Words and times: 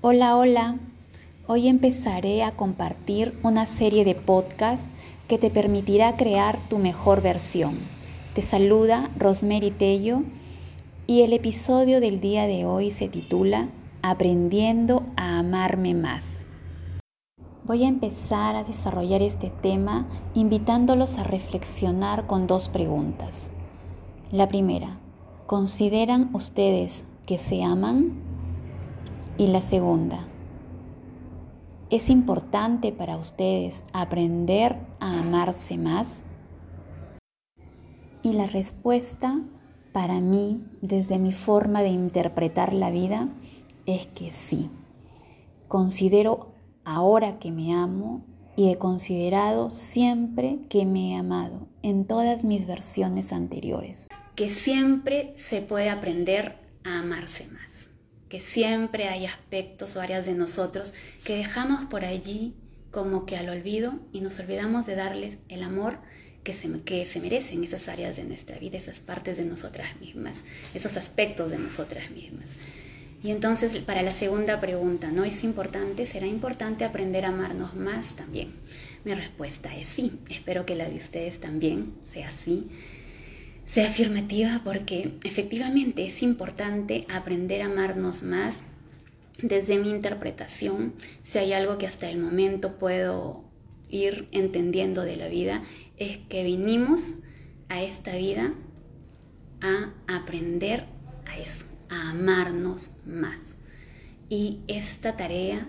Hola, 0.00 0.36
hola. 0.36 0.76
Hoy 1.48 1.66
empezaré 1.66 2.44
a 2.44 2.52
compartir 2.52 3.36
una 3.42 3.66
serie 3.66 4.04
de 4.04 4.14
podcasts 4.14 4.92
que 5.26 5.38
te 5.38 5.50
permitirá 5.50 6.14
crear 6.14 6.56
tu 6.68 6.78
mejor 6.78 7.20
versión. 7.20 7.74
Te 8.32 8.42
saluda 8.42 9.10
Rosemary 9.16 9.72
Tello 9.72 10.22
y 11.08 11.22
el 11.22 11.32
episodio 11.32 12.00
del 12.00 12.20
día 12.20 12.46
de 12.46 12.64
hoy 12.64 12.92
se 12.92 13.08
titula 13.08 13.70
Aprendiendo 14.00 15.02
a 15.16 15.40
amarme 15.40 15.94
más. 15.94 16.42
Voy 17.64 17.82
a 17.82 17.88
empezar 17.88 18.54
a 18.54 18.62
desarrollar 18.62 19.20
este 19.20 19.50
tema 19.50 20.06
invitándolos 20.32 21.18
a 21.18 21.24
reflexionar 21.24 22.28
con 22.28 22.46
dos 22.46 22.68
preguntas. 22.68 23.50
La 24.30 24.46
primera, 24.46 24.96
¿consideran 25.46 26.30
ustedes 26.34 27.04
que 27.26 27.38
se 27.38 27.64
aman? 27.64 28.27
Y 29.40 29.46
la 29.46 29.60
segunda, 29.60 30.26
¿es 31.90 32.10
importante 32.10 32.90
para 32.90 33.16
ustedes 33.16 33.84
aprender 33.92 34.76
a 34.98 35.20
amarse 35.20 35.78
más? 35.78 36.24
Y 38.20 38.32
la 38.32 38.48
respuesta 38.48 39.40
para 39.92 40.20
mí, 40.20 40.64
desde 40.82 41.20
mi 41.20 41.30
forma 41.30 41.82
de 41.82 41.90
interpretar 41.90 42.74
la 42.74 42.90
vida, 42.90 43.28
es 43.86 44.08
que 44.08 44.32
sí. 44.32 44.70
Considero 45.68 46.52
ahora 46.84 47.38
que 47.38 47.52
me 47.52 47.72
amo 47.72 48.24
y 48.56 48.72
he 48.72 48.76
considerado 48.76 49.70
siempre 49.70 50.58
que 50.68 50.84
me 50.84 51.12
he 51.12 51.16
amado 51.16 51.68
en 51.82 52.06
todas 52.06 52.42
mis 52.42 52.66
versiones 52.66 53.32
anteriores. 53.32 54.08
Que 54.34 54.48
siempre 54.48 55.32
se 55.36 55.62
puede 55.62 55.90
aprender 55.90 56.58
a 56.82 56.98
amarse 56.98 57.46
más 57.52 57.67
que 58.28 58.40
siempre 58.40 59.08
hay 59.08 59.26
aspectos 59.26 59.96
o 59.96 60.00
áreas 60.00 60.26
de 60.26 60.34
nosotros 60.34 60.94
que 61.24 61.36
dejamos 61.36 61.86
por 61.86 62.04
allí 62.04 62.54
como 62.90 63.26
que 63.26 63.36
al 63.36 63.48
olvido 63.48 63.98
y 64.12 64.20
nos 64.20 64.38
olvidamos 64.40 64.86
de 64.86 64.94
darles 64.94 65.38
el 65.48 65.62
amor 65.62 65.98
que 66.42 66.54
se, 66.54 66.70
que 66.82 67.04
se 67.06 67.20
merecen 67.20 67.62
esas 67.64 67.88
áreas 67.88 68.16
de 68.16 68.24
nuestra 68.24 68.58
vida, 68.58 68.78
esas 68.78 69.00
partes 69.00 69.36
de 69.36 69.44
nosotras 69.44 69.88
mismas, 70.00 70.44
esos 70.74 70.96
aspectos 70.96 71.50
de 71.50 71.58
nosotras 71.58 72.10
mismas. 72.10 72.54
Y 73.22 73.32
entonces 73.32 73.76
para 73.78 74.02
la 74.02 74.12
segunda 74.12 74.60
pregunta, 74.60 75.10
¿no 75.10 75.24
es 75.24 75.42
importante? 75.42 76.06
¿Será 76.06 76.26
importante 76.26 76.84
aprender 76.84 77.24
a 77.24 77.28
amarnos 77.28 77.74
más 77.74 78.14
también? 78.14 78.54
Mi 79.04 79.12
respuesta 79.12 79.74
es 79.76 79.88
sí. 79.88 80.20
Espero 80.30 80.64
que 80.64 80.76
la 80.76 80.88
de 80.88 80.96
ustedes 80.96 81.40
también 81.40 81.94
sea 82.04 82.28
así 82.28 82.68
sea 83.68 83.90
afirmativa 83.90 84.62
porque 84.64 85.18
efectivamente 85.24 86.06
es 86.06 86.22
importante 86.22 87.06
aprender 87.14 87.60
a 87.60 87.66
amarnos 87.66 88.22
más. 88.22 88.62
Desde 89.42 89.78
mi 89.78 89.90
interpretación, 89.90 90.94
si 91.22 91.36
hay 91.36 91.52
algo 91.52 91.76
que 91.76 91.86
hasta 91.86 92.08
el 92.08 92.18
momento 92.18 92.78
puedo 92.78 93.44
ir 93.90 94.26
entendiendo 94.32 95.02
de 95.02 95.18
la 95.18 95.28
vida, 95.28 95.62
es 95.98 96.16
que 96.16 96.44
vinimos 96.44 97.16
a 97.68 97.82
esta 97.82 98.16
vida 98.16 98.54
a 99.60 99.92
aprender 100.06 100.86
a 101.26 101.38
eso, 101.38 101.66
a 101.90 102.12
amarnos 102.12 102.92
más. 103.04 103.56
Y 104.30 104.60
esta 104.66 105.14
tarea 105.14 105.68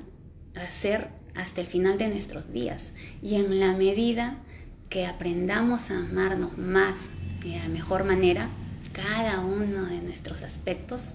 va 0.55 0.61
a 0.61 0.70
ser 0.70 1.09
hasta 1.36 1.59
el 1.59 1.67
final 1.67 1.97
de 1.97 2.08
nuestros 2.08 2.53
días. 2.53 2.94
Y 3.22 3.36
en 3.36 3.59
la 3.59 3.73
medida 3.73 4.42
que 4.89 5.05
aprendamos 5.05 5.91
a 5.91 5.99
amarnos 5.99 6.57
más 6.57 7.09
de 7.41 7.57
la 7.57 7.67
mejor 7.67 8.03
manera 8.03 8.49
cada 8.91 9.39
uno 9.39 9.85
de 9.85 10.01
nuestros 10.01 10.41
aspectos, 10.41 11.13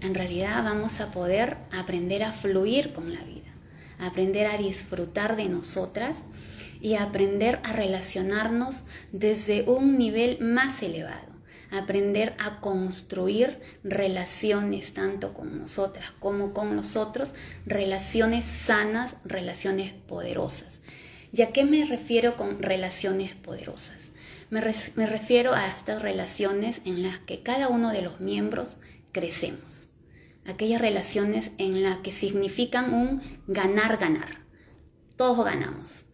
en 0.00 0.14
realidad 0.14 0.62
vamos 0.64 1.00
a 1.00 1.10
poder 1.10 1.56
aprender 1.72 2.24
a 2.24 2.32
fluir 2.32 2.92
con 2.92 3.14
la 3.14 3.22
vida, 3.22 3.50
aprender 3.98 4.46
a 4.46 4.58
disfrutar 4.58 5.36
de 5.36 5.48
nosotras 5.48 6.24
y 6.80 6.96
aprender 6.96 7.60
a 7.64 7.72
relacionarnos 7.72 8.82
desde 9.12 9.62
un 9.62 9.96
nivel 9.96 10.38
más 10.40 10.82
elevado, 10.82 11.32
aprender 11.70 12.34
a 12.38 12.60
construir 12.60 13.58
relaciones 13.82 14.92
tanto 14.94 15.32
con 15.32 15.58
nosotras 15.58 16.12
como 16.18 16.52
con 16.52 16.76
los 16.76 16.96
otros, 16.96 17.34
relaciones 17.64 18.44
sanas, 18.44 19.16
relaciones 19.24 19.92
poderosas. 19.92 20.80
¿Y 21.36 21.42
a 21.42 21.52
qué 21.52 21.66
me 21.66 21.84
refiero 21.84 22.34
con 22.38 22.62
relaciones 22.62 23.34
poderosas? 23.34 24.12
Me, 24.48 24.62
refiero 24.62 25.52
a 25.52 25.68
estas 25.68 26.00
relaciones 26.00 26.80
en 26.86 27.02
las 27.02 27.18
que 27.18 27.42
cada 27.42 27.68
uno 27.68 27.92
de 27.92 28.00
los 28.00 28.20
miembros 28.20 28.78
crecemos. 29.12 29.90
Aquellas 30.46 30.80
relaciones 30.80 31.52
en 31.58 31.82
las 31.82 31.98
que 31.98 32.12
significan 32.12 32.94
un 32.94 33.20
ganar-ganar. 33.48 34.46
Todos 35.16 35.44
ganamos. 35.44 36.06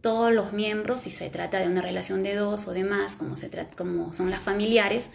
Todos 0.00 0.32
los 0.32 0.52
miembros, 0.52 1.02
si 1.02 1.12
se 1.12 1.30
trata 1.30 1.60
de 1.60 1.68
una 1.68 1.80
relación 1.80 2.24
de 2.24 2.34
dos 2.34 2.66
o 2.66 2.72
de 2.72 2.82
más, 2.82 3.14
como, 3.14 3.36
se 3.36 3.48
como 3.76 4.12
son 4.12 4.28
las 4.28 4.40
familiares, 4.40 5.10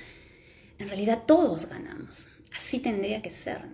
en 0.78 0.88
realidad 0.88 1.24
todos 1.28 1.68
ganamos. 1.68 2.30
Así 2.56 2.80
tendría 2.80 3.22
que 3.22 3.32
ser. 3.32 3.66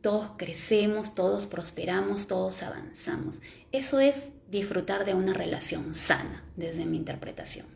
Todos 0.00 0.30
crecemos, 0.38 1.14
todos 1.14 1.46
prosperamos, 1.46 2.26
todos 2.26 2.62
avanzamos. 2.62 3.42
Eso 3.70 4.00
es 4.00 4.32
disfrutar 4.50 5.04
de 5.04 5.14
una 5.14 5.32
relación 5.32 5.94
sana, 5.94 6.44
desde 6.56 6.86
mi 6.86 6.96
interpretación. 6.96 7.66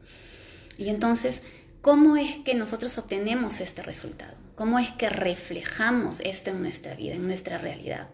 Y 0.77 0.89
entonces, 0.89 1.43
¿cómo 1.81 2.17
es 2.17 2.39
que 2.39 2.55
nosotros 2.55 2.99
obtenemos 2.99 3.61
este 3.61 3.83
resultado? 3.83 4.35
¿Cómo 4.57 4.79
es 4.79 4.91
que 4.93 5.09
reflejamos 5.09 6.21
esto 6.21 6.51
en 6.51 6.63
nuestra 6.63 6.95
vida, 6.95 7.15
en 7.15 7.27
nuestra 7.27 7.59
realidad? 7.59 8.09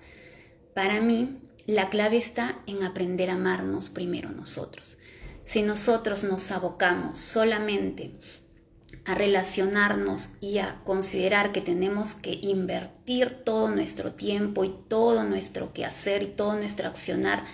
Para 0.74 1.00
mí, 1.00 1.40
la 1.66 1.90
clave 1.90 2.16
está 2.16 2.60
en 2.66 2.82
aprender 2.82 3.30
a 3.30 3.34
amarnos 3.34 3.90
primero 3.90 4.30
nosotros. 4.30 4.98
Si 5.44 5.62
nosotros 5.62 6.24
nos 6.24 6.50
abocamos 6.52 7.18
solamente 7.18 8.12
a 9.04 9.14
relacionarnos 9.14 10.30
y 10.40 10.58
a 10.58 10.80
considerar 10.84 11.52
que 11.52 11.60
tenemos 11.60 12.14
que 12.14 12.38
invertir 12.42 13.30
todo 13.44 13.70
nuestro 13.70 14.12
tiempo 14.12 14.64
y 14.64 14.74
todo 14.88 15.24
nuestro 15.24 15.72
quehacer 15.72 16.22
y 16.22 16.26
todo 16.26 16.56
nuestro 16.56 16.88
accionar 16.88 17.44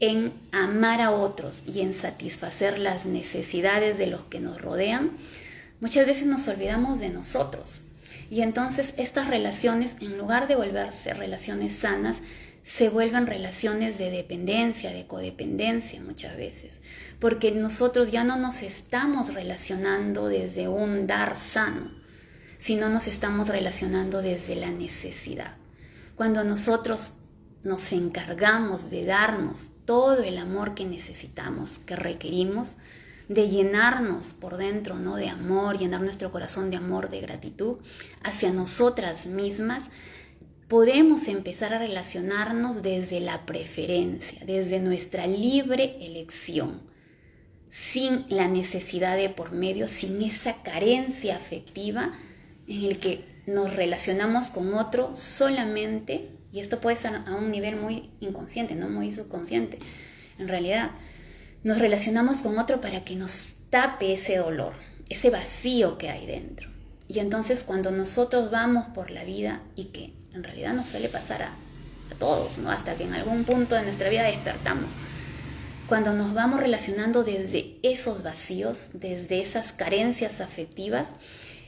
en 0.00 0.34
amar 0.52 1.00
a 1.00 1.10
otros 1.10 1.64
y 1.66 1.80
en 1.80 1.94
satisfacer 1.94 2.78
las 2.78 3.06
necesidades 3.06 3.98
de 3.98 4.06
los 4.06 4.24
que 4.24 4.40
nos 4.40 4.60
rodean, 4.60 5.16
muchas 5.80 6.06
veces 6.06 6.26
nos 6.26 6.46
olvidamos 6.48 7.00
de 7.00 7.10
nosotros. 7.10 7.82
Y 8.28 8.42
entonces 8.42 8.94
estas 8.96 9.28
relaciones, 9.28 9.96
en 10.00 10.18
lugar 10.18 10.48
de 10.48 10.56
volverse 10.56 11.14
relaciones 11.14 11.74
sanas, 11.74 12.22
se 12.62 12.88
vuelven 12.88 13.28
relaciones 13.28 13.96
de 13.96 14.10
dependencia, 14.10 14.90
de 14.90 15.06
codependencia 15.06 16.00
muchas 16.02 16.36
veces, 16.36 16.82
porque 17.20 17.52
nosotros 17.52 18.10
ya 18.10 18.24
no 18.24 18.36
nos 18.36 18.62
estamos 18.62 19.32
relacionando 19.32 20.26
desde 20.26 20.66
un 20.66 21.06
dar 21.06 21.36
sano, 21.36 21.92
sino 22.58 22.88
nos 22.88 23.06
estamos 23.06 23.48
relacionando 23.48 24.20
desde 24.20 24.56
la 24.56 24.72
necesidad. 24.72 25.56
Cuando 26.16 26.42
nosotros 26.42 27.12
nos 27.62 27.92
encargamos 27.92 28.90
de 28.90 29.04
darnos 29.04 29.70
todo 29.86 30.22
el 30.22 30.36
amor 30.38 30.74
que 30.74 30.84
necesitamos, 30.84 31.78
que 31.78 31.96
requerimos, 31.96 32.76
de 33.28 33.48
llenarnos 33.48 34.34
por 34.34 34.56
dentro, 34.56 34.98
¿no? 34.98 35.16
De 35.16 35.28
amor, 35.28 35.78
llenar 35.78 36.00
nuestro 36.00 36.30
corazón 36.30 36.70
de 36.70 36.76
amor, 36.76 37.08
de 37.08 37.20
gratitud 37.20 37.78
hacia 38.22 38.52
nosotras 38.52 39.26
mismas, 39.26 39.90
podemos 40.68 41.28
empezar 41.28 41.72
a 41.72 41.78
relacionarnos 41.78 42.82
desde 42.82 43.20
la 43.20 43.46
preferencia, 43.46 44.40
desde 44.44 44.80
nuestra 44.80 45.26
libre 45.26 45.96
elección, 46.00 46.82
sin 47.68 48.26
la 48.28 48.48
necesidad 48.48 49.16
de 49.16 49.28
por 49.28 49.52
medio, 49.52 49.88
sin 49.88 50.22
esa 50.22 50.62
carencia 50.62 51.36
afectiva 51.36 52.12
en 52.68 52.84
el 52.84 52.98
que 52.98 53.24
nos 53.46 53.74
relacionamos 53.74 54.50
con 54.50 54.74
otro 54.74 55.14
solamente 55.14 56.35
y 56.52 56.60
esto 56.60 56.80
puede 56.80 56.96
ser 56.96 57.14
a 57.26 57.34
un 57.34 57.50
nivel 57.50 57.76
muy 57.76 58.10
inconsciente, 58.20 58.74
no 58.74 58.88
muy 58.88 59.10
subconsciente. 59.10 59.78
En 60.38 60.48
realidad, 60.48 60.92
nos 61.62 61.78
relacionamos 61.78 62.42
con 62.42 62.58
otro 62.58 62.80
para 62.80 63.04
que 63.04 63.16
nos 63.16 63.56
tape 63.70 64.12
ese 64.12 64.36
dolor, 64.36 64.74
ese 65.08 65.30
vacío 65.30 65.98
que 65.98 66.10
hay 66.10 66.26
dentro. 66.26 66.70
Y 67.08 67.20
entonces 67.20 67.64
cuando 67.64 67.90
nosotros 67.90 68.50
vamos 68.50 68.86
por 68.88 69.10
la 69.10 69.24
vida 69.24 69.62
y 69.74 69.86
que 69.86 70.12
en 70.32 70.44
realidad 70.44 70.74
nos 70.74 70.88
suele 70.88 71.08
pasar 71.08 71.42
a, 71.42 71.48
a 71.48 72.14
todos, 72.18 72.58
¿no? 72.58 72.70
hasta 72.70 72.94
que 72.94 73.04
en 73.04 73.14
algún 73.14 73.44
punto 73.44 73.74
de 73.74 73.82
nuestra 73.82 74.10
vida 74.10 74.24
despertamos, 74.24 74.94
cuando 75.88 76.14
nos 76.14 76.34
vamos 76.34 76.60
relacionando 76.60 77.22
desde 77.22 77.78
esos 77.82 78.24
vacíos, 78.24 78.90
desde 78.94 79.40
esas 79.40 79.72
carencias 79.72 80.40
afectivas, 80.40 81.14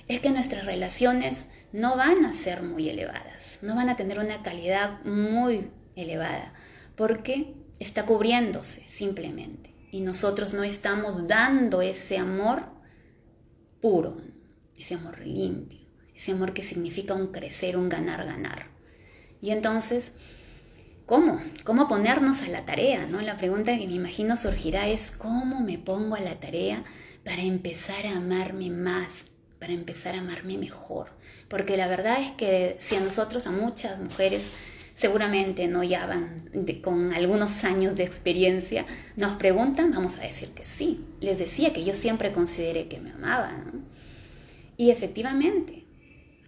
es 0.08 0.20
que 0.20 0.30
nuestras 0.30 0.64
relaciones 0.64 1.46
no 1.72 1.96
van 1.96 2.24
a 2.24 2.32
ser 2.32 2.62
muy 2.62 2.88
elevadas, 2.88 3.60
no 3.62 3.74
van 3.74 3.88
a 3.88 3.96
tener 3.96 4.18
una 4.18 4.42
calidad 4.42 5.02
muy 5.04 5.70
elevada, 5.96 6.52
porque 6.96 7.54
está 7.78 8.04
cubriéndose 8.04 8.82
simplemente. 8.86 9.74
Y 9.90 10.02
nosotros 10.02 10.54
no 10.54 10.64
estamos 10.64 11.28
dando 11.28 11.80
ese 11.80 12.18
amor 12.18 12.66
puro, 13.80 14.18
ese 14.76 14.94
amor 14.94 15.20
limpio, 15.20 15.80
ese 16.14 16.32
amor 16.32 16.52
que 16.52 16.62
significa 16.62 17.14
un 17.14 17.28
crecer, 17.28 17.76
un 17.76 17.88
ganar, 17.88 18.26
ganar. 18.26 18.66
Y 19.40 19.50
entonces 19.50 20.12
¿cómo? 21.08 21.40
¿Cómo 21.64 21.88
ponernos 21.88 22.42
a 22.42 22.48
la 22.48 22.66
tarea? 22.66 23.06
¿no? 23.06 23.22
La 23.22 23.38
pregunta 23.38 23.76
que 23.78 23.86
me 23.86 23.94
imagino 23.94 24.36
surgirá 24.36 24.88
es, 24.88 25.10
¿cómo 25.10 25.60
me 25.60 25.78
pongo 25.78 26.16
a 26.16 26.20
la 26.20 26.38
tarea 26.38 26.84
para 27.24 27.42
empezar 27.42 28.06
a 28.06 28.18
amarme 28.18 28.68
más, 28.68 29.26
para 29.58 29.72
empezar 29.72 30.14
a 30.14 30.20
amarme 30.20 30.58
mejor? 30.58 31.08
Porque 31.48 31.76
la 31.76 31.88
verdad 31.88 32.20
es 32.20 32.30
que 32.32 32.76
si 32.78 32.96
a 32.96 33.00
nosotros, 33.00 33.46
a 33.46 33.50
muchas 33.50 33.98
mujeres, 33.98 34.52
seguramente 34.94 35.68
no 35.68 35.84
ya 35.84 36.06
van 36.06 36.42
con 36.82 37.12
algunos 37.12 37.64
años 37.64 37.96
de 37.96 38.04
experiencia, 38.04 38.84
nos 39.16 39.34
preguntan, 39.34 39.92
vamos 39.92 40.18
a 40.18 40.22
decir 40.22 40.48
que 40.50 40.64
sí. 40.64 41.04
Les 41.20 41.38
decía 41.38 41.72
que 41.72 41.84
yo 41.84 41.94
siempre 41.94 42.32
consideré 42.32 42.88
que 42.88 42.98
me 42.98 43.12
amaba. 43.12 43.52
Y 44.76 44.90
efectivamente, 44.90 45.84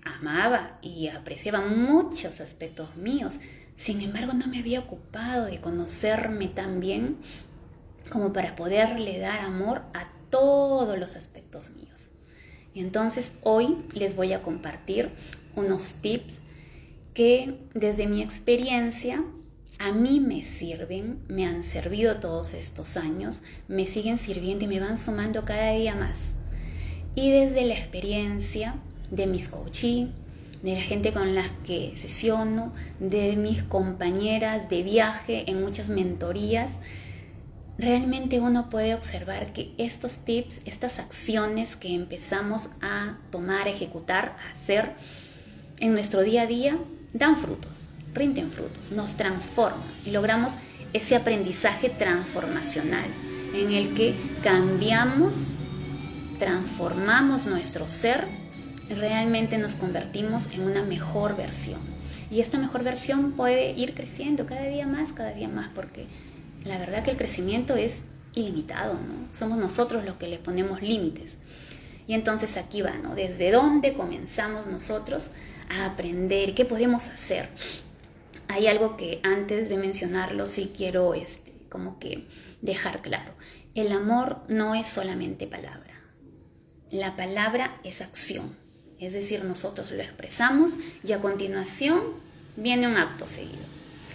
amaba 0.05 0.79
y 0.83 1.09
apreciaba 1.09 1.61
muchos 1.61 2.41
aspectos 2.41 2.97
míos. 2.97 3.41
Sin 3.75 4.01
embargo, 4.01 4.33
no 4.35 4.47
me 4.47 4.59
había 4.59 4.81
ocupado 4.81 5.47
de 5.47 5.61
conocerme 5.61 6.49
tan 6.49 6.81
bien 6.81 7.17
como 8.11 8.33
para 8.33 8.55
poderle 8.55 9.19
dar 9.19 9.41
amor 9.41 9.83
a 9.95 10.11
todos 10.31 10.99
los 10.99 11.17
aspectos 11.17 11.71
míos. 11.71 11.90
Y 12.75 12.81
entonces 12.81 13.35
hoy 13.43 13.79
les 13.93 14.17
voy 14.17 14.33
a 14.33 14.43
compartir 14.43 15.11
unos 15.57 15.95
tips 15.95 16.41
que 17.15 17.59
desde 17.75 18.07
mi 18.07 18.23
experiencia 18.23 19.25
a 19.79 19.93
mí 19.93 20.21
me 20.21 20.43
sirven, 20.43 21.21
me 21.29 21.47
han 21.47 21.63
servido 21.63 22.21
todos 22.21 22.55
estos 22.55 22.97
años, 22.97 23.43
me 23.67 23.87
siguen 23.87 24.19
sirviendo 24.19 24.67
y 24.67 24.69
me 24.69 24.79
van 24.79 24.99
sumando 24.99 25.45
cada 25.45 25.73
día 25.73 25.95
más. 25.95 26.33
Y 27.15 27.31
desde 27.31 27.65
la 27.65 27.75
experiencia 27.75 28.77
de 29.11 29.27
mis 29.27 29.49
coaches, 29.49 30.09
de 30.63 30.75
la 30.75 30.81
gente 30.81 31.13
con 31.13 31.35
la 31.35 31.45
que 31.65 31.93
sesiono, 31.97 32.73
de 33.01 33.37
mis 33.37 33.63
compañeras 33.63 34.69
de 34.69 34.83
viaje 34.83 35.51
en 35.51 35.63
muchas 35.63 35.89
mentorías, 35.89 36.73
realmente 37.81 38.41
uno 38.41 38.69
puede 38.69 38.95
observar 38.95 39.53
que 39.53 39.73
estos 39.79 40.19
tips, 40.19 40.61
estas 40.67 40.99
acciones 40.99 41.77
que 41.77 41.95
empezamos 41.95 42.71
a 42.83 43.17
tomar, 43.31 43.69
ejecutar, 43.69 44.37
hacer 44.53 44.93
en 45.79 45.93
nuestro 45.93 46.21
día 46.21 46.43
a 46.43 46.47
día, 46.47 46.79
dan 47.15 47.37
frutos, 47.37 47.89
rinden 48.13 48.51
frutos, 48.51 48.93
nos 48.93 49.15
transforman 49.15 49.83
y 50.05 50.11
logramos 50.11 50.57
ese 50.93 51.17
aprendizaje 51.17 51.89
transformacional 51.89 53.07
en 53.55 53.73
el 53.73 53.95
que 53.95 54.15
cambiamos, 54.43 55.57
transformamos 56.39 57.47
nuestro 57.47 57.89
ser, 57.89 58.27
realmente 58.91 59.57
nos 59.57 59.77
convertimos 59.77 60.49
en 60.53 60.63
una 60.63 60.83
mejor 60.83 61.37
versión. 61.37 61.81
Y 62.31 62.41
esta 62.41 62.59
mejor 62.59 62.85
versión 62.85 63.33
puede 63.33 63.73
ir 63.73 63.95
creciendo 63.95 64.47
cada 64.47 64.63
día 64.63 64.87
más, 64.87 65.13
cada 65.13 65.33
día 65.33 65.49
más, 65.49 65.69
porque 65.75 66.07
la 66.65 66.79
verdad 66.79 67.03
que 67.03 67.11
el 67.11 67.17
crecimiento 67.17 67.77
es 67.77 68.05
ilimitado, 68.35 68.95
¿no? 68.95 69.29
Somos 69.33 69.59
nosotros 69.59 70.05
los 70.05 70.17
que 70.17 70.29
le 70.29 70.39
ponemos 70.39 70.83
límites. 70.83 71.39
Y 72.07 72.15
entonces 72.15 72.57
aquí 72.57 72.83
va, 72.83 72.97
¿no? 72.99 73.15
Desde 73.15 73.51
dónde 73.51 73.95
comenzamos 73.95 74.67
nosotros 74.67 75.31
a 75.69 75.87
aprender, 75.87 76.55
qué 76.55 76.65
podemos 76.65 77.09
hacer. 77.09 77.49
Hay 78.49 78.67
algo 78.67 78.97
que 78.97 79.21
antes 79.23 79.69
de 79.69 79.77
mencionarlo 79.77 80.47
sí 80.47 80.73
quiero 80.77 81.15
este, 81.15 81.53
como 81.69 81.99
que 81.99 82.27
dejar 82.63 83.01
claro. 83.01 83.33
El 83.75 83.93
amor 83.93 84.43
no 84.49 84.75
es 84.75 84.89
solamente 84.89 85.47
palabra. 85.47 85.95
La 86.91 87.15
palabra 87.15 87.81
es 87.85 88.03
acción. 88.03 88.57
Es 88.99 89.15
decir, 89.15 89.45
nosotros 89.45 89.93
lo 89.93 90.03
expresamos 90.03 90.73
y 91.05 91.13
a 91.13 91.21
continuación 91.21 92.03
viene 92.57 92.89
un 92.89 92.97
acto 92.97 93.27
seguido. 93.27 93.70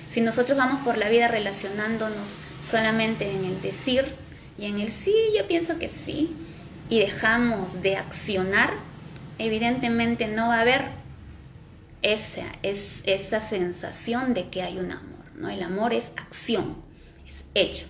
Si 0.09 0.21
nosotros 0.21 0.57
vamos 0.57 0.83
por 0.83 0.97
la 0.97 1.09
vida 1.09 1.27
relacionándonos 1.27 2.37
solamente 2.63 3.29
en 3.29 3.45
el 3.45 3.61
decir 3.61 4.05
y 4.57 4.65
en 4.65 4.79
el 4.79 4.89
sí, 4.89 5.13
yo 5.37 5.47
pienso 5.47 5.77
que 5.79 5.89
sí, 5.89 6.35
y 6.89 6.99
dejamos 6.99 7.81
de 7.81 7.97
accionar, 7.97 8.71
evidentemente 9.39 10.27
no 10.27 10.49
va 10.49 10.57
a 10.57 10.61
haber 10.61 10.83
esa, 12.01 12.45
es, 12.61 13.03
esa 13.05 13.41
sensación 13.41 14.33
de 14.33 14.49
que 14.49 14.61
hay 14.61 14.77
un 14.77 14.91
amor. 14.91 15.25
¿no? 15.35 15.49
El 15.49 15.63
amor 15.63 15.93
es 15.93 16.11
acción, 16.15 16.77
es 17.27 17.45
hecho, 17.55 17.87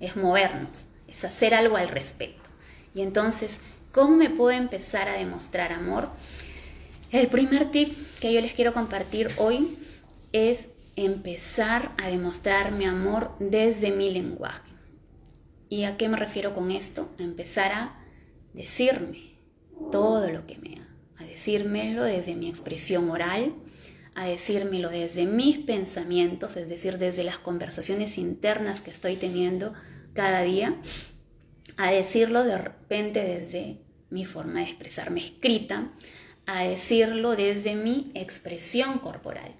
es 0.00 0.16
movernos, 0.16 0.86
es 1.06 1.24
hacer 1.24 1.54
algo 1.54 1.76
al 1.76 1.88
respecto. 1.88 2.50
Y 2.94 3.02
entonces, 3.02 3.60
¿cómo 3.92 4.16
me 4.16 4.30
puedo 4.30 4.50
empezar 4.50 5.08
a 5.08 5.14
demostrar 5.14 5.72
amor? 5.72 6.10
El 7.12 7.28
primer 7.28 7.70
tip 7.70 7.92
que 8.20 8.32
yo 8.32 8.40
les 8.40 8.52
quiero 8.54 8.72
compartir 8.72 9.30
hoy 9.36 9.78
es 10.32 10.68
empezar 11.04 11.92
a 12.02 12.08
demostrar 12.08 12.72
mi 12.72 12.84
amor 12.84 13.34
desde 13.38 13.90
mi 13.90 14.10
lenguaje. 14.10 14.72
¿Y 15.68 15.84
a 15.84 15.96
qué 15.96 16.08
me 16.08 16.16
refiero 16.16 16.54
con 16.54 16.70
esto? 16.70 17.14
A 17.18 17.22
empezar 17.22 17.72
a 17.72 18.04
decirme 18.52 19.38
todo 19.90 20.30
lo 20.30 20.46
que 20.46 20.58
me 20.58 20.76
ama 20.76 20.82
a 21.22 21.24
decírmelo 21.24 22.04
desde 22.04 22.34
mi 22.34 22.48
expresión 22.48 23.10
oral, 23.10 23.54
a 24.14 24.26
decírmelo 24.26 24.90
desde 24.90 25.26
mis 25.26 25.58
pensamientos, 25.58 26.56
es 26.56 26.68
decir, 26.68 26.98
desde 26.98 27.24
las 27.24 27.38
conversaciones 27.38 28.18
internas 28.18 28.80
que 28.80 28.90
estoy 28.90 29.16
teniendo 29.16 29.72
cada 30.12 30.42
día, 30.42 30.76
a 31.76 31.90
decirlo 31.90 32.44
de 32.44 32.58
repente 32.58 33.24
desde 33.24 33.78
mi 34.10 34.24
forma 34.24 34.60
de 34.60 34.66
expresarme 34.66 35.24
escrita, 35.24 35.90
a 36.44 36.64
decirlo 36.64 37.36
desde 37.36 37.74
mi 37.74 38.10
expresión 38.14 38.98
corporal. 38.98 39.54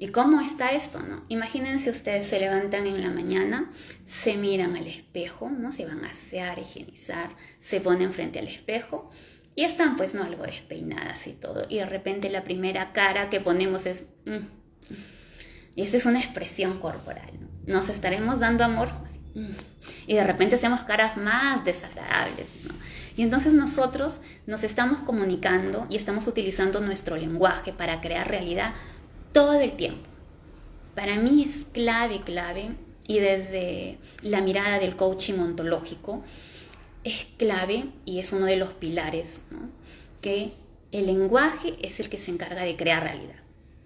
¿Y 0.00 0.08
cómo 0.08 0.40
está 0.40 0.72
esto? 0.72 1.02
No? 1.02 1.24
Imagínense 1.28 1.90
ustedes 1.90 2.26
se 2.26 2.38
levantan 2.38 2.86
en 2.86 3.02
la 3.02 3.10
mañana, 3.10 3.68
se 4.04 4.36
miran 4.36 4.76
al 4.76 4.86
espejo, 4.86 5.50
¿no? 5.50 5.72
se 5.72 5.86
van 5.86 6.04
a 6.04 6.10
asear, 6.10 6.58
higienizar, 6.58 7.30
se 7.58 7.80
ponen 7.80 8.12
frente 8.12 8.38
al 8.38 8.46
espejo 8.46 9.10
y 9.56 9.64
están 9.64 9.96
pues 9.96 10.14
no 10.14 10.22
algo 10.22 10.44
despeinadas 10.44 11.26
y 11.26 11.32
todo. 11.32 11.66
Y 11.68 11.78
de 11.78 11.86
repente 11.86 12.30
la 12.30 12.44
primera 12.44 12.92
cara 12.92 13.28
que 13.28 13.40
ponemos 13.40 13.86
es... 13.86 14.06
Mm". 14.24 14.46
Y 15.74 15.82
esa 15.82 15.96
es 15.96 16.06
una 16.06 16.20
expresión 16.20 16.78
corporal. 16.78 17.30
¿no? 17.40 17.74
Nos 17.74 17.88
estaremos 17.88 18.38
dando 18.38 18.62
amor. 18.64 18.88
Mm". 19.34 19.50
Y 20.06 20.14
de 20.14 20.24
repente 20.24 20.54
hacemos 20.54 20.82
caras 20.82 21.16
más 21.16 21.64
desagradables. 21.64 22.54
Y 23.16 23.22
entonces 23.22 23.52
nosotros 23.52 24.20
nos 24.46 24.62
estamos 24.62 25.00
comunicando 25.00 25.88
y 25.90 25.96
estamos 25.96 26.28
utilizando 26.28 26.80
nuestro 26.80 27.16
lenguaje 27.16 27.72
para 27.72 28.00
crear 28.00 28.28
realidad 28.28 28.74
todo 29.32 29.60
el 29.60 29.74
tiempo. 29.74 30.08
Para 30.94 31.16
mí 31.16 31.44
es 31.44 31.66
clave, 31.72 32.20
clave, 32.22 32.70
y 33.06 33.20
desde 33.20 33.98
la 34.22 34.42
mirada 34.42 34.78
del 34.78 34.94
coaching 34.94 35.38
ontológico, 35.38 36.22
es 37.04 37.26
clave 37.36 37.86
y 38.04 38.18
es 38.18 38.32
uno 38.32 38.44
de 38.44 38.56
los 38.56 38.72
pilares, 38.72 39.40
que 40.20 40.50
el 40.92 41.06
lenguaje 41.06 41.76
es 41.80 42.00
el 42.00 42.08
que 42.08 42.18
se 42.18 42.30
encarga 42.30 42.62
de 42.62 42.76
crear 42.76 43.02
realidad. 43.02 43.36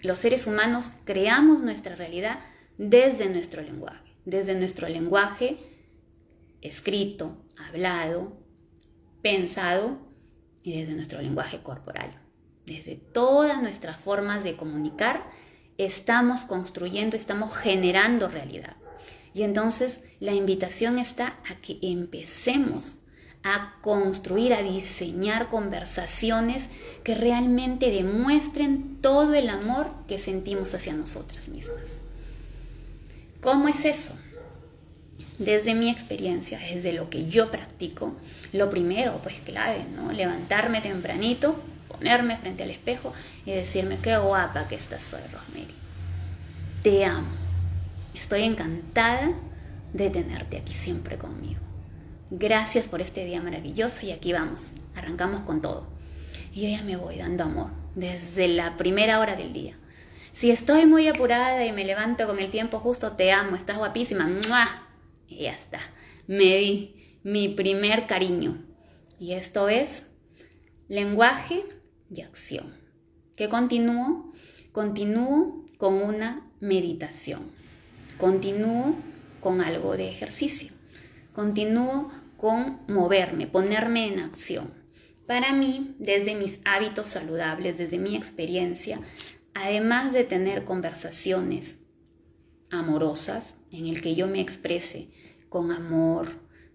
Los 0.01 0.19
seres 0.19 0.47
humanos 0.47 0.91
creamos 1.05 1.63
nuestra 1.63 1.95
realidad 1.95 2.41
desde 2.79 3.29
nuestro 3.29 3.63
lenguaje, 3.63 4.13
desde 4.25 4.57
nuestro 4.57 4.89
lenguaje 4.89 5.59
escrito, 6.63 7.37
hablado, 7.69 8.37
pensado 9.21 9.99
y 10.63 10.81
desde 10.81 10.95
nuestro 10.95 11.21
lenguaje 11.21 11.61
corporal. 11.63 12.22
Desde 12.67 12.97
todas 12.97 13.61
nuestras 13.63 13.97
formas 13.97 14.45
de 14.45 14.57
comunicar, 14.57 15.25
estamos 15.79 16.45
construyendo, 16.45 17.17
estamos 17.17 17.57
generando 17.57 18.29
realidad. 18.29 18.77
Y 19.35 19.43
entonces 19.43 20.03
la 20.21 20.33
invitación 20.33 20.99
está 20.99 21.39
a 21.49 21.57
que 21.57 21.79
empecemos 21.83 22.97
a 23.45 23.75
construir, 23.81 24.55
a 24.55 24.63
diseñar 24.63 25.49
conversaciones 25.49 26.71
que 27.03 27.15
realmente 27.15 27.91
demuestren 27.91 28.99
todo 29.01 29.35
el 29.35 29.49
amor 29.49 29.91
que 30.07 30.19
sentimos 30.19 30.75
hacia 30.75 30.93
nosotras 30.93 31.49
mismas. 31.49 32.03
¿Cómo 33.41 33.67
es 33.67 33.85
eso? 33.85 34.15
Desde 35.39 35.75
mi 35.75 35.91
experiencia, 35.91 36.59
desde 36.59 36.93
lo 36.93 37.11
que 37.11 37.25
yo 37.25 37.51
practico, 37.51 38.15
lo 38.53 38.71
primero, 38.71 39.19
pues 39.23 39.41
clave, 39.41 39.85
¿no? 39.97 40.13
Levantarme 40.13 40.81
tempranito, 40.81 41.57
ponerme 42.03 42.37
frente 42.37 42.65
al 42.65 42.71
espejo 42.71 43.13
y 43.47 43.53
decirme 43.53 43.97
qué 44.03 44.17
guapa 44.19 44.67
que 44.67 44.75
estás 44.75 45.05
soy, 45.05 45.21
Rosemary. 45.33 45.73
Te 46.83 47.05
amo. 47.05 47.29
Estoy 48.13 48.43
encantada 48.43 49.31
de 49.93 50.11
tenerte 50.11 50.57
aquí 50.57 50.75
siempre 50.75 51.17
conmigo. 51.17 51.61
Gracias 52.33 52.89
por 52.89 53.01
este 53.01 53.25
día 53.25 53.41
maravilloso 53.41 54.05
y 54.05 54.11
aquí 54.11 54.33
vamos, 54.33 54.73
arrancamos 54.97 55.43
con 55.43 55.61
todo. 55.61 55.87
Y 56.53 56.77
yo 56.77 56.83
me 56.83 56.97
voy 56.97 57.19
dando 57.19 57.45
amor 57.45 57.71
desde 57.95 58.49
la 58.49 58.77
primera 58.77 59.21
hora 59.21 59.37
del 59.37 59.53
día. 59.53 59.77
Si 60.33 60.51
estoy 60.51 60.87
muy 60.87 61.07
apurada 61.07 61.65
y 61.65 61.71
me 61.71 61.85
levanto 61.85 62.27
con 62.27 62.41
el 62.41 62.51
tiempo 62.51 62.81
justo, 62.81 63.13
te 63.13 63.31
amo, 63.31 63.55
estás 63.55 63.79
guapísima. 63.79 64.29
Y 65.29 65.45
ya 65.45 65.53
está. 65.53 65.79
Me 66.27 66.57
di 66.57 67.19
mi 67.23 67.51
primer 67.51 68.09
cariño. 68.09 68.59
Y 69.21 69.35
esto 69.35 69.69
es 69.69 70.11
lenguaje 70.89 71.65
y 72.13 72.23
acción. 72.23 72.75
¿Qué 73.37 73.49
continúo? 73.49 74.33
Continúo 74.73 75.65
con 75.79 75.95
una 75.95 76.45
meditación. 76.61 77.43
Continúo 78.19 78.95
con 79.41 79.61
algo 79.61 79.97
de 79.97 80.09
ejercicio. 80.09 80.73
Continúo 81.33 82.11
con 82.37 82.81
moverme, 82.89 83.47
ponerme 83.47 84.09
en 84.09 84.21
acción. 84.21 84.73
Para 85.27 85.53
mí, 85.53 85.97
desde 85.99 86.35
mis 86.35 86.61
hábitos 86.65 87.09
saludables, 87.09 87.79
desde 87.79 87.99
mi 87.99 88.17
experiencia, 88.17 89.01
además 89.55 90.13
de 90.13 90.25
tener 90.25 90.65
conversaciones 90.65 91.79
amorosas 92.71 93.57
en 93.71 93.87
el 93.87 94.03
que 94.03 94.15
yo 94.15 94.27
me 94.27 94.41
exprese 94.41 95.09
con 95.49 95.71
amor, 95.71 96.29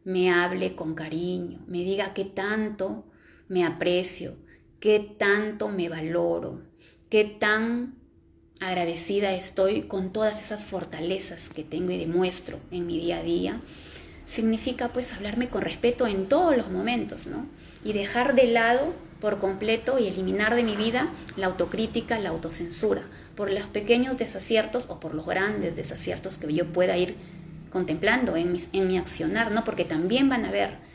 me 0.04 0.32
hable 0.32 0.76
con 0.76 0.96
cariño, 0.96 1.64
me 1.68 1.80
diga 1.80 2.14
qué 2.14 2.24
tanto 2.24 3.06
me 3.48 3.66
aprecio, 3.66 4.38
qué 4.80 5.00
tanto 5.18 5.70
me 5.70 5.90
valoro, 5.90 6.62
qué 7.10 7.24
tan 7.24 7.96
agradecida 8.60 9.34
estoy 9.34 9.84
con 9.84 10.12
todas 10.12 10.42
esas 10.42 10.66
fortalezas 10.66 11.50
que 11.50 11.64
tengo 11.64 11.92
y 11.92 11.98
demuestro 11.98 12.60
en 12.72 12.88
mi 12.88 13.00
día 13.00 13.18
a 13.18 13.24
día, 13.24 13.60
significa 14.26 14.90
pues 14.90 15.14
hablarme 15.14 15.48
con 15.48 15.62
respeto 15.62 16.08
en 16.08 16.28
todos 16.28 16.58
los 16.58 16.70
momentos, 16.70 17.28
¿no? 17.28 17.46
Y 17.84 17.94
dejar 17.94 18.36
de 18.36 18.48
lado 18.48 18.94
por 19.22 19.40
completo 19.40 20.00
y 20.00 20.08
eliminar 20.08 20.56
de 20.56 20.64
mi 20.64 20.76
vida 20.76 21.08
la 21.38 21.48
autocrítica, 21.48 22.20
la 22.20 22.30
autocensura, 22.30 23.04
por 23.36 23.52
los 23.52 23.66
pequeños 23.66 24.18
desaciertos 24.18 24.90
o 24.90 25.00
por 25.00 25.14
los 25.14 25.26
grandes 25.26 25.76
desaciertos 25.76 26.38
que 26.38 26.54
yo 26.54 26.66
pueda 26.66 26.98
ir 26.98 27.16
contemplando 27.72 28.36
en, 28.36 28.56
en 28.74 28.88
mi 28.88 28.98
accionar, 28.98 29.52
¿no? 29.52 29.64
Porque 29.64 29.86
también 29.86 30.30
van 30.30 30.46
a 30.46 30.50
haber. 30.50 30.87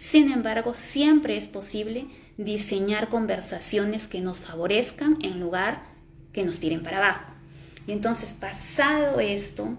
Sin 0.00 0.32
embargo, 0.32 0.72
siempre 0.72 1.36
es 1.36 1.46
posible 1.48 2.06
diseñar 2.38 3.10
conversaciones 3.10 4.08
que 4.08 4.22
nos 4.22 4.40
favorezcan 4.40 5.18
en 5.20 5.40
lugar 5.40 5.82
que 6.32 6.42
nos 6.42 6.58
tiren 6.58 6.82
para 6.82 6.96
abajo. 6.96 7.26
Y 7.86 7.92
entonces, 7.92 8.32
pasado 8.32 9.20
esto, 9.20 9.76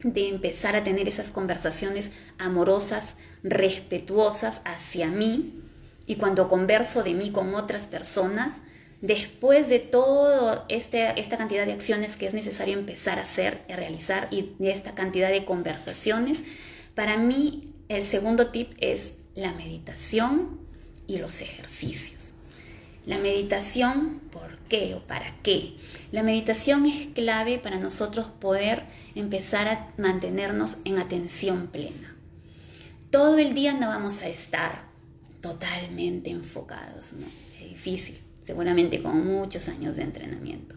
de 0.00 0.28
empezar 0.28 0.76
a 0.76 0.84
tener 0.84 1.08
esas 1.08 1.30
conversaciones 1.30 2.12
amorosas, 2.36 3.16
respetuosas 3.42 4.60
hacia 4.66 5.06
mí, 5.06 5.62
y 6.04 6.16
cuando 6.16 6.50
converso 6.50 7.02
de 7.02 7.14
mí 7.14 7.30
con 7.32 7.54
otras 7.54 7.86
personas, 7.86 8.60
después 9.00 9.70
de 9.70 9.78
toda 9.78 10.66
este, 10.68 11.18
esta 11.18 11.38
cantidad 11.38 11.64
de 11.64 11.72
acciones 11.72 12.16
que 12.16 12.26
es 12.26 12.34
necesario 12.34 12.78
empezar 12.78 13.18
a 13.18 13.22
hacer, 13.22 13.62
a 13.72 13.76
realizar, 13.76 14.28
y 14.30 14.52
de 14.58 14.72
esta 14.72 14.94
cantidad 14.94 15.30
de 15.30 15.46
conversaciones, 15.46 16.44
para 16.94 17.16
mí 17.16 17.72
el 17.88 18.04
segundo 18.04 18.48
tip 18.48 18.72
es 18.76 19.14
la 19.38 19.52
meditación 19.52 20.58
y 21.06 21.18
los 21.18 21.40
ejercicios. 21.40 22.34
La 23.06 23.18
meditación, 23.18 24.20
¿por 24.32 24.58
qué 24.68 24.94
o 24.96 25.06
para 25.06 25.32
qué? 25.42 25.76
La 26.10 26.24
meditación 26.24 26.86
es 26.86 27.06
clave 27.06 27.58
para 27.58 27.78
nosotros 27.78 28.26
poder 28.40 28.82
empezar 29.14 29.68
a 29.68 29.92
mantenernos 29.96 30.78
en 30.84 30.98
atención 30.98 31.68
plena. 31.68 32.16
Todo 33.10 33.38
el 33.38 33.54
día 33.54 33.74
no 33.74 33.86
vamos 33.86 34.22
a 34.22 34.28
estar 34.28 34.82
totalmente 35.40 36.30
enfocados, 36.30 37.12
¿no? 37.12 37.26
Es 37.26 37.70
difícil, 37.70 38.18
seguramente 38.42 39.00
con 39.00 39.24
muchos 39.24 39.68
años 39.68 39.94
de 39.94 40.02
entrenamiento. 40.02 40.74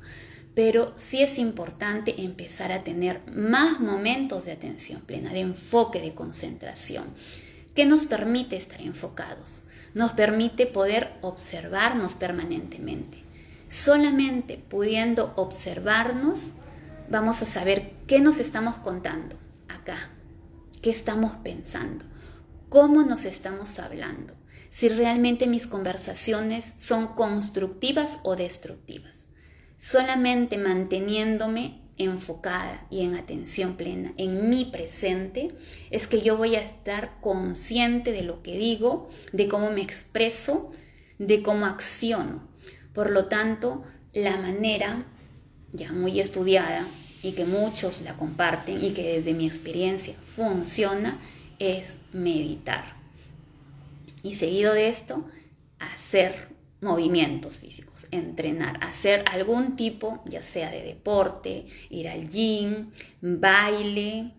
Pero 0.53 0.93
sí 0.95 1.23
es 1.23 1.39
importante 1.39 2.21
empezar 2.21 2.71
a 2.71 2.83
tener 2.83 3.21
más 3.25 3.79
momentos 3.79 4.45
de 4.45 4.51
atención 4.51 5.01
plena, 5.01 5.33
de 5.33 5.39
enfoque, 5.39 5.99
de 5.99 6.13
concentración, 6.13 7.05
que 7.75 7.85
nos 7.85 8.05
permite 8.05 8.55
estar 8.55 8.81
enfocados 8.81 9.63
nos 9.93 10.13
permite 10.13 10.67
poder 10.67 11.13
observarnos 11.21 12.15
permanentemente. 12.15 13.23
Solamente 13.67 14.57
pudiendo 14.57 15.33
observarnos, 15.35 16.51
vamos 17.09 17.41
a 17.41 17.45
saber 17.45 17.93
qué 18.07 18.19
nos 18.19 18.39
estamos 18.39 18.75
contando 18.75 19.37
acá, 19.69 20.09
qué 20.81 20.89
estamos 20.89 21.31
pensando, 21.43 22.05
cómo 22.69 23.03
nos 23.03 23.25
estamos 23.25 23.79
hablando, 23.79 24.33
si 24.69 24.89
realmente 24.89 25.47
mis 25.47 25.67
conversaciones 25.67 26.73
son 26.75 27.07
constructivas 27.07 28.19
o 28.23 28.35
destructivas. 28.35 29.27
Solamente 29.77 30.57
manteniéndome 30.57 31.81
enfocada 32.03 32.85
y 32.89 33.01
en 33.01 33.15
atención 33.15 33.75
plena 33.75 34.13
en 34.17 34.49
mi 34.49 34.65
presente, 34.65 35.49
es 35.89 36.07
que 36.07 36.21
yo 36.21 36.37
voy 36.37 36.55
a 36.55 36.61
estar 36.61 37.19
consciente 37.21 38.11
de 38.11 38.23
lo 38.23 38.41
que 38.41 38.57
digo, 38.57 39.09
de 39.31 39.47
cómo 39.47 39.71
me 39.71 39.81
expreso, 39.81 40.71
de 41.19 41.41
cómo 41.41 41.65
acciono. 41.65 42.47
Por 42.93 43.09
lo 43.11 43.25
tanto, 43.25 43.83
la 44.13 44.37
manera 44.37 45.05
ya 45.73 45.91
muy 45.91 46.19
estudiada 46.19 46.85
y 47.23 47.33
que 47.33 47.45
muchos 47.45 48.01
la 48.01 48.15
comparten 48.15 48.83
y 48.83 48.91
que 48.91 49.15
desde 49.15 49.33
mi 49.33 49.47
experiencia 49.47 50.15
funciona 50.19 51.19
es 51.59 51.97
meditar. 52.11 52.95
Y 54.23 54.35
seguido 54.35 54.73
de 54.73 54.89
esto, 54.89 55.25
hacer 55.79 56.49
movimientos 56.81 57.59
físicos, 57.59 58.07
entrenar, 58.11 58.79
hacer 58.83 59.23
algún 59.27 59.75
tipo, 59.75 60.23
ya 60.25 60.41
sea 60.41 60.71
de 60.71 60.81
deporte, 60.81 61.67
ir 61.89 62.09
al 62.09 62.27
gym, 62.27 62.91
baile. 63.21 64.31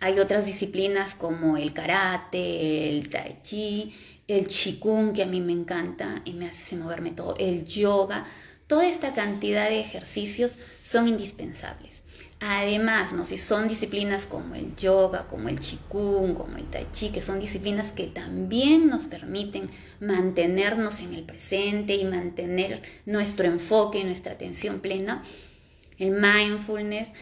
Hay 0.00 0.18
otras 0.18 0.46
disciplinas 0.46 1.14
como 1.14 1.56
el 1.56 1.72
karate, 1.72 2.88
el 2.88 3.08
tai 3.08 3.38
chi, 3.42 3.92
el 4.26 4.46
qigong 4.46 5.12
que 5.12 5.22
a 5.22 5.26
mí 5.26 5.40
me 5.40 5.52
encanta 5.52 6.22
y 6.24 6.32
me 6.32 6.46
hace 6.46 6.76
moverme 6.76 7.10
todo, 7.10 7.36
el 7.38 7.64
yoga. 7.64 8.24
Toda 8.66 8.88
esta 8.88 9.12
cantidad 9.12 9.68
de 9.68 9.80
ejercicios 9.80 10.56
son 10.82 11.08
indispensables. 11.08 12.01
Además, 12.44 13.12
¿no? 13.12 13.24
si 13.24 13.38
son 13.38 13.68
disciplinas 13.68 14.26
como 14.26 14.56
el 14.56 14.74
yoga, 14.74 15.28
como 15.28 15.48
el 15.48 15.60
qigong, 15.60 16.34
como 16.34 16.56
el 16.56 16.64
tai 16.64 16.88
chi, 16.90 17.10
que 17.10 17.22
son 17.22 17.38
disciplinas 17.38 17.92
que 17.92 18.08
también 18.08 18.88
nos 18.88 19.06
permiten 19.06 19.70
mantenernos 20.00 21.02
en 21.02 21.14
el 21.14 21.22
presente 21.22 21.94
y 21.94 22.04
mantener 22.04 22.82
nuestro 23.06 23.46
enfoque, 23.46 24.00
y 24.00 24.04
nuestra 24.04 24.32
atención 24.32 24.80
plena, 24.80 25.22
el 25.98 26.10
mindfulness, 26.10 27.12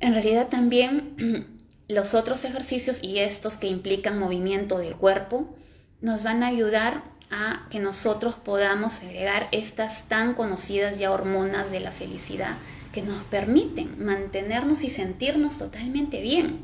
en 0.00 0.12
realidad 0.12 0.48
también 0.48 1.48
los 1.88 2.12
otros 2.12 2.44
ejercicios 2.44 3.02
y 3.02 3.20
estos 3.20 3.56
que 3.56 3.68
implican 3.68 4.18
movimiento 4.18 4.76
del 4.76 4.94
cuerpo 4.94 5.56
nos 6.02 6.22
van 6.22 6.42
a 6.42 6.48
ayudar 6.48 7.02
a 7.30 7.66
que 7.70 7.78
nosotros 7.78 8.34
podamos 8.34 9.00
agregar 9.00 9.48
estas 9.52 10.06
tan 10.06 10.34
conocidas 10.34 10.98
ya 10.98 11.12
hormonas 11.12 11.70
de 11.70 11.80
la 11.80 11.92
felicidad 11.92 12.58
que 12.94 13.02
nos 13.02 13.24
permiten 13.24 14.02
mantenernos 14.02 14.84
y 14.84 14.88
sentirnos 14.88 15.58
totalmente 15.58 16.20
bien. 16.20 16.60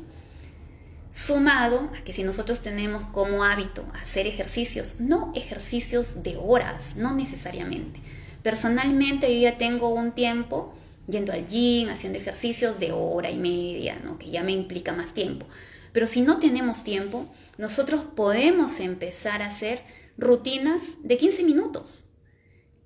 Sumado 1.09 1.91
a 1.99 2.03
que 2.05 2.13
si 2.13 2.23
nosotros 2.23 2.61
tenemos 2.61 3.03
como 3.07 3.43
hábito 3.43 3.85
hacer 4.01 4.27
ejercicios, 4.27 5.01
no 5.01 5.33
ejercicios 5.35 6.23
de 6.23 6.37
horas, 6.37 6.95
no 6.95 7.13
necesariamente. 7.13 7.99
Personalmente 8.43 9.35
yo 9.35 9.41
ya 9.41 9.57
tengo 9.57 9.89
un 9.89 10.13
tiempo 10.13 10.73
yendo 11.07 11.33
al 11.33 11.45
gym, 11.45 11.89
haciendo 11.89 12.17
ejercicios 12.17 12.79
de 12.79 12.93
hora 12.93 13.29
y 13.29 13.37
media, 13.37 13.97
¿no? 14.01 14.17
que 14.17 14.29
ya 14.29 14.41
me 14.41 14.53
implica 14.53 14.93
más 14.93 15.13
tiempo. 15.13 15.45
Pero 15.91 16.07
si 16.07 16.21
no 16.21 16.39
tenemos 16.39 16.85
tiempo, 16.85 17.27
nosotros 17.57 18.03
podemos 18.15 18.79
empezar 18.79 19.41
a 19.41 19.47
hacer 19.47 19.83
rutinas 20.17 20.99
de 21.03 21.17
15 21.17 21.43
minutos. 21.43 22.05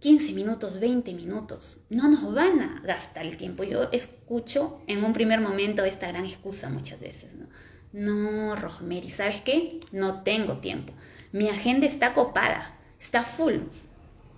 15 0.06 0.34
minutos, 0.34 0.80
20 0.80 1.16
minutos, 1.16 1.80
no 1.90 2.08
nos 2.08 2.32
van 2.32 2.62
a 2.62 2.80
gastar 2.86 3.26
el 3.26 3.38
tiempo. 3.38 3.64
Yo 3.64 3.90
escucho 3.92 4.80
en 4.86 5.04
un 5.04 5.14
primer 5.14 5.42
momento 5.42 5.84
esta 5.84 6.10
gran 6.10 6.28
excusa 6.28 6.70
muchas 6.70 7.00
veces, 7.00 7.34
¿no? 7.34 7.48
No, 7.92 8.56
Rosemary, 8.56 9.10
¿sabes 9.10 9.42
qué? 9.42 9.80
No 9.92 10.22
tengo 10.22 10.58
tiempo. 10.58 10.94
Mi 11.32 11.50
agenda 11.50 11.88
está 11.88 12.14
copada, 12.14 12.76
está 13.00 13.24
full. 13.24 13.56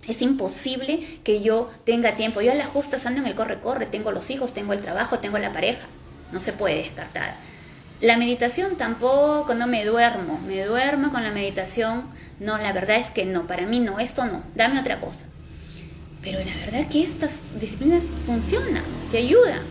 Es 0.06 0.22
imposible 0.22 1.06
que 1.22 1.42
yo 1.42 1.70
tenga 1.84 2.12
tiempo. 2.12 2.40
Yo 2.40 2.52
a 2.52 2.54
la 2.54 2.64
justa 2.64 2.96
ando 3.04 3.20
en 3.20 3.26
el 3.26 3.34
corre-corre, 3.34 3.84
tengo 3.84 4.10
los 4.10 4.30
hijos, 4.30 4.54
tengo 4.54 4.72
el 4.72 4.80
trabajo, 4.80 5.18
tengo 5.18 5.36
la 5.36 5.52
pareja. 5.52 5.86
No 6.32 6.40
se 6.40 6.54
puede 6.54 6.76
descartar. 6.76 7.36
La 8.00 8.16
meditación 8.16 8.76
tampoco, 8.76 9.54
no 9.54 9.66
me 9.66 9.84
duermo. 9.84 10.40
Me 10.46 10.64
duermo 10.64 11.12
con 11.12 11.24
la 11.24 11.30
meditación. 11.30 12.08
No, 12.40 12.56
la 12.56 12.72
verdad 12.72 12.96
es 12.96 13.10
que 13.10 13.26
no, 13.26 13.46
para 13.46 13.66
mí 13.66 13.80
no, 13.80 14.00
esto 14.00 14.24
no. 14.24 14.42
Dame 14.54 14.80
otra 14.80 14.98
cosa. 14.98 15.26
Pero 16.30 16.44
la 16.44 16.56
verdad 16.56 16.90
que 16.90 17.02
estas 17.02 17.40
disciplinas 17.58 18.04
funcionan, 18.26 18.84
te 19.10 19.16
ayudan. 19.16 19.62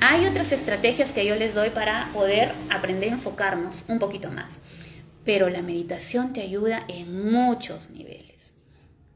Hay 0.00 0.24
otras 0.24 0.52
estrategias 0.52 1.12
que 1.12 1.26
yo 1.26 1.36
les 1.36 1.54
doy 1.54 1.68
para 1.68 2.08
poder 2.14 2.52
aprender 2.70 3.10
a 3.10 3.12
enfocarnos 3.12 3.84
un 3.88 3.98
poquito 3.98 4.30
más. 4.30 4.60
Pero 5.22 5.50
la 5.50 5.60
meditación 5.60 6.32
te 6.32 6.40
ayuda 6.40 6.86
en 6.88 7.30
muchos 7.30 7.90
niveles, 7.90 8.54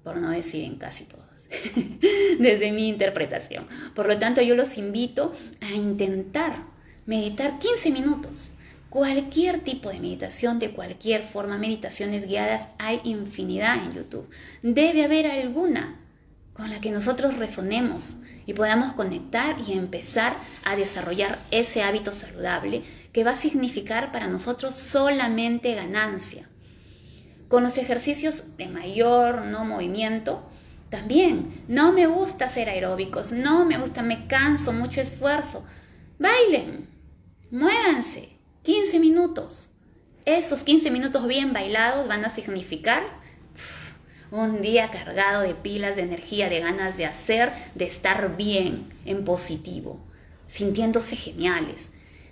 por 0.02 0.18
no 0.18 0.28
decir 0.28 0.64
en 0.64 0.76
casi 0.76 1.04
todos, 1.04 1.48
desde 2.38 2.72
mi 2.72 2.90
interpretación. 2.90 3.66
Por 3.94 4.06
lo 4.06 4.18
tanto, 4.18 4.42
yo 4.42 4.54
los 4.54 4.76
invito 4.76 5.32
a 5.62 5.72
intentar 5.72 6.62
meditar 7.06 7.58
15 7.58 7.90
minutos. 7.90 8.50
Cualquier 8.90 9.60
tipo 9.60 9.88
de 9.88 9.98
meditación, 9.98 10.58
de 10.58 10.72
cualquier 10.72 11.22
forma, 11.22 11.56
meditaciones 11.56 12.26
guiadas, 12.26 12.68
hay 12.78 13.00
infinidad 13.04 13.82
en 13.82 13.94
YouTube. 13.94 14.28
Debe 14.62 15.04
haber 15.04 15.26
alguna 15.26 15.96
con 16.58 16.70
la 16.70 16.80
que 16.80 16.90
nosotros 16.90 17.36
resonemos 17.36 18.16
y 18.44 18.52
podamos 18.52 18.92
conectar 18.94 19.56
y 19.64 19.74
empezar 19.74 20.34
a 20.64 20.74
desarrollar 20.74 21.38
ese 21.52 21.84
hábito 21.84 22.12
saludable 22.12 22.82
que 23.12 23.22
va 23.22 23.30
a 23.30 23.36
significar 23.36 24.10
para 24.10 24.26
nosotros 24.26 24.74
solamente 24.74 25.76
ganancia. 25.76 26.48
Con 27.46 27.62
los 27.62 27.78
ejercicios 27.78 28.56
de 28.56 28.66
mayor 28.66 29.42
no 29.42 29.64
movimiento, 29.64 30.50
también 30.90 31.48
no 31.68 31.92
me 31.92 32.08
gusta 32.08 32.46
hacer 32.46 32.68
aeróbicos, 32.68 33.30
no 33.30 33.64
me 33.64 33.78
gusta, 33.78 34.02
me 34.02 34.26
canso, 34.26 34.72
mucho 34.72 35.00
esfuerzo. 35.00 35.64
Bailen, 36.18 36.88
muévanse, 37.52 38.36
15 38.64 38.98
minutos. 38.98 39.70
Esos 40.24 40.64
15 40.64 40.90
minutos 40.90 41.28
bien 41.28 41.52
bailados 41.52 42.08
van 42.08 42.24
a 42.24 42.30
significar 42.30 43.04
un 44.30 44.60
día 44.60 44.90
cargado 44.90 45.42
de 45.42 45.54
pilas, 45.54 45.96
de 45.96 46.02
energía, 46.02 46.48
de 46.48 46.60
ganas 46.60 46.96
de 46.96 47.06
hacer, 47.06 47.50
de 47.74 47.84
estar 47.84 48.36
bien, 48.36 48.92
en 49.04 49.24
positivo, 49.24 49.98
sintiéndose 50.46 51.16
geniales. 51.16 51.90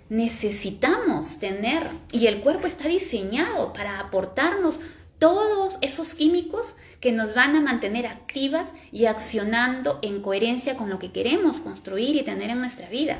Necesitamos 0.09 1.39
tener, 1.39 1.83
y 2.11 2.27
el 2.27 2.39
cuerpo 2.39 2.67
está 2.67 2.87
diseñado 2.87 3.73
para 3.73 3.99
aportarnos 3.99 4.79
todos 5.19 5.79
esos 5.81 6.13
químicos 6.13 6.75
que 7.01 7.11
nos 7.11 7.33
van 7.33 7.55
a 7.55 7.61
mantener 7.61 8.05
activas 8.05 8.73
y 8.91 9.05
accionando 9.05 9.99
en 10.03 10.21
coherencia 10.21 10.77
con 10.77 10.89
lo 10.89 10.99
que 10.99 11.11
queremos 11.11 11.59
construir 11.59 12.15
y 12.15 12.23
tener 12.23 12.51
en 12.51 12.59
nuestra 12.59 12.87
vida. 12.89 13.17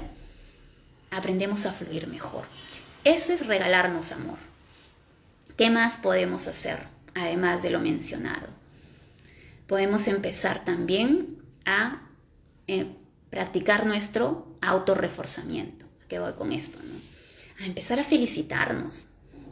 Aprendemos 1.09 1.65
a 1.65 1.73
fluir 1.73 2.07
mejor. 2.07 2.45
Eso 3.03 3.33
es 3.33 3.47
regalarnos 3.47 4.11
amor. 4.11 4.37
¿Qué 5.57 5.71
más 5.71 5.97
podemos 5.97 6.47
hacer, 6.47 6.87
además 7.15 7.63
de 7.63 7.71
lo 7.71 7.79
mencionado? 7.79 8.56
Podemos 9.67 10.07
empezar 10.07 10.63
también 10.63 11.37
a 11.65 12.01
eh, 12.67 12.95
practicar 13.29 13.85
nuestro 13.85 14.57
autorreforzamiento. 14.61 15.85
¿A 16.03 16.07
qué 16.07 16.19
voy 16.19 16.33
con 16.33 16.51
esto? 16.51 16.79
A 17.61 17.65
empezar 17.65 17.99
a 17.99 18.03
felicitarnos. 18.03 19.07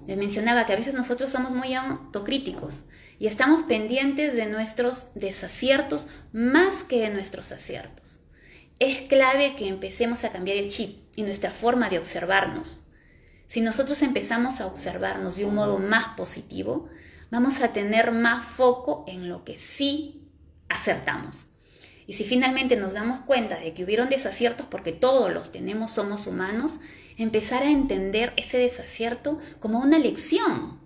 Les 0.08 0.18
mencionaba 0.18 0.66
que 0.66 0.74
a 0.74 0.78
veces 0.78 0.94
nosotros 0.94 1.32
somos 1.32 1.54
muy 1.54 1.74
autocríticos 1.74 2.86
y 3.20 3.28
estamos 3.28 3.64
pendientes 3.64 4.36
de 4.36 4.46
nuestros 4.46 5.08
desaciertos 5.16 6.08
más 6.32 6.84
que 6.84 7.02
de 7.02 7.10
nuestros 7.10 7.52
aciertos. 7.52 8.20
Es 8.80 9.04
clave 9.04 9.56
que 9.56 9.68
empecemos 9.68 10.24
a 10.24 10.32
cambiar 10.32 10.58
el 10.58 10.68
chip 10.68 10.98
y 11.16 11.24
nuestra 11.24 11.52
forma 11.52 11.90
de 11.90 11.98
observarnos. 11.98 12.84
Si 13.48 13.62
nosotros 13.62 14.02
empezamos 14.02 14.60
a 14.60 14.68
observarnos 14.68 15.38
de 15.38 15.46
un 15.46 15.56
modo 15.56 15.80
más 15.80 16.10
positivo, 16.18 16.90
vamos 17.32 17.62
a 17.62 17.74
tener 17.74 18.12
más 18.12 18.46
foco 18.46 19.04
en 19.08 19.30
lo 19.30 19.44
que 19.44 19.58
sí 19.58 20.22
acertamos. 20.70 21.48
Y 22.08 22.14
si 22.14 22.24
finalmente 22.24 22.76
nos 22.76 22.94
damos 22.94 23.22
cuenta 23.22 23.58
de 23.58 23.74
que 23.74 23.84
hubieron 23.84 24.10
desaciertos, 24.10 24.68
porque 24.68 24.92
todos 24.92 25.34
los 25.34 25.52
tenemos, 25.52 25.92
somos 25.92 26.28
humanos, 26.28 26.80
empezar 27.18 27.64
a 27.64 27.72
entender 27.72 28.34
ese 28.36 28.58
desacierto 28.58 29.40
como 29.60 29.80
una 29.80 29.98
lección. 29.98 30.80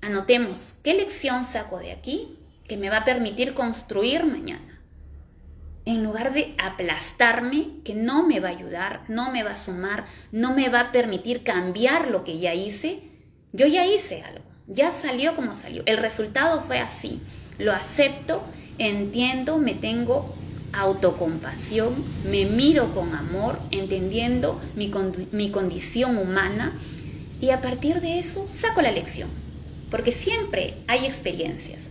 Anotemos, 0.00 0.78
¿qué 0.84 0.94
lección 0.94 1.44
saco 1.44 1.78
de 1.78 1.92
aquí 1.92 2.38
que 2.68 2.76
me 2.76 2.90
va 2.90 2.98
a 2.98 3.04
permitir 3.04 3.54
construir 3.54 4.24
mañana? 4.24 4.80
En 5.84 6.04
lugar 6.04 6.32
de 6.32 6.54
aplastarme, 6.58 7.80
que 7.84 7.94
no 7.94 8.24
me 8.24 8.38
va 8.38 8.48
a 8.48 8.52
ayudar, 8.52 9.04
no 9.08 9.32
me 9.32 9.42
va 9.42 9.52
a 9.52 9.56
sumar, 9.56 10.04
no 10.30 10.54
me 10.54 10.68
va 10.68 10.80
a 10.80 10.92
permitir 10.92 11.42
cambiar 11.42 12.08
lo 12.08 12.22
que 12.22 12.38
ya 12.38 12.54
hice, 12.54 13.02
yo 13.52 13.66
ya 13.66 13.84
hice 13.84 14.22
algo. 14.22 14.51
Ya 14.66 14.92
salió 14.92 15.34
como 15.36 15.54
salió. 15.54 15.82
El 15.86 15.98
resultado 15.98 16.60
fue 16.60 16.78
así. 16.78 17.20
Lo 17.58 17.72
acepto, 17.72 18.42
entiendo, 18.78 19.58
me 19.58 19.74
tengo 19.74 20.34
autocompasión, 20.72 21.92
me 22.30 22.46
miro 22.46 22.94
con 22.94 23.14
amor, 23.14 23.58
entendiendo 23.70 24.60
mi, 24.74 24.90
mi 25.32 25.50
condición 25.50 26.16
humana 26.16 26.72
y 27.40 27.50
a 27.50 27.60
partir 27.60 28.00
de 28.00 28.18
eso 28.18 28.46
saco 28.48 28.80
la 28.80 28.92
lección. 28.92 29.28
Porque 29.90 30.12
siempre 30.12 30.74
hay 30.86 31.04
experiencias, 31.04 31.90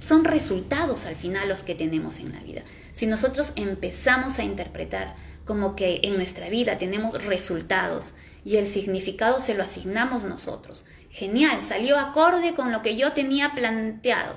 son 0.00 0.24
resultados 0.24 1.06
al 1.06 1.16
final 1.16 1.48
los 1.48 1.62
que 1.62 1.74
tenemos 1.74 2.18
en 2.18 2.32
la 2.32 2.40
vida. 2.40 2.62
Si 2.92 3.06
nosotros 3.06 3.52
empezamos 3.56 4.38
a 4.38 4.44
interpretar 4.44 5.14
como 5.44 5.76
que 5.76 6.00
en 6.04 6.16
nuestra 6.16 6.48
vida 6.48 6.78
tenemos 6.78 7.24
resultados 7.24 8.14
y 8.44 8.56
el 8.56 8.66
significado 8.66 9.40
se 9.40 9.54
lo 9.54 9.62
asignamos 9.62 10.24
nosotros. 10.24 10.86
Genial, 11.10 11.60
salió 11.60 11.98
acorde 11.98 12.54
con 12.54 12.72
lo 12.72 12.82
que 12.82 12.96
yo 12.96 13.12
tenía 13.12 13.54
planteado. 13.54 14.36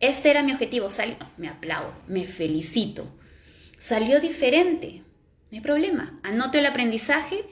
Este 0.00 0.30
era 0.30 0.42
mi 0.42 0.52
objetivo, 0.52 0.88
salió, 0.88 1.16
me 1.36 1.48
aplaudo, 1.48 1.92
me 2.06 2.26
felicito. 2.26 3.06
Salió 3.78 4.20
diferente, 4.20 5.02
no 5.50 5.56
hay 5.56 5.60
problema. 5.60 6.18
Anoto 6.22 6.58
el 6.58 6.66
aprendizaje 6.66 7.44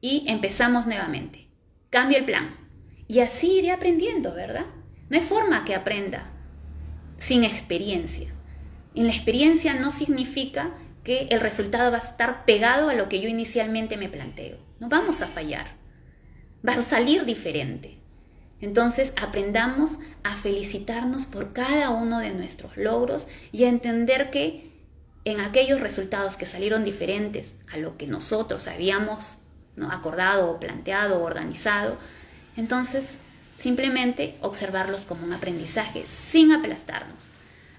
y 0.00 0.24
empezamos 0.26 0.86
nuevamente. 0.86 1.48
Cambio 1.90 2.18
el 2.18 2.24
plan. 2.24 2.56
Y 3.08 3.20
así 3.20 3.58
iré 3.58 3.70
aprendiendo, 3.70 4.34
¿verdad? 4.34 4.66
No 5.08 5.18
hay 5.18 5.22
forma 5.22 5.64
que 5.64 5.74
aprenda 5.74 6.30
sin 7.16 7.44
experiencia. 7.44 8.28
En 8.94 9.04
la 9.04 9.12
experiencia 9.12 9.74
no 9.74 9.90
significa 9.90 10.74
que 11.04 11.28
el 11.30 11.40
resultado 11.40 11.90
va 11.90 11.98
a 11.98 12.00
estar 12.00 12.44
pegado 12.44 12.88
a 12.88 12.94
lo 12.94 13.08
que 13.08 13.20
yo 13.20 13.28
inicialmente 13.28 13.96
me 13.96 14.08
planteo. 14.08 14.56
No 14.82 14.88
vamos 14.88 15.22
a 15.22 15.28
fallar. 15.28 15.66
Va 16.68 16.72
a 16.72 16.82
salir 16.82 17.24
diferente. 17.24 18.00
Entonces 18.60 19.12
aprendamos 19.16 20.00
a 20.24 20.34
felicitarnos 20.34 21.26
por 21.26 21.52
cada 21.52 21.90
uno 21.90 22.18
de 22.18 22.34
nuestros 22.34 22.76
logros 22.76 23.28
y 23.52 23.62
a 23.62 23.68
entender 23.68 24.32
que 24.32 24.72
en 25.24 25.38
aquellos 25.38 25.78
resultados 25.78 26.36
que 26.36 26.46
salieron 26.46 26.82
diferentes 26.82 27.54
a 27.72 27.76
lo 27.76 27.96
que 27.96 28.08
nosotros 28.08 28.66
habíamos 28.66 29.38
¿no? 29.76 29.92
acordado, 29.92 30.58
planteado 30.58 31.20
o 31.20 31.26
organizado, 31.26 31.96
entonces 32.56 33.18
simplemente 33.58 34.36
observarlos 34.40 35.06
como 35.06 35.24
un 35.24 35.32
aprendizaje 35.32 36.08
sin 36.08 36.50
aplastarnos. 36.50 37.28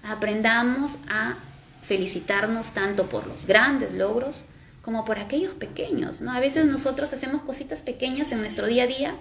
Aprendamos 0.02 0.96
a 1.10 1.34
felicitarnos 1.82 2.72
tanto 2.72 3.10
por 3.10 3.26
los 3.26 3.44
grandes 3.44 3.92
logros 3.92 4.46
como 4.84 5.04
por 5.04 5.18
aquellos 5.18 5.54
pequeños, 5.54 6.20
¿no? 6.20 6.32
A 6.32 6.40
veces 6.40 6.66
nosotros 6.66 7.12
hacemos 7.12 7.42
cositas 7.42 7.82
pequeñas 7.82 8.32
en 8.32 8.40
nuestro 8.40 8.66
día 8.66 8.84
a 8.84 8.86
día, 8.86 9.16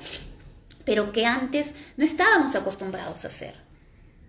pero 0.83 1.13
que 1.13 1.25
antes 1.25 1.73
no 1.95 2.03
estábamos 2.03 2.55
acostumbrados 2.55 3.23
a 3.23 3.29
hacer. 3.29 3.55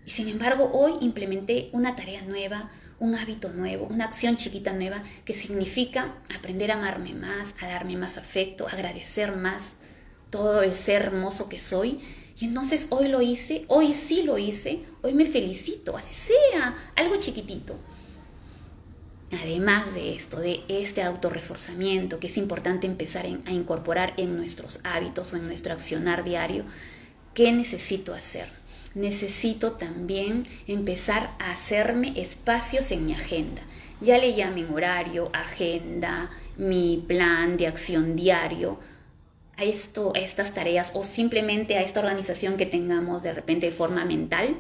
Y 0.07 0.11
sin 0.11 0.29
embargo, 0.29 0.71
hoy 0.73 0.93
implementé 1.01 1.71
una 1.73 1.97
tarea 1.97 2.23
nueva, 2.23 2.71
un 3.01 3.17
hábito 3.17 3.49
nuevo, 3.53 3.87
una 3.87 4.05
acción 4.05 4.37
chiquita 4.37 4.73
nueva 4.73 5.03
que 5.25 5.35
significa 5.35 6.15
aprender 6.37 6.71
a 6.71 6.75
amarme 6.75 7.15
más, 7.15 7.57
a 7.61 7.67
darme 7.67 7.97
más 7.97 8.17
afecto, 8.17 8.69
agradecer 8.69 9.35
más 9.35 9.73
todo 10.31 10.63
el 10.63 10.73
ser 10.73 11.03
hermoso 11.03 11.49
que 11.49 11.59
soy. 11.59 12.01
Y 12.39 12.45
entonces 12.45 12.89
hoy 12.91 13.09
lo 13.09 13.23
hice, 13.23 13.65
hoy 13.69 13.93
sí 13.93 14.23
lo 14.23 14.39
hice, 14.39 14.85
hoy 15.03 15.15
me 15.15 15.25
felicito, 15.25 15.97
así 15.97 16.15
sea, 16.15 16.77
algo 16.95 17.17
chiquitito. 17.17 17.77
Además 19.43 19.95
de 19.95 20.15
esto, 20.15 20.39
de 20.39 20.63
este 20.69 21.03
autorreforzamiento 21.03 22.21
que 22.21 22.27
es 22.29 22.37
importante 22.37 22.87
empezar 22.87 23.27
a 23.27 23.53
incorporar 23.53 24.15
en 24.17 24.37
nuestros 24.37 24.81
hábitos 24.85 25.33
o 25.33 25.37
en 25.37 25.47
nuestro 25.47 25.73
accionar 25.73 26.25
diario, 26.25 26.65
¿qué 27.33 27.53
necesito 27.53 28.15
hacer? 28.15 28.49
Necesito 28.95 29.73
también 29.73 30.47
empezar 30.67 31.35
a 31.41 31.51
hacerme 31.51 32.13
espacios 32.17 32.93
en 32.93 33.07
mi 33.07 33.15
agenda. 33.15 33.63
Ya 34.01 34.19
le 34.19 34.35
llamen 34.35 34.73
horario, 34.73 35.31
agenda, 35.33 36.31
mi 36.57 37.03
plan 37.07 37.57
de 37.57 37.67
acción 37.67 38.17
diario, 38.17 38.79
a, 39.57 39.65
esto, 39.65 40.13
a 40.15 40.19
estas 40.19 40.55
tareas 40.55 40.93
o 40.95 41.05
simplemente 41.05 41.77
a 41.77 41.83
esta 41.83 42.01
organización 42.01 42.57
que 42.57 42.67
tengamos 42.67 43.23
de 43.23 43.33
repente 43.33 43.67
de 43.67 43.73
forma 43.73 44.05
mental, 44.05 44.57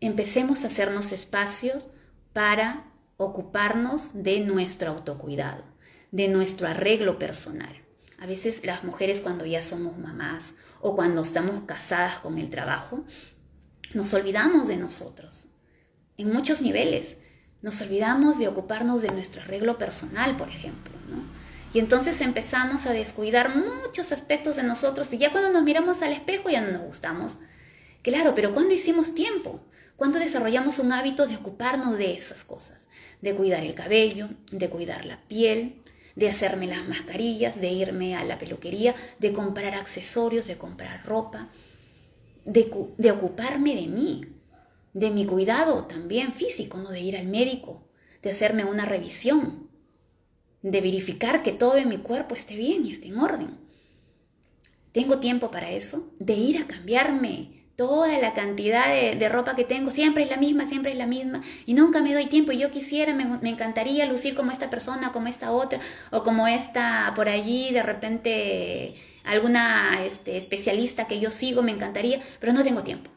empecemos 0.00 0.64
a 0.64 0.68
hacernos 0.68 1.12
espacios 1.12 1.88
para 2.32 2.84
ocuparnos 3.22 4.10
de 4.14 4.40
nuestro 4.40 4.90
autocuidado, 4.90 5.64
de 6.10 6.28
nuestro 6.28 6.68
arreglo 6.68 7.18
personal. 7.18 7.82
A 8.18 8.26
veces 8.26 8.64
las 8.64 8.84
mujeres 8.84 9.20
cuando 9.20 9.46
ya 9.46 9.62
somos 9.62 9.98
mamás 9.98 10.54
o 10.80 10.94
cuando 10.94 11.22
estamos 11.22 11.62
casadas 11.66 12.18
con 12.18 12.38
el 12.38 12.50
trabajo, 12.50 13.04
nos 13.94 14.14
olvidamos 14.14 14.68
de 14.68 14.76
nosotros. 14.76 15.48
En 16.16 16.32
muchos 16.32 16.60
niveles, 16.60 17.16
nos 17.62 17.80
olvidamos 17.80 18.38
de 18.38 18.48
ocuparnos 18.48 19.02
de 19.02 19.10
nuestro 19.10 19.42
arreglo 19.42 19.78
personal, 19.78 20.36
por 20.36 20.48
ejemplo. 20.48 20.92
Y 21.74 21.78
entonces 21.78 22.20
empezamos 22.20 22.86
a 22.86 22.92
descuidar 22.92 23.56
muchos 23.56 24.12
aspectos 24.12 24.56
de 24.56 24.62
nosotros 24.62 25.12
y 25.12 25.18
ya 25.18 25.32
cuando 25.32 25.50
nos 25.50 25.62
miramos 25.62 26.02
al 26.02 26.12
espejo 26.12 26.50
ya 26.50 26.60
no 26.60 26.72
nos 26.72 26.82
gustamos. 26.82 27.38
Claro, 28.02 28.34
pero 28.34 28.52
¿cuándo 28.52 28.74
hicimos 28.74 29.14
tiempo? 29.14 29.60
¿Cuándo 29.96 30.18
desarrollamos 30.18 30.80
un 30.80 30.92
hábito 30.92 31.26
de 31.26 31.36
ocuparnos 31.36 31.96
de 31.98 32.12
esas 32.12 32.44
cosas? 32.44 32.88
De 33.20 33.34
cuidar 33.34 33.62
el 33.62 33.74
cabello, 33.74 34.28
de 34.50 34.68
cuidar 34.68 35.04
la 35.04 35.20
piel, 35.28 35.82
de 36.16 36.28
hacerme 36.28 36.66
las 36.66 36.86
mascarillas, 36.88 37.60
de 37.60 37.70
irme 37.70 38.16
a 38.16 38.24
la 38.24 38.38
peluquería, 38.38 38.94
de 39.20 39.32
comprar 39.32 39.74
accesorios, 39.74 40.48
de 40.48 40.58
comprar 40.58 41.06
ropa, 41.06 41.50
de, 42.44 42.70
de 42.98 43.10
ocuparme 43.12 43.76
de 43.76 43.86
mí, 43.86 44.26
de 44.92 45.10
mi 45.10 45.24
cuidado 45.24 45.84
también 45.84 46.34
físico, 46.34 46.78
¿no? 46.78 46.90
de 46.90 47.00
ir 47.00 47.16
al 47.16 47.28
médico, 47.28 47.88
de 48.22 48.30
hacerme 48.30 48.64
una 48.64 48.84
revisión, 48.84 49.70
de 50.62 50.80
verificar 50.80 51.42
que 51.42 51.52
todo 51.52 51.76
en 51.76 51.88
mi 51.88 51.98
cuerpo 51.98 52.34
esté 52.34 52.56
bien 52.56 52.84
y 52.84 52.90
esté 52.90 53.08
en 53.08 53.18
orden. 53.18 53.58
Tengo 54.92 55.18
tiempo 55.18 55.50
para 55.50 55.70
eso, 55.70 56.12
de 56.18 56.34
ir 56.34 56.58
a 56.58 56.66
cambiarme 56.66 57.61
toda 57.76 58.18
la 58.18 58.34
cantidad 58.34 58.88
de, 58.88 59.28
ropa 59.28 59.56
que 59.56 59.64
tengo, 59.64 59.90
siempre 59.90 60.24
es 60.24 60.30
la 60.30 60.36
misma, 60.36 60.66
siempre 60.66 60.92
es 60.92 60.98
la 60.98 61.06
misma, 61.06 61.40
y 61.66 61.74
nunca 61.74 62.00
me 62.00 62.12
doy 62.12 62.26
tiempo. 62.26 62.52
Y 62.52 62.58
yo 62.58 62.70
quisiera, 62.70 63.14
me, 63.14 63.24
me, 63.24 63.50
encantaría 63.50 64.06
lucir 64.06 64.34
como 64.34 64.52
esta 64.52 64.70
persona, 64.70 65.12
como 65.12 65.28
esta 65.28 65.50
otra, 65.52 65.80
o 66.10 66.22
como 66.22 66.46
esta 66.48 67.12
por 67.14 67.28
allí, 67.28 67.72
de 67.72 67.82
repente 67.82 68.94
alguna 69.24 70.04
este, 70.04 70.36
especialista 70.36 71.06
que 71.06 71.20
yo 71.20 71.30
sigo, 71.30 71.62
me 71.62 71.72
encantaría, 71.72 72.20
pero 72.40 72.52
no 72.52 72.62
tengo 72.62 72.82
tiempo. 72.82 73.10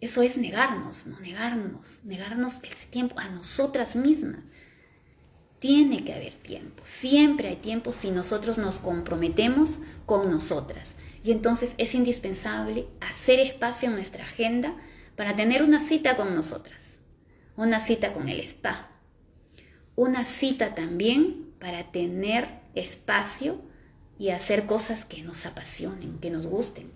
Eso 0.00 0.22
es 0.22 0.36
negarnos, 0.36 1.06
¿no? 1.06 1.18
Negarnos, 1.20 2.04
negarnos 2.04 2.62
ese 2.62 2.88
tiempo 2.88 3.18
a 3.18 3.28
nosotras 3.28 3.96
mismas. 3.96 4.40
Tiene 5.58 6.04
que 6.04 6.12
haber 6.12 6.34
tiempo, 6.34 6.82
siempre 6.84 7.48
hay 7.48 7.56
tiempo 7.56 7.92
si 7.92 8.10
nosotros 8.10 8.58
nos 8.58 8.78
comprometemos 8.78 9.78
con 10.04 10.30
nosotras. 10.30 10.96
Y 11.24 11.32
entonces 11.32 11.74
es 11.78 11.94
indispensable 11.94 12.86
hacer 13.00 13.40
espacio 13.40 13.88
en 13.88 13.94
nuestra 13.94 14.24
agenda 14.24 14.76
para 15.16 15.34
tener 15.34 15.62
una 15.62 15.80
cita 15.80 16.16
con 16.16 16.34
nosotras, 16.34 17.00
una 17.56 17.80
cita 17.80 18.12
con 18.12 18.28
el 18.28 18.40
spa, 18.40 18.90
una 19.96 20.26
cita 20.26 20.74
también 20.74 21.46
para 21.58 21.90
tener 21.90 22.46
espacio 22.74 23.62
y 24.18 24.30
hacer 24.30 24.66
cosas 24.66 25.06
que 25.06 25.22
nos 25.22 25.46
apasionen, 25.46 26.18
que 26.18 26.30
nos 26.30 26.46
gusten. 26.46 26.92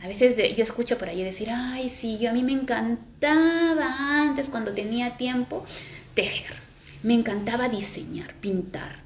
A 0.00 0.08
veces 0.08 0.36
yo 0.56 0.64
escucho 0.64 0.98
por 0.98 1.08
ahí 1.08 1.22
decir, 1.22 1.48
ay, 1.50 1.88
sí, 1.88 2.18
yo 2.18 2.30
a 2.30 2.32
mí 2.32 2.42
me 2.42 2.52
encantaba 2.52 4.22
antes 4.22 4.48
cuando 4.48 4.72
tenía 4.72 5.16
tiempo 5.16 5.64
tejer, 6.14 6.54
me 7.04 7.14
encantaba 7.14 7.68
diseñar, 7.68 8.34
pintar, 8.40 9.04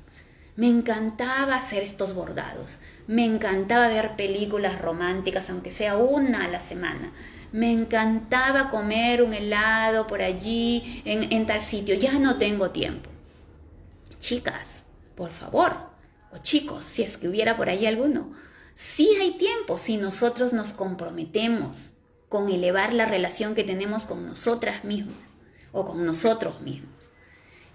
me 0.57 0.69
encantaba 0.69 1.57
hacer 1.57 1.83
estos 1.83 2.15
bordados, 2.15 2.79
me 3.07 3.25
encantaba 3.25 3.89
ver 3.89 4.17
películas 4.17 4.81
románticas, 4.81 5.51
aunque 5.51 5.71
sea 5.71 5.97
una 5.97 6.45
a 6.45 6.49
la 6.49 6.61
semana, 6.61 7.13
me 7.53 7.71
encantaba 7.71 8.71
comer 8.71 9.23
un 9.23 9.35
helado 9.35 10.07
por 10.07 10.23
allí, 10.23 11.03
en, 11.05 11.47
tal 11.47 11.61
sitio, 11.61 11.95
ya 11.95 12.19
no 12.19 12.39
tengo 12.39 12.71
tiempo. 12.71 13.11
Chicas, 14.19 14.85
por 15.15 15.31
favor, 15.31 15.77
o 16.33 16.39
chicos, 16.39 16.85
si 16.85 17.03
es 17.03 17.19
que 17.19 17.29
hubiera 17.29 17.57
por 17.57 17.69
ahí 17.69 17.87
alguno, 17.87 18.33
Sí 18.75 19.09
hay 19.21 19.39
tiempo 19.39 19.77
si 19.77 19.97
nosotros 19.97 20.53
nos 20.53 20.73
comprometemos 20.73 21.93
con 22.29 22.49
elevar 22.49 22.93
la 22.93 23.05
relación 23.05 23.55
que 23.55 23.63
tenemos 23.63 24.05
con 24.05 24.27
nosotras 24.27 24.83
mismas 24.85 25.17
o 25.71 25.85
con 25.85 26.05
nosotros 26.05 26.61
mismos. 26.61 27.11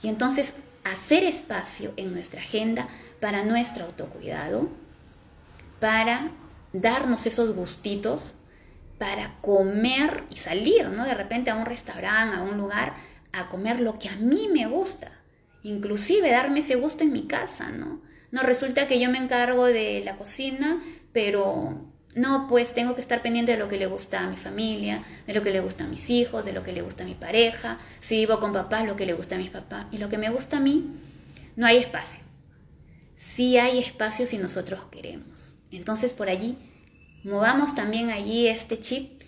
Y 0.03 0.09
entonces 0.09 0.55
hacer 0.83 1.23
espacio 1.23 1.93
en 1.95 2.11
nuestra 2.11 2.41
agenda 2.41 2.89
para 3.21 3.43
nuestro 3.43 3.85
autocuidado, 3.85 4.67
para 5.79 6.31
darnos 6.73 7.25
esos 7.25 7.55
gustitos, 7.55 8.35
para 8.97 9.39
comer 9.41 10.25
y 10.29 10.35
salir, 10.35 10.89
¿no? 10.89 11.05
De 11.05 11.13
repente 11.13 11.51
a 11.51 11.55
un 11.55 11.65
restaurante, 11.65 12.35
a 12.35 12.41
un 12.41 12.57
lugar, 12.57 12.93
a 13.31 13.49
comer 13.49 13.79
lo 13.79 13.97
que 13.97 14.09
a 14.09 14.15
mí 14.17 14.49
me 14.51 14.67
gusta. 14.67 15.11
Inclusive 15.63 16.31
darme 16.31 16.59
ese 16.59 16.75
gusto 16.75 17.03
en 17.03 17.13
mi 17.13 17.25
casa, 17.27 17.71
¿no? 17.71 18.01
No 18.31 18.43
resulta 18.43 18.87
que 18.87 18.99
yo 18.99 19.09
me 19.09 19.17
encargo 19.17 19.65
de 19.65 20.01
la 20.03 20.17
cocina, 20.17 20.81
pero 21.13 21.89
no, 22.15 22.47
pues 22.47 22.73
tengo 22.73 22.95
que 22.95 23.01
estar 23.01 23.21
pendiente 23.21 23.53
de 23.53 23.57
lo 23.57 23.69
que 23.69 23.77
le 23.77 23.87
gusta 23.87 24.21
a 24.21 24.29
mi 24.29 24.35
familia, 24.35 25.03
de 25.25 25.33
lo 25.33 25.41
que 25.43 25.51
le 25.51 25.61
gusta 25.61 25.85
a 25.85 25.87
mis 25.87 26.09
hijos, 26.09 26.45
de 26.45 26.53
lo 26.53 26.63
que 26.63 26.73
le 26.73 26.81
gusta 26.81 27.03
a 27.03 27.07
mi 27.07 27.15
pareja, 27.15 27.77
si 27.99 28.17
vivo 28.17 28.39
con 28.39 28.51
papás, 28.51 28.85
lo 28.85 28.95
que 28.95 29.05
le 29.05 29.13
gusta 29.13 29.35
a 29.35 29.39
mis 29.39 29.49
papás 29.49 29.85
y 29.91 29.97
lo 29.97 30.09
que 30.09 30.17
me 30.17 30.29
gusta 30.29 30.57
a 30.57 30.61
mí, 30.61 30.91
no 31.55 31.65
hay 31.65 31.77
espacio. 31.77 32.23
Sí 33.15 33.57
hay 33.57 33.79
espacio 33.79 34.27
si 34.27 34.37
nosotros 34.37 34.85
queremos. 34.85 35.58
Entonces 35.71 36.13
por 36.13 36.29
allí, 36.29 36.57
movamos 37.23 37.75
también 37.75 38.09
allí 38.09 38.47
este 38.47 38.79
chip 38.79 39.21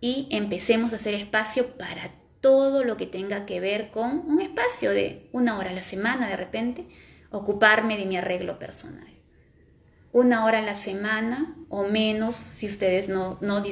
y 0.00 0.28
empecemos 0.30 0.92
a 0.92 0.96
hacer 0.96 1.14
espacio 1.14 1.66
para 1.78 2.10
todo 2.40 2.84
lo 2.84 2.96
que 2.96 3.06
tenga 3.06 3.46
que 3.46 3.60
ver 3.60 3.90
con 3.90 4.18
un 4.26 4.40
espacio 4.40 4.90
de 4.90 5.28
una 5.32 5.58
hora 5.58 5.70
a 5.70 5.74
la 5.74 5.82
semana 5.82 6.28
de 6.28 6.36
repente, 6.36 6.86
ocuparme 7.30 7.96
de 7.98 8.06
mi 8.06 8.16
arreglo 8.16 8.58
personal. 8.58 9.08
Una 10.12 10.44
hora 10.44 10.60
a 10.60 10.62
la 10.62 10.76
semana 10.76 11.56
o 11.68 11.84
menos, 11.84 12.36
si 12.36 12.66
ustedes 12.66 13.08
no, 13.08 13.38
no 13.40 13.62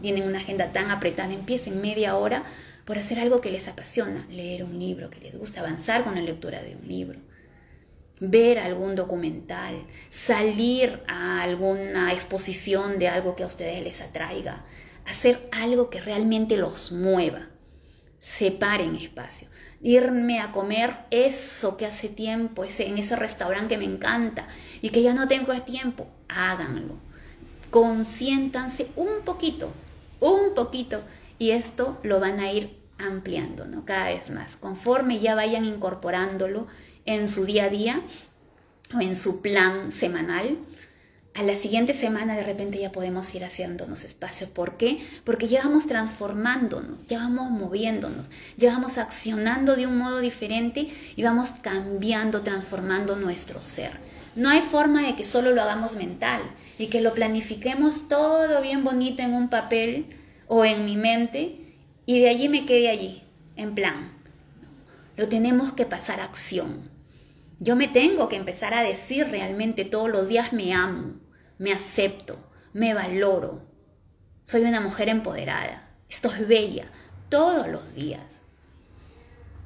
tienen 0.00 0.26
una 0.26 0.38
agenda 0.38 0.72
tan 0.72 0.90
apretada, 0.90 1.32
empiecen 1.32 1.80
media 1.80 2.16
hora 2.16 2.42
por 2.84 2.98
hacer 2.98 3.20
algo 3.20 3.40
que 3.40 3.50
les 3.50 3.68
apasiona, 3.68 4.26
leer 4.30 4.64
un 4.64 4.78
libro 4.78 5.10
que 5.10 5.20
les 5.20 5.38
gusta, 5.38 5.60
avanzar 5.60 6.02
con 6.02 6.14
la 6.14 6.22
lectura 6.22 6.62
de 6.62 6.74
un 6.74 6.88
libro, 6.88 7.20
ver 8.24 8.60
algún 8.60 8.94
documental, 8.94 9.84
salir 10.08 11.02
a 11.08 11.42
alguna 11.42 12.12
exposición 12.12 13.00
de 13.00 13.08
algo 13.08 13.34
que 13.34 13.42
a 13.42 13.48
ustedes 13.48 13.82
les 13.82 14.00
atraiga, 14.00 14.64
hacer 15.06 15.48
algo 15.50 15.90
que 15.90 16.00
realmente 16.00 16.56
los 16.56 16.92
mueva 16.92 17.48
separen 18.20 18.94
espacio. 18.94 19.48
Irme 19.80 20.38
a 20.38 20.52
comer 20.52 20.96
eso 21.10 21.76
que 21.76 21.84
hace 21.84 22.08
tiempo, 22.08 22.62
ese, 22.62 22.86
en 22.86 22.96
ese 22.96 23.16
restaurante 23.16 23.74
que 23.74 23.78
me 23.78 23.92
encanta 23.92 24.46
y 24.80 24.90
que 24.90 25.02
ya 25.02 25.14
no 25.14 25.26
tengo 25.26 25.52
tiempo, 25.62 26.06
háganlo. 26.28 26.94
Consiéntanse 27.72 28.86
un 28.94 29.22
poquito, 29.24 29.72
un 30.20 30.54
poquito, 30.54 31.00
y 31.40 31.50
esto 31.50 31.98
lo 32.04 32.20
van 32.20 32.38
a 32.38 32.52
ir 32.52 32.78
ampliando, 32.98 33.66
¿no? 33.66 33.84
Cada 33.84 34.10
vez 34.10 34.30
más. 34.30 34.56
Conforme 34.56 35.18
ya 35.18 35.34
vayan 35.34 35.64
incorporándolo 35.64 36.68
en 37.06 37.28
su 37.28 37.44
día 37.44 37.64
a 37.64 37.68
día 37.68 38.02
o 38.94 39.00
en 39.00 39.14
su 39.14 39.42
plan 39.42 39.90
semanal, 39.90 40.58
a 41.34 41.42
la 41.42 41.54
siguiente 41.54 41.94
semana 41.94 42.36
de 42.36 42.42
repente 42.42 42.78
ya 42.78 42.92
podemos 42.92 43.34
ir 43.34 43.42
haciéndonos 43.42 44.04
espacio. 44.04 44.50
¿Por 44.50 44.76
qué? 44.76 44.98
Porque 45.24 45.48
ya 45.48 45.62
vamos 45.62 45.86
transformándonos, 45.86 47.06
ya 47.06 47.20
vamos 47.20 47.50
moviéndonos, 47.50 48.30
ya 48.58 48.72
vamos 48.72 48.98
accionando 48.98 49.74
de 49.74 49.86
un 49.86 49.96
modo 49.96 50.18
diferente 50.18 50.92
y 51.16 51.22
vamos 51.22 51.52
cambiando, 51.62 52.42
transformando 52.42 53.16
nuestro 53.16 53.62
ser. 53.62 53.92
No 54.36 54.50
hay 54.50 54.60
forma 54.60 55.06
de 55.06 55.16
que 55.16 55.24
solo 55.24 55.52
lo 55.52 55.62
hagamos 55.62 55.96
mental 55.96 56.42
y 56.78 56.88
que 56.88 57.00
lo 57.00 57.14
planifiquemos 57.14 58.08
todo 58.08 58.60
bien 58.60 58.84
bonito 58.84 59.22
en 59.22 59.32
un 59.32 59.48
papel 59.48 60.14
o 60.48 60.66
en 60.66 60.84
mi 60.84 60.96
mente 60.96 61.76
y 62.04 62.20
de 62.20 62.28
allí 62.28 62.50
me 62.50 62.66
quede 62.66 62.90
allí, 62.90 63.22
en 63.56 63.74
plan. 63.74 64.12
Lo 65.16 65.28
tenemos 65.28 65.72
que 65.72 65.86
pasar 65.86 66.20
acción. 66.20 66.91
Yo 67.62 67.76
me 67.76 67.86
tengo 67.86 68.28
que 68.28 68.34
empezar 68.34 68.74
a 68.74 68.82
decir 68.82 69.28
realmente 69.28 69.84
todos 69.84 70.10
los 70.10 70.26
días 70.26 70.52
me 70.52 70.74
amo, 70.74 71.20
me 71.58 71.70
acepto, 71.70 72.36
me 72.72 72.92
valoro. 72.92 73.62
Soy 74.42 74.62
una 74.62 74.80
mujer 74.80 75.08
empoderada, 75.08 75.88
estoy 76.08 76.40
bella 76.44 76.86
todos 77.28 77.68
los 77.68 77.94
días. 77.94 78.42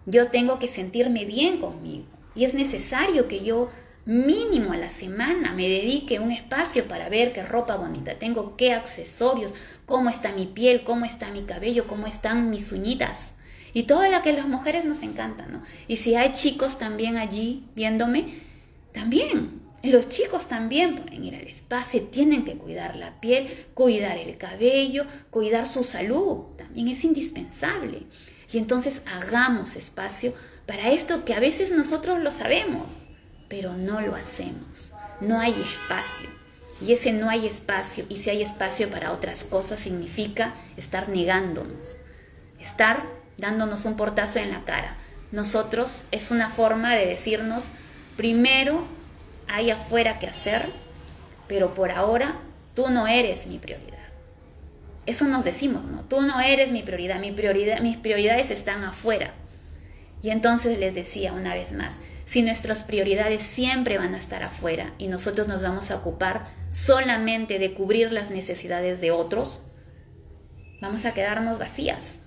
Yo 0.04 0.28
tengo 0.28 0.58
que 0.58 0.68
sentirme 0.68 1.24
bien 1.24 1.58
conmigo 1.58 2.04
y 2.34 2.44
es 2.44 2.52
necesario 2.52 3.28
que 3.28 3.42
yo 3.42 3.70
mínimo 4.04 4.74
a 4.74 4.76
la 4.76 4.90
semana 4.90 5.54
me 5.54 5.66
dedique 5.66 6.20
un 6.20 6.30
espacio 6.30 6.84
para 6.88 7.08
ver 7.08 7.32
qué 7.32 7.44
ropa 7.44 7.76
bonita 7.76 8.18
tengo, 8.18 8.58
qué 8.58 8.74
accesorios, 8.74 9.54
cómo 9.86 10.10
está 10.10 10.32
mi 10.32 10.44
piel, 10.44 10.84
cómo 10.84 11.06
está 11.06 11.30
mi 11.30 11.44
cabello, 11.44 11.86
cómo 11.86 12.06
están 12.06 12.50
mis 12.50 12.72
uñitas. 12.72 13.32
Y 13.76 13.82
todo 13.82 14.08
lo 14.08 14.22
que 14.22 14.32
las 14.32 14.48
mujeres 14.48 14.86
nos 14.86 15.02
encanta, 15.02 15.44
¿no? 15.44 15.60
Y 15.86 15.96
si 15.96 16.14
hay 16.14 16.32
chicos 16.32 16.78
también 16.78 17.18
allí 17.18 17.62
viéndome, 17.74 18.32
también 18.92 19.60
los 19.82 20.08
chicos 20.08 20.46
también 20.48 20.96
pueden 20.96 21.22
ir 21.22 21.34
al 21.34 21.46
espacio, 21.46 22.04
tienen 22.04 22.46
que 22.46 22.56
cuidar 22.56 22.96
la 22.96 23.20
piel, 23.20 23.50
cuidar 23.74 24.16
el 24.16 24.38
cabello, 24.38 25.04
cuidar 25.28 25.66
su 25.66 25.84
salud, 25.84 26.56
también 26.56 26.88
es 26.88 27.04
indispensable. 27.04 28.04
Y 28.50 28.56
entonces 28.56 29.02
hagamos 29.14 29.76
espacio 29.76 30.32
para 30.64 30.90
esto 30.90 31.26
que 31.26 31.34
a 31.34 31.40
veces 31.40 31.72
nosotros 31.72 32.20
lo 32.20 32.30
sabemos, 32.30 33.06
pero 33.50 33.76
no 33.76 34.00
lo 34.00 34.14
hacemos. 34.14 34.94
No 35.20 35.38
hay 35.38 35.52
espacio. 35.52 36.30
Y 36.80 36.94
ese 36.94 37.12
no 37.12 37.28
hay 37.28 37.46
espacio, 37.46 38.06
y 38.08 38.16
si 38.16 38.30
hay 38.30 38.40
espacio 38.40 38.88
para 38.88 39.12
otras 39.12 39.44
cosas, 39.44 39.80
significa 39.80 40.54
estar 40.78 41.10
negándonos, 41.10 41.98
estar 42.58 43.15
dándonos 43.38 43.84
un 43.84 43.96
portazo 43.96 44.38
en 44.38 44.50
la 44.50 44.64
cara. 44.64 44.96
Nosotros 45.32 46.04
es 46.10 46.30
una 46.30 46.48
forma 46.48 46.94
de 46.94 47.06
decirnos, 47.06 47.70
primero 48.16 48.86
hay 49.48 49.70
afuera 49.70 50.18
que 50.18 50.26
hacer, 50.26 50.70
pero 51.48 51.74
por 51.74 51.90
ahora 51.90 52.40
tú 52.74 52.88
no 52.90 53.06
eres 53.06 53.46
mi 53.46 53.58
prioridad. 53.58 53.96
Eso 55.06 55.28
nos 55.28 55.44
decimos, 55.44 55.84
¿no? 55.84 56.04
Tú 56.04 56.20
no 56.22 56.40
eres 56.40 56.72
mi 56.72 56.82
prioridad, 56.82 57.20
mi 57.20 57.30
prioridad 57.32 57.80
mis 57.80 57.96
prioridades 57.96 58.50
están 58.50 58.82
afuera. 58.84 59.34
Y 60.22 60.30
entonces 60.30 60.78
les 60.78 60.94
decía 60.94 61.32
una 61.32 61.54
vez 61.54 61.72
más, 61.72 61.98
si 62.24 62.42
nuestras 62.42 62.82
prioridades 62.82 63.42
siempre 63.42 63.98
van 63.98 64.14
a 64.14 64.18
estar 64.18 64.42
afuera 64.42 64.92
y 64.98 65.06
nosotros 65.06 65.46
nos 65.46 65.62
vamos 65.62 65.90
a 65.90 65.96
ocupar 65.96 66.46
solamente 66.70 67.60
de 67.60 67.74
cubrir 67.74 68.10
las 68.10 68.30
necesidades 68.30 69.00
de 69.00 69.12
otros, 69.12 69.60
vamos 70.80 71.04
a 71.04 71.14
quedarnos 71.14 71.58
vacías. 71.58 72.20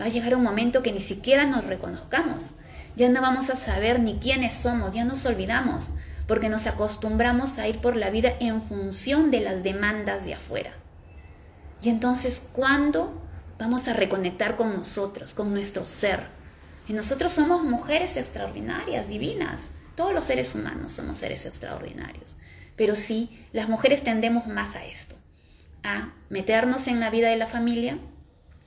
Va 0.00 0.04
a 0.04 0.08
llegar 0.08 0.34
un 0.36 0.42
momento 0.42 0.82
que 0.82 0.92
ni 0.92 1.00
siquiera 1.00 1.46
nos 1.46 1.66
reconozcamos 1.66 2.54
Ya 2.96 3.08
no 3.08 3.20
vamos 3.20 3.50
a 3.50 3.56
saber 3.56 4.00
ni 4.00 4.18
quiénes 4.18 4.54
somos, 4.54 4.92
ya 4.92 5.04
nos 5.04 5.24
olvidamos, 5.24 5.94
porque 6.26 6.48
nos 6.48 6.66
acostumbramos 6.66 7.58
a 7.58 7.68
ir 7.68 7.78
por 7.78 7.96
la 7.96 8.10
vida 8.10 8.32
en 8.40 8.60
función 8.60 9.30
de 9.30 9.40
las 9.40 9.62
demandas 9.62 10.24
de 10.24 10.34
afuera. 10.34 10.72
Y 11.80 11.90
entonces, 11.90 12.48
¿cuándo 12.52 13.22
vamos 13.58 13.86
a 13.86 13.92
reconectar 13.92 14.56
con 14.56 14.74
nosotros, 14.74 15.32
con 15.32 15.52
nuestro 15.52 15.86
ser? 15.86 16.20
Y 16.88 16.92
nosotros 16.92 17.32
somos 17.32 17.62
mujeres 17.62 18.16
extraordinarias, 18.16 19.08
divinas. 19.08 19.70
Todos 19.94 20.12
los 20.12 20.24
seres 20.24 20.54
humanos 20.54 20.92
somos 20.92 21.18
seres 21.18 21.46
extraordinarios. 21.46 22.36
Pero 22.76 22.96
sí, 22.96 23.46
las 23.52 23.68
mujeres 23.68 24.02
tendemos 24.02 24.46
más 24.46 24.74
a 24.76 24.84
esto, 24.84 25.16
a 25.82 26.12
meternos 26.30 26.86
en 26.88 27.00
la 27.00 27.10
vida 27.10 27.28
de 27.28 27.36
la 27.36 27.46
familia, 27.46 27.98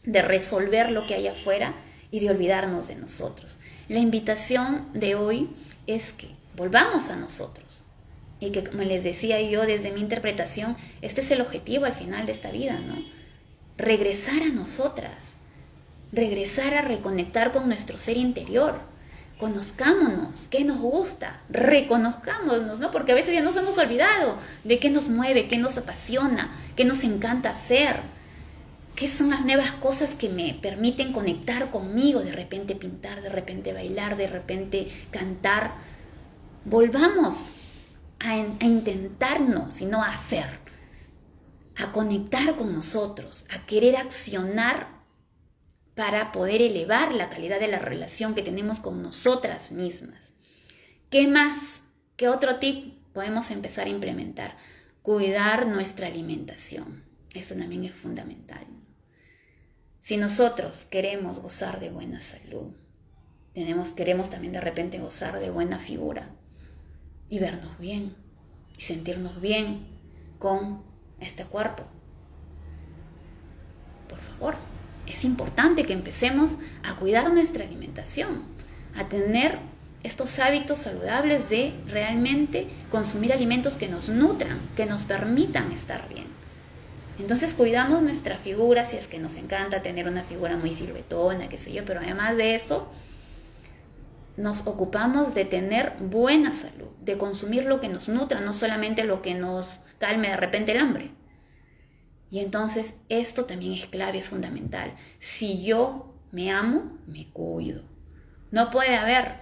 de 0.04 0.22
resolver 0.22 0.92
lo 0.92 1.06
que 1.06 1.16
hay 1.16 1.28
afuera 1.28 1.74
y 2.10 2.20
de 2.20 2.30
olvidarnos 2.30 2.88
de 2.88 2.96
nosotros. 2.96 3.58
La 3.88 4.00
invitación 4.00 4.88
de 4.94 5.16
hoy 5.16 5.50
es 5.88 6.14
que 6.14 6.30
volvamos 6.56 7.10
a 7.10 7.16
nosotros 7.16 7.84
y 8.40 8.52
que, 8.52 8.64
como 8.64 8.84
les 8.84 9.04
decía 9.04 9.42
yo 9.42 9.66
desde 9.66 9.92
mi 9.92 10.02
interpretación, 10.02 10.76
este 11.02 11.22
es 11.22 11.32
el 11.32 11.42
objetivo 11.42 11.86
al 11.86 11.94
final 11.94 12.26
de 12.26 12.32
esta 12.32 12.52
vida, 12.52 12.80
¿no? 12.80 12.96
Regresar 13.78 14.42
a 14.44 14.48
nosotras, 14.50 15.38
regresar 16.12 16.74
a 16.74 16.82
reconectar 16.82 17.52
con 17.52 17.68
nuestro 17.68 17.98
ser 17.98 18.18
interior. 18.18 18.80
Conozcámonos, 19.40 20.48
qué 20.50 20.64
nos 20.64 20.80
gusta, 20.80 21.42
reconozcámonos, 21.50 22.80
¿no? 22.80 22.92
Porque 22.92 23.12
a 23.12 23.16
veces 23.16 23.34
ya 23.34 23.42
nos 23.42 23.58
hemos 23.58 23.78
olvidado 23.78 24.38
de 24.64 24.78
qué 24.78 24.90
nos 24.90 25.10
mueve, 25.10 25.48
qué 25.48 25.58
nos 25.58 25.78
apasiona, 25.78 26.52
qué 26.76 26.86
nos 26.86 27.04
encanta 27.04 27.52
hacer 27.52 27.98
¿Qué 28.96 29.08
son 29.08 29.30
las 29.30 29.46
nuevas 29.46 29.72
cosas 29.72 30.16
que 30.16 30.30
me 30.30 30.54
permiten 30.54 31.12
conectar 31.12 31.72
conmigo? 31.72 32.22
De 32.22 32.32
repente 32.32 32.76
pintar, 32.76 33.22
de 33.22 33.30
repente 33.30 33.74
bailar, 33.74 34.18
de 34.18 34.28
repente 34.28 34.88
cantar. 35.10 35.74
Volvamos 36.66 37.54
a, 38.20 38.32
a 38.34 38.66
intentarnos 38.66 39.82
y 39.82 39.86
no 39.86 40.04
a 40.04 40.10
hacer, 40.10 40.46
a 41.78 41.92
conectar 41.92 42.56
con 42.56 42.74
nosotros, 42.74 43.46
a 43.50 43.66
querer 43.66 43.98
accionar 43.98 45.02
para 45.96 46.32
poder 46.32 46.62
elevar 46.62 47.14
la 47.14 47.30
calidad 47.30 47.60
de 47.60 47.68
la 47.68 47.80
relación 47.80 48.36
que 48.36 48.44
tenemos 48.44 48.80
con 48.80 49.02
nosotras 49.02 49.72
mismas. 49.72 50.34
¿Qué 51.10 51.28
más? 51.28 51.84
¿Qué 52.16 52.30
otro 52.30 52.58
tip 52.58 52.94
podemos 53.14 53.52
empezar 53.52 53.88
a 53.88 53.92
implementar? 53.92 54.56
Cuidar 55.02 55.68
nuestra 55.68 56.08
alimentación. 56.08 57.04
Eso 57.34 57.56
también 57.56 57.84
es 57.84 57.94
fundamental. 57.94 58.66
Si 60.02 60.18
nosotros 60.18 60.86
queremos 60.90 61.42
gozar 61.42 61.80
de 61.80 61.92
buena 61.92 62.20
salud, 62.22 62.72
tenemos, 63.54 63.92
queremos 63.92 64.32
también 64.32 64.52
de 64.52 64.60
repente 64.60 64.98
gozar 64.98 65.40
de 65.40 65.52
buena 65.52 65.78
figura 65.78 66.28
y 67.30 67.38
vernos 67.38 67.78
bien 67.78 68.16
y 68.76 68.82
sentirnos 68.82 69.40
bien 69.40 69.86
con 70.40 70.82
este 71.20 71.46
cuerpo. 71.46 71.84
Por 74.10 74.18
favor, 74.18 74.56
es 75.06 75.24
importante 75.24 75.86
que 75.86 75.94
empecemos 75.94 76.58
a 76.82 76.96
cuidar 76.96 77.32
nuestra 77.32 77.64
alimentación, 77.64 78.46
a 78.96 79.08
tener 79.08 79.60
estos 80.02 80.40
hábitos 80.40 80.80
saludables 80.80 81.52
de 81.52 81.76
realmente 81.86 82.68
consumir 82.90 83.34
alimentos 83.34 83.78
que 83.78 83.88
nos 83.88 84.10
nutran, 84.10 84.60
que 84.76 84.88
nos 84.88 85.06
permitan 85.06 85.72
estar 85.72 86.10
bien. 86.10 86.31
Entonces 87.20 87.54
cuidamos 87.54 88.02
nuestra 88.02 88.38
figura, 88.38 88.86
si 88.86 88.98
es 88.98 89.08
que 89.08 89.20
nos 89.20 89.38
encanta 89.38 89.82
tener 89.82 90.08
una 90.08 90.24
figura 90.24 90.58
muy 90.58 90.72
silvetona, 90.72 91.50
qué 91.50 91.58
sé 91.58 91.74
yo, 91.74 91.86
pero 91.86 92.00
además 92.00 92.38
de 92.38 92.56
eso, 92.56 92.92
nos 94.38 94.66
ocupamos 94.66 95.34
de 95.34 95.46
tener 95.46 95.94
buena 96.00 96.54
salud, 96.54 96.90
de 97.02 97.18
consumir 97.18 97.66
lo 97.66 97.80
que 97.80 97.90
nos 97.90 98.10
nutra, 98.10 98.40
no 98.40 98.54
solamente 98.54 99.04
lo 99.04 99.22
que 99.22 99.36
nos 99.36 99.82
calme 100.00 100.30
de 100.30 100.38
repente 100.38 100.72
el 100.72 100.80
hambre. 100.80 101.12
Y 102.30 102.40
entonces 102.40 102.96
esto 103.10 103.46
también 103.46 103.74
es 103.74 103.88
clave, 103.88 104.18
es 104.18 104.30
fundamental. 104.30 104.94
Si 105.20 105.64
yo 105.64 106.16
me 106.32 106.52
amo, 106.52 106.98
me 107.06 107.28
cuido. 107.28 107.84
No 108.52 108.70
puede 108.70 108.96
haber 108.96 109.36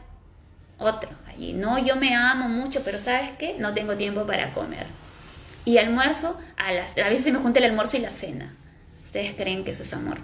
otro 0.80 1.10
allí. 1.28 1.54
No, 1.54 1.78
yo 1.78 1.96
me 1.98 2.16
amo 2.16 2.50
mucho, 2.50 2.82
pero 2.84 3.00
¿sabes 3.00 3.32
qué? 3.38 3.58
No 3.60 3.76
tengo 3.76 3.96
tiempo 3.96 4.26
para 4.26 4.54
comer. 4.54 4.88
Y 5.70 5.78
almuerzo, 5.78 6.36
a, 6.58 6.72
las, 6.72 6.98
a 6.98 7.10
veces 7.10 7.26
se 7.26 7.32
me 7.32 7.38
junta 7.38 7.60
el 7.60 7.66
almuerzo 7.66 7.96
y 7.98 8.00
la 8.00 8.12
cena. 8.12 8.52
¿Ustedes 9.06 9.36
creen 9.36 9.64
que 9.64 9.70
eso 9.70 9.84
es 9.84 9.94
amor? 9.94 10.18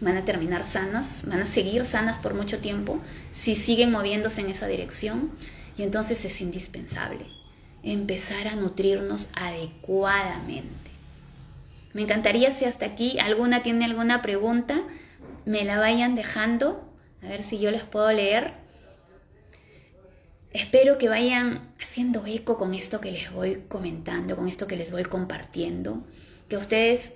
Van 0.00 0.16
a 0.16 0.24
terminar 0.24 0.64
sanas, 0.64 1.22
van 1.28 1.38
a 1.38 1.44
seguir 1.44 1.84
sanas 1.84 2.18
por 2.18 2.34
mucho 2.34 2.58
tiempo 2.58 3.00
si 3.30 3.54
siguen 3.54 3.92
moviéndose 3.92 4.40
en 4.40 4.50
esa 4.50 4.66
dirección. 4.66 5.30
Y 5.78 5.84
entonces 5.84 6.24
es 6.24 6.40
indispensable 6.40 7.24
empezar 7.84 8.48
a 8.48 8.56
nutrirnos 8.56 9.28
adecuadamente. 9.34 10.90
Me 11.92 12.02
encantaría 12.02 12.50
si 12.50 12.64
hasta 12.64 12.86
aquí 12.86 13.20
alguna 13.20 13.62
tiene 13.62 13.84
alguna 13.84 14.20
pregunta, 14.20 14.82
me 15.44 15.62
la 15.62 15.78
vayan 15.78 16.16
dejando, 16.16 16.92
a 17.22 17.28
ver 17.28 17.44
si 17.44 17.60
yo 17.60 17.70
les 17.70 17.84
puedo 17.84 18.10
leer. 18.10 18.54
Espero 20.52 20.98
que 20.98 21.08
vayan 21.08 21.72
haciendo 21.80 22.26
eco 22.26 22.58
con 22.58 22.74
esto 22.74 23.00
que 23.00 23.10
les 23.10 23.32
voy 23.32 23.62
comentando, 23.68 24.36
con 24.36 24.46
esto 24.46 24.66
que 24.66 24.76
les 24.76 24.92
voy 24.92 25.04
compartiendo, 25.04 26.04
que 26.48 26.58
ustedes 26.58 27.14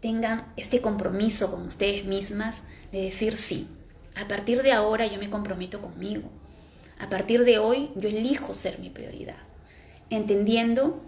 tengan 0.00 0.52
este 0.56 0.80
compromiso 0.80 1.50
con 1.50 1.62
ustedes 1.62 2.04
mismas 2.04 2.62
de 2.92 3.02
decir 3.02 3.34
sí. 3.34 3.66
A 4.14 4.28
partir 4.28 4.62
de 4.62 4.70
ahora 4.70 5.04
yo 5.06 5.18
me 5.18 5.28
comprometo 5.28 5.80
conmigo. 5.80 6.30
A 7.00 7.08
partir 7.08 7.44
de 7.44 7.58
hoy 7.58 7.90
yo 7.96 8.08
elijo 8.08 8.54
ser 8.54 8.78
mi 8.78 8.88
prioridad, 8.88 9.36
entendiendo 10.08 11.02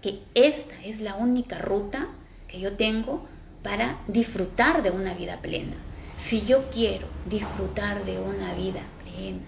que 0.00 0.18
esta 0.34 0.74
es 0.82 1.00
la 1.00 1.16
única 1.16 1.58
ruta 1.58 2.08
que 2.48 2.58
yo 2.58 2.72
tengo 2.72 3.26
para 3.62 4.00
disfrutar 4.08 4.82
de 4.82 4.90
una 4.90 5.12
vida 5.12 5.42
plena. 5.42 5.76
Si 6.16 6.40
yo 6.46 6.64
quiero 6.72 7.06
disfrutar 7.28 8.04
de 8.06 8.18
una 8.18 8.54
vida 8.54 8.80
plena, 9.04 9.46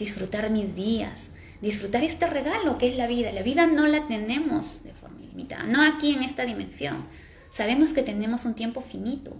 disfrutar 0.00 0.50
mis 0.50 0.74
días, 0.74 1.28
disfrutar 1.60 2.02
este 2.02 2.26
regalo 2.26 2.78
que 2.78 2.88
es 2.88 2.96
la 2.96 3.06
vida. 3.06 3.30
La 3.30 3.42
vida 3.42 3.68
no 3.68 3.86
la 3.86 4.08
tenemos 4.08 4.82
de 4.82 4.92
forma 4.92 5.22
ilimitada, 5.22 5.62
no 5.62 5.82
aquí 5.82 6.14
en 6.14 6.24
esta 6.24 6.44
dimensión. 6.44 7.06
Sabemos 7.50 7.92
que 7.92 8.02
tenemos 8.02 8.44
un 8.44 8.54
tiempo 8.54 8.80
finito. 8.80 9.36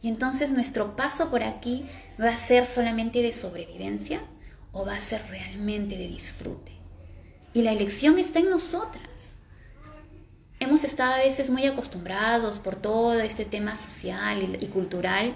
Y 0.00 0.08
entonces 0.08 0.52
nuestro 0.52 0.94
paso 0.94 1.30
por 1.30 1.42
aquí 1.42 1.84
va 2.20 2.30
a 2.30 2.36
ser 2.36 2.66
solamente 2.66 3.22
de 3.22 3.32
sobrevivencia 3.32 4.22
o 4.72 4.86
va 4.86 4.94
a 4.94 5.00
ser 5.00 5.22
realmente 5.28 5.96
de 5.96 6.08
disfrute. 6.08 6.72
Y 7.52 7.62
la 7.62 7.72
elección 7.72 8.18
está 8.18 8.38
en 8.38 8.50
nosotras. 8.50 9.36
Hemos 10.60 10.84
estado 10.84 11.14
a 11.14 11.18
veces 11.18 11.50
muy 11.50 11.66
acostumbrados 11.66 12.58
por 12.58 12.76
todo 12.76 13.18
este 13.20 13.44
tema 13.44 13.74
social 13.76 14.56
y, 14.60 14.66
cultural 14.68 15.34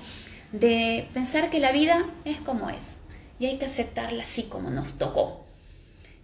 de 0.52 1.08
pensar 1.12 1.50
que 1.50 1.60
la 1.60 1.72
vida 1.72 2.04
es 2.24 2.38
como 2.38 2.70
es 2.70 2.99
y 3.40 3.46
hay 3.46 3.58
que 3.58 3.64
aceptarla 3.64 4.22
así 4.22 4.44
como 4.44 4.70
nos 4.70 4.98
tocó. 4.98 5.44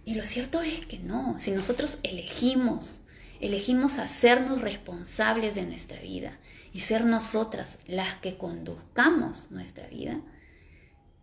Y 0.05 0.15
lo 0.15 0.23
cierto 0.23 0.61
es 0.61 0.85
que 0.85 0.99
no, 0.99 1.37
si 1.39 1.51
nosotros 1.51 1.99
elegimos, 2.03 3.01
elegimos 3.41 3.97
hacernos 3.97 4.61
responsables 4.61 5.55
de 5.55 5.65
nuestra 5.65 5.99
vida 5.99 6.37
y 6.71 6.79
ser 6.81 7.05
nosotras 7.05 7.79
las 7.87 8.15
que 8.15 8.37
conduzcamos 8.37 9.51
nuestra 9.51 9.87
vida, 9.87 10.21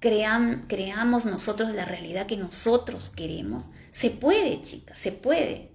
creamos 0.00 1.24
nosotros 1.24 1.74
la 1.74 1.86
realidad 1.86 2.26
que 2.26 2.36
nosotros 2.36 3.08
queremos, 3.08 3.70
se 3.90 4.10
puede, 4.10 4.60
chicas, 4.60 4.98
se 4.98 5.12
puede. 5.12 5.70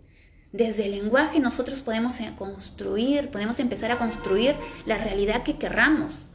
Desde 0.52 0.86
el 0.86 0.92
lenguaje 0.92 1.40
nosotros 1.40 1.82
podemos 1.82 2.18
construir, 2.38 3.32
podemos 3.32 3.60
empezar 3.60 3.92
a 3.92 3.98
construir 3.98 4.56
la 4.86 4.98
realidad 4.98 5.44
que 5.44 5.58
querramos 5.58 6.28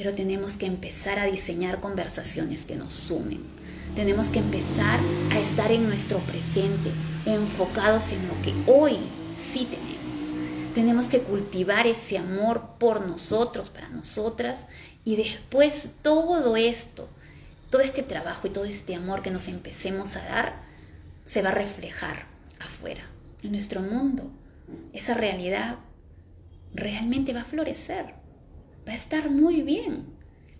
pero 0.00 0.14
tenemos 0.14 0.56
que 0.56 0.64
empezar 0.64 1.18
a 1.18 1.26
diseñar 1.26 1.78
conversaciones 1.78 2.64
que 2.64 2.74
nos 2.74 2.94
sumen. 2.94 3.42
Tenemos 3.94 4.30
que 4.30 4.38
empezar 4.38 4.98
a 5.30 5.38
estar 5.38 5.70
en 5.70 5.86
nuestro 5.86 6.20
presente, 6.20 6.90
enfocados 7.26 8.12
en 8.12 8.26
lo 8.26 8.32
que 8.40 8.54
hoy 8.66 8.96
sí 9.36 9.66
tenemos. 9.66 10.74
Tenemos 10.74 11.08
que 11.08 11.20
cultivar 11.20 11.86
ese 11.86 12.16
amor 12.16 12.78
por 12.78 13.06
nosotros, 13.06 13.68
para 13.68 13.90
nosotras, 13.90 14.64
y 15.04 15.16
después 15.16 15.90
todo 16.00 16.56
esto, 16.56 17.06
todo 17.68 17.82
este 17.82 18.02
trabajo 18.02 18.46
y 18.46 18.50
todo 18.50 18.64
este 18.64 18.94
amor 18.94 19.20
que 19.20 19.30
nos 19.30 19.48
empecemos 19.48 20.16
a 20.16 20.24
dar, 20.24 20.62
se 21.26 21.42
va 21.42 21.50
a 21.50 21.54
reflejar 21.54 22.24
afuera, 22.58 23.02
en 23.42 23.52
nuestro 23.52 23.82
mundo. 23.82 24.30
Esa 24.94 25.12
realidad 25.12 25.76
realmente 26.72 27.34
va 27.34 27.42
a 27.42 27.44
florecer 27.44 28.19
va 28.90 28.94
a 28.94 28.96
estar 28.96 29.30
muy 29.30 29.62
bien. 29.62 30.04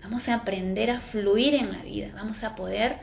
Vamos 0.05 0.29
a 0.29 0.35
aprender 0.35 0.88
a 0.93 1.01
fluir 1.01 1.57
en 1.57 1.73
la 1.73 1.83
vida, 1.83 2.12
vamos 2.14 2.45
a 2.45 2.55
poder 2.55 2.97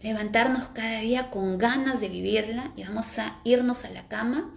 levantarnos 0.00 0.68
cada 0.68 1.00
día 1.00 1.30
con 1.30 1.58
ganas 1.58 2.00
de 2.00 2.08
vivirla 2.08 2.72
y 2.76 2.84
vamos 2.84 3.18
a 3.18 3.40
irnos 3.42 3.84
a 3.84 3.90
la 3.90 4.06
cama 4.06 4.54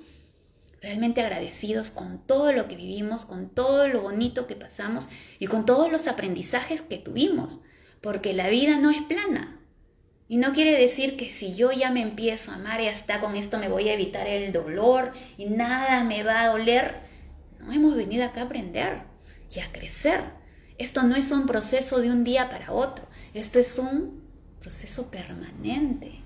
realmente 0.79 1.21
agradecidos 1.21 1.89
con 1.89 2.19
todo 2.19 2.53
lo 2.53 2.67
que 2.67 2.75
vivimos, 2.75 3.25
con 3.25 3.49
todo 3.49 3.87
lo 3.87 4.01
bonito 4.01 4.45
que 4.45 4.55
pasamos 4.55 5.09
y 5.39 5.47
con 5.47 5.65
todos 5.65 5.91
los 5.91 6.07
aprendizajes 6.07 6.83
que 6.83 6.97
tuvimos. 6.97 7.59
porque 7.99 8.33
la 8.33 8.49
vida 8.49 8.77
no 8.77 8.89
es 8.89 9.01
plana. 9.03 9.59
Y 10.27 10.37
no 10.37 10.53
quiere 10.53 10.75
decir 10.75 11.17
que 11.17 11.29
si 11.29 11.53
yo 11.53 11.71
ya 11.71 11.91
me 11.91 12.01
empiezo 12.01 12.51
a 12.51 12.55
amar 12.55 12.81
y 12.81 12.87
hasta 12.87 13.19
con 13.19 13.35
esto 13.35 13.59
me 13.59 13.69
voy 13.69 13.89
a 13.89 13.93
evitar 13.93 14.27
el 14.27 14.51
dolor 14.51 15.13
y 15.37 15.45
nada 15.45 16.03
me 16.03 16.23
va 16.23 16.41
a 16.41 16.47
doler. 16.47 16.95
No 17.59 17.71
hemos 17.71 17.95
venido 17.95 18.25
acá 18.25 18.41
a 18.41 18.45
aprender 18.45 19.10
y 19.53 19.59
a 19.59 19.71
crecer. 19.71 20.23
Esto 20.77 21.03
no 21.03 21.15
es 21.15 21.31
un 21.31 21.45
proceso 21.45 21.99
de 21.99 22.11
un 22.11 22.23
día 22.23 22.49
para 22.49 22.71
otro. 22.71 23.07
Esto 23.33 23.59
es 23.59 23.77
un 23.77 24.23
proceso 24.59 25.11
permanente. 25.11 26.23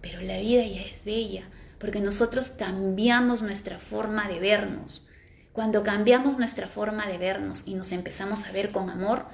Pero 0.00 0.20
la 0.20 0.38
vida 0.38 0.64
ya 0.64 0.82
es 0.82 1.04
bella 1.04 1.48
porque 1.78 2.00
nosotros 2.00 2.50
cambiamos 2.50 3.42
nuestra 3.42 3.78
forma 3.78 4.28
de 4.28 4.38
vernos. 4.38 5.06
Cuando 5.52 5.82
cambiamos 5.82 6.38
nuestra 6.38 6.68
forma 6.68 7.06
de 7.06 7.18
vernos 7.18 7.64
y 7.66 7.74
nos 7.74 7.92
empezamos 7.92 8.46
a 8.46 8.52
ver 8.52 8.70
con 8.70 8.90
amor, 8.90 9.26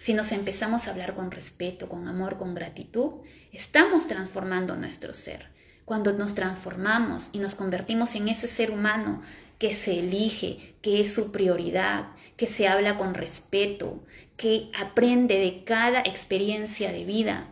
si 0.00 0.12
nos 0.12 0.32
empezamos 0.32 0.86
a 0.86 0.90
hablar 0.90 1.14
con 1.14 1.30
respeto, 1.30 1.88
con 1.88 2.06
amor, 2.08 2.38
con 2.38 2.54
gratitud, 2.54 3.22
estamos 3.52 4.06
transformando 4.06 4.76
nuestro 4.76 5.14
ser. 5.14 5.48
Cuando 5.86 6.12
nos 6.12 6.34
transformamos 6.34 7.30
y 7.30 7.38
nos 7.38 7.54
convertimos 7.54 8.16
en 8.16 8.28
ese 8.28 8.48
ser 8.48 8.72
humano 8.72 9.22
que 9.60 9.72
se 9.72 10.00
elige, 10.00 10.74
que 10.82 11.00
es 11.00 11.14
su 11.14 11.30
prioridad, 11.30 12.08
que 12.36 12.48
se 12.48 12.66
habla 12.66 12.98
con 12.98 13.14
respeto, 13.14 14.02
que 14.36 14.68
aprende 14.76 15.38
de 15.38 15.62
cada 15.62 16.00
experiencia 16.00 16.90
de 16.90 17.04
vida, 17.04 17.46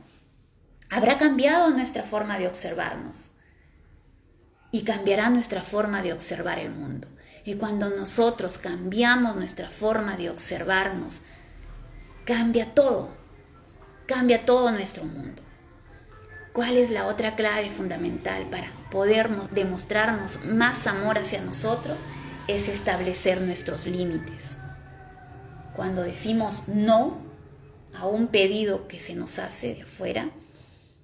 habrá 0.91 1.17
cambiado 1.17 1.71
nuestra 1.71 2.03
forma 2.03 2.37
de 2.41 2.49
observarnos 2.49 3.31
y 4.73 4.83
cambiará 4.83 5.31
nuestra 5.31 5.63
forma 5.63 6.03
de 6.03 6.13
observar 6.13 6.59
el 6.59 6.73
mundo. 6.73 7.07
Y 7.45 7.55
cuando 7.55 7.89
nosotros 7.91 8.59
cambiamos 8.59 9.37
nuestra 9.37 9.71
forma 9.71 10.17
de 10.17 10.31
observarnos, 10.31 11.21
cambia 12.25 12.75
todo, 12.75 13.11
cambia 14.09 14.45
todo 14.45 14.73
nuestro 14.73 15.05
mundo. 15.05 15.44
¿Cuál 16.55 16.77
es 16.77 16.91
la 16.91 17.09
otra 17.09 17.35
clave 17.35 17.69
fundamental 17.69 18.49
para 18.49 18.71
poder 18.89 19.29
demostrarnos 19.51 20.45
más 20.45 20.87
amor 20.87 21.19
hacia 21.19 21.43
nosotros? 21.43 22.03
Es 22.47 22.69
establecer 22.69 23.41
nuestros 23.41 23.87
límites. 23.87 24.57
Cuando 25.75 26.03
decimos 26.03 26.69
no 26.69 27.19
a 27.93 28.07
un 28.07 28.29
pedido 28.29 28.87
que 28.87 29.01
se 29.01 29.17
nos 29.17 29.41
hace 29.41 29.75
de 29.75 29.83
afuera, 29.83 30.31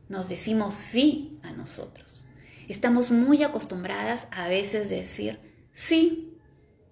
nos 0.09 0.29
decimos 0.29 0.77
sí 0.77 1.41
a 1.43 1.51
nosotros. 1.51 2.29
Estamos 2.69 3.11
muy 3.11 3.43
acostumbradas 3.43 4.29
a 4.31 4.47
veces 4.47 4.89
decir 4.89 5.41
sí 5.73 6.39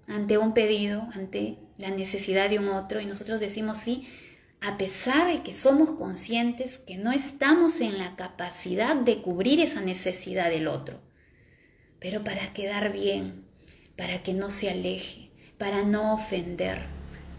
ante 0.09 0.37
un 0.37 0.53
pedido, 0.53 1.07
ante 1.15 1.59
la 1.77 1.91
necesidad 1.91 2.51
de 2.51 2.59
un 2.59 2.67
otro 2.67 3.01
y 3.01 3.07
nosotros 3.07 3.39
decimos 3.39 3.79
sí, 3.79 4.09
a 4.61 4.77
pesar 4.77 5.31
de 5.33 5.43
que 5.43 5.55
somos 5.55 5.93
conscientes 5.93 6.79
que 6.79 6.99
no 6.99 7.13
estamos 7.13 7.81
en 7.81 7.99
la 7.99 8.17
capacidad 8.17 8.97
de 8.97 9.23
cubrir 9.23 9.61
esa 9.61 9.81
necesidad 9.81 10.51
del 10.51 10.69
otro. 10.69 11.01
Pero 12.01 12.25
para 12.25 12.53
quedar 12.53 12.93
bien, 12.93 13.45
para 13.97 14.23
que 14.23 14.35
no 14.35 14.51
se 14.51 14.71
aleje, 14.71 15.31
para 15.59 15.85
no 15.85 16.15
ofender, 16.15 16.81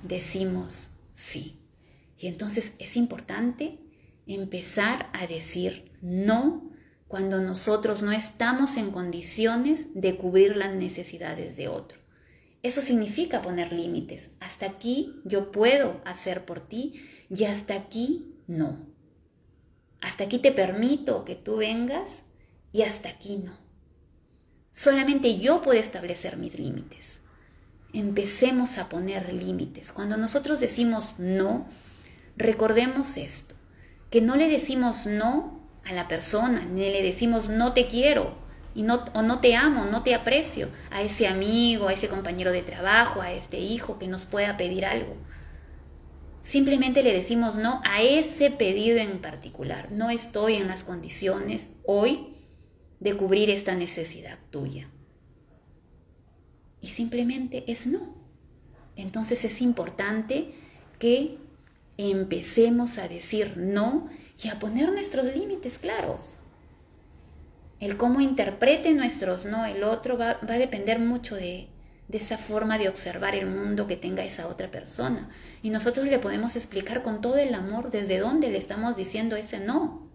decimos 0.04 0.92
sí. 1.14 1.60
Y 2.18 2.28
entonces 2.28 2.74
es 2.80 2.98
importante 2.98 3.80
empezar 4.28 5.10
a 5.14 5.26
decir 5.28 5.92
no 6.02 6.70
cuando 7.08 7.42
nosotros 7.42 8.04
no 8.04 8.12
estamos 8.12 8.78
en 8.78 8.92
condiciones 8.92 9.88
de 9.96 10.16
cubrir 10.16 10.56
las 10.56 10.74
necesidades 10.74 11.58
de 11.58 11.68
otro. 11.68 11.98
Eso 12.62 12.82
significa 12.82 13.42
poner 13.42 13.72
límites. 13.72 14.32
Hasta 14.40 14.66
aquí 14.66 15.22
yo 15.24 15.52
puedo 15.52 16.02
hacer 16.06 16.46
por 16.46 16.60
ti 16.60 17.02
y 17.30 17.46
hasta 17.46 17.76
aquí 17.76 18.36
no. 18.48 18.86
Hasta 20.02 20.26
aquí 20.26 20.40
te 20.40 20.52
permito 20.52 21.26
que 21.26 21.36
tú 21.36 21.58
vengas 21.58 22.24
y 22.72 22.82
hasta 22.82 23.10
aquí 23.10 23.38
no. 23.38 23.58
Solamente 24.72 25.38
yo 25.38 25.62
puedo 25.62 25.80
establecer 25.80 26.38
mis 26.38 26.60
límites. 26.60 27.22
Empecemos 27.94 28.78
a 28.78 28.88
poner 28.88 29.34
límites. 29.34 29.92
Cuando 29.92 30.16
nosotros 30.18 30.60
decimos 30.60 31.16
no, 31.18 31.68
recordemos 32.38 33.18
esto, 33.18 33.56
que 34.10 34.22
no 34.22 34.36
le 34.36 34.48
decimos 34.48 35.08
no 35.08 35.68
a 35.86 35.94
la 35.94 36.08
persona, 36.08 36.66
ni 36.66 36.82
le 36.82 37.02
decimos 37.02 37.50
no 37.50 37.74
te 37.74 37.88
quiero, 37.88 38.38
y 38.76 38.84
no, 38.84 39.04
o 39.14 39.22
no 39.22 39.40
te 39.40 39.56
amo, 39.56 39.86
no 39.86 40.04
te 40.04 40.14
aprecio 40.16 40.70
a 40.92 41.02
ese 41.02 41.28
amigo, 41.28 41.88
a 41.88 41.94
ese 41.94 42.08
compañero 42.08 42.52
de 42.52 42.62
trabajo, 42.62 43.22
a 43.22 43.32
este 43.32 43.60
hijo 43.60 44.00
que 44.00 44.08
nos 44.08 44.26
pueda 44.26 44.58
pedir 44.58 44.86
algo. 44.86 45.16
Simplemente 46.42 47.04
le 47.04 47.14
decimos 47.14 47.58
no 47.58 47.82
a 47.84 48.02
ese 48.02 48.50
pedido 48.50 48.98
en 48.98 49.20
particular. 49.20 49.92
No 49.92 50.10
estoy 50.10 50.56
en 50.56 50.68
las 50.68 50.84
condiciones 50.84 51.74
hoy 51.86 52.34
de 53.00 53.16
cubrir 53.16 53.50
esta 53.50 53.76
necesidad 53.76 54.40
tuya. 54.50 54.90
Y 56.82 56.88
simplemente 56.88 57.66
es 57.68 57.88
no. 57.88 58.16
Entonces 58.96 59.46
es 59.46 59.62
importante 59.62 60.52
que 60.98 61.38
empecemos 61.98 62.98
a 62.98 63.08
decir 63.08 63.58
no 63.58 64.10
y 64.42 64.48
a 64.48 64.60
poner 64.60 64.92
nuestros 64.92 65.26
límites 65.36 65.78
claros. 65.78 66.39
El 67.80 67.96
cómo 67.96 68.20
interprete 68.20 68.94
nuestros 68.94 69.46
no 69.46 69.66
el 69.66 69.84
otro 69.84 70.18
va, 70.18 70.40
a 70.42 70.58
depender 70.58 71.00
mucho 71.00 71.36
de, 71.36 71.70
de 72.10 72.18
esa 72.18 72.38
forma 72.38 72.78
de 72.78 72.90
observar 72.90 73.36
el 73.36 73.46
mundo 73.46 73.88
que 73.88 73.96
tenga 73.96 74.26
esa 74.26 74.48
otra 74.48 74.70
persona. 74.70 75.30
Y 75.62 75.70
nosotros 75.70 76.08
le 76.08 76.20
podemos 76.20 76.58
explicar 76.58 77.04
con 77.04 77.22
todo 77.22 77.38
el 77.38 77.54
amor 77.54 77.90
desde 77.90 78.20
dónde 78.20 78.50
le 78.50 78.58
estamos 78.58 78.98
diciendo 78.98 79.38
ese 79.38 79.60
no. 79.60 80.10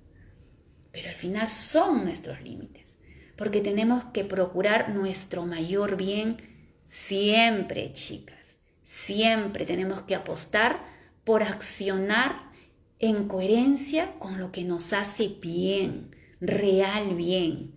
Pero 0.93 1.09
al 1.09 1.15
final 1.15 1.49
son 1.49 2.05
nuestros 2.05 2.43
límites, 2.43 2.99
porque 3.35 3.61
tenemos 3.61 4.05
que 4.13 4.25
procurar 4.25 4.91
nuestro 4.91 5.47
mayor 5.47 5.97
bien 5.97 6.37
siempre, 6.85 7.93
chicas. 7.93 8.59
Siempre 8.85 9.65
tenemos 9.65 10.03
que 10.03 10.15
apostar 10.15 10.85
por 11.25 11.43
accionar 11.43 12.51
en 12.99 13.27
coherencia 13.27 14.13
con 14.19 14.39
lo 14.39 14.53
que 14.53 14.65
nos 14.65 14.93
hace 14.93 15.29
bien 15.29 16.15
real 16.47 17.15
bien. 17.15 17.73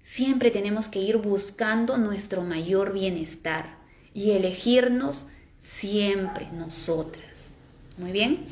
Siempre 0.00 0.50
tenemos 0.50 0.88
que 0.88 1.00
ir 1.00 1.18
buscando 1.18 1.98
nuestro 1.98 2.42
mayor 2.42 2.92
bienestar 2.92 3.76
y 4.14 4.30
elegirnos 4.30 5.26
siempre 5.60 6.48
nosotras. 6.52 7.52
Muy 7.98 8.12
bien. 8.12 8.46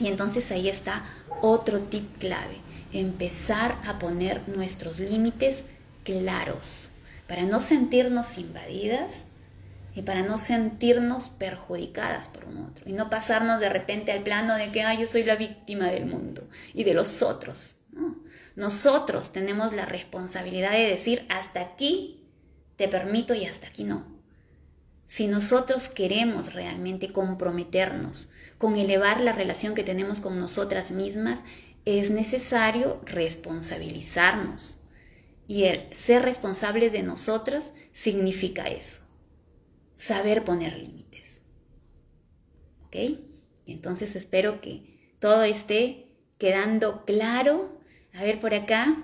Y 0.00 0.08
entonces 0.08 0.50
ahí 0.50 0.68
está 0.68 1.04
otro 1.40 1.80
tip 1.80 2.18
clave. 2.18 2.56
Empezar 2.92 3.78
a 3.86 3.98
poner 3.98 4.48
nuestros 4.48 4.98
límites 4.98 5.64
claros 6.04 6.90
para 7.28 7.42
no 7.42 7.60
sentirnos 7.60 8.38
invadidas 8.38 9.24
y 9.94 10.02
para 10.02 10.22
no 10.22 10.38
sentirnos 10.38 11.28
perjudicadas 11.28 12.28
por 12.28 12.44
un 12.46 12.58
otro 12.58 12.84
y 12.86 12.92
no 12.92 13.10
pasarnos 13.10 13.60
de 13.60 13.68
repente 13.68 14.12
al 14.12 14.22
plano 14.22 14.56
de 14.56 14.70
que 14.70 14.84
yo 14.98 15.06
soy 15.06 15.22
la 15.22 15.36
víctima 15.36 15.86
del 15.86 16.06
mundo 16.06 16.42
y 16.72 16.84
de 16.84 16.94
los 16.94 17.22
otros. 17.22 17.76
Nosotros 18.56 19.32
tenemos 19.32 19.72
la 19.72 19.84
responsabilidad 19.84 20.72
de 20.72 20.90
decir 20.90 21.26
hasta 21.28 21.60
aquí 21.60 22.20
te 22.76 22.88
permito 22.88 23.34
y 23.34 23.44
hasta 23.44 23.68
aquí 23.68 23.84
no. 23.84 24.04
Si 25.06 25.26
nosotros 25.26 25.88
queremos 25.88 26.54
realmente 26.54 27.12
comprometernos 27.12 28.30
con 28.58 28.76
elevar 28.76 29.20
la 29.20 29.32
relación 29.32 29.74
que 29.74 29.84
tenemos 29.84 30.20
con 30.20 30.38
nosotras 30.38 30.92
mismas, 30.92 31.42
es 31.84 32.10
necesario 32.10 33.00
responsabilizarnos. 33.04 34.80
Y 35.46 35.64
el 35.64 35.92
ser 35.92 36.22
responsables 36.22 36.92
de 36.92 37.02
nosotras 37.02 37.74
significa 37.92 38.64
eso, 38.64 39.02
saber 39.92 40.42
poner 40.44 40.78
límites. 40.78 41.42
¿Ok? 42.86 42.96
Entonces 43.66 44.16
espero 44.16 44.60
que 44.62 45.14
todo 45.18 45.42
esté 45.42 46.08
quedando 46.38 47.04
claro 47.04 47.73
a 48.14 48.22
ver 48.22 48.38
por 48.38 48.54
acá. 48.54 48.96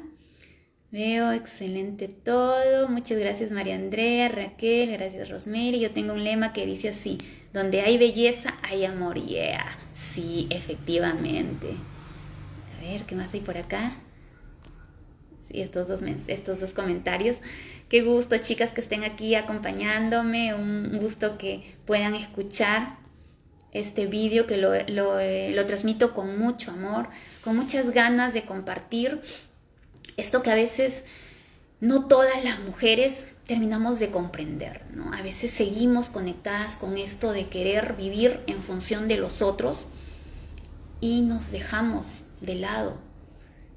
Veo 0.93 1.31
excelente 1.33 2.09
todo. 2.09 2.89
Muchas 2.89 3.19
gracias 3.19 3.53
María 3.53 3.77
Andrea, 3.77 4.29
Raquel, 4.29 4.93
gracias 4.93 5.29
Rosemary. 5.29 5.79
Yo 5.79 5.93
tengo 5.93 6.15
un 6.15 6.25
lema 6.25 6.53
que 6.53 6.67
dice 6.67 6.89
así, 6.89 7.19
donde 7.53 7.81
hay 7.81 7.97
belleza 7.97 8.55
hay 8.63 8.85
amor. 8.85 9.25
Yeah, 9.25 9.67
sí, 9.93 10.49
efectivamente. 10.51 11.69
A 12.77 12.85
ver, 12.85 13.03
¿qué 13.03 13.15
más 13.15 13.33
hay 13.35 13.41
por 13.41 13.57
acá? 13.57 13.93
Sí, 15.43 15.61
estos 15.61 15.87
dos, 15.87 16.03
estos 16.27 16.61
dos 16.61 16.73
comentarios. 16.73 17.41
Qué 17.89 18.03
gusto, 18.03 18.37
chicas, 18.39 18.73
que 18.73 18.81
estén 18.81 19.05
aquí 19.05 19.37
acompañándome. 19.37 20.55
Un 20.55 20.99
gusto 20.99 21.39
que 21.39 21.77
puedan 21.87 22.15
escuchar 22.15 23.01
este 23.73 24.07
vídeo 24.07 24.47
que 24.47 24.57
lo, 24.57 24.75
eh, 24.75 25.53
lo, 25.55 25.67
transmito 25.67 26.15
con 26.15 26.39
mucho 26.39 26.71
amor, 26.71 27.09
con 27.43 27.57
muchas 27.57 27.91
ganas 27.91 28.35
de 28.35 28.45
compartir 28.45 29.21
esto 30.17 30.43
que 30.43 30.51
a 30.51 30.55
veces 30.55 31.05
no 31.81 32.07
todas 32.07 32.45
las 32.45 32.61
mujeres 32.61 33.29
terminamos 33.47 33.99
de 33.99 34.11
comprender, 34.11 34.85
¿no? 34.93 35.13
A 35.13 35.23
veces 35.23 35.51
seguimos 35.51 36.11
conectadas 36.11 36.77
con 36.77 36.99
esto 36.99 37.33
de 37.33 37.49
querer 37.49 37.95
vivir 37.97 38.41
en 38.47 38.63
función 38.63 39.09
de 39.09 39.17
los 39.17 39.43
otros 39.43 39.89
y 41.01 41.23
nos 41.23 41.51
dejamos 41.51 42.25
de 42.41 42.57
lado. 42.57 42.99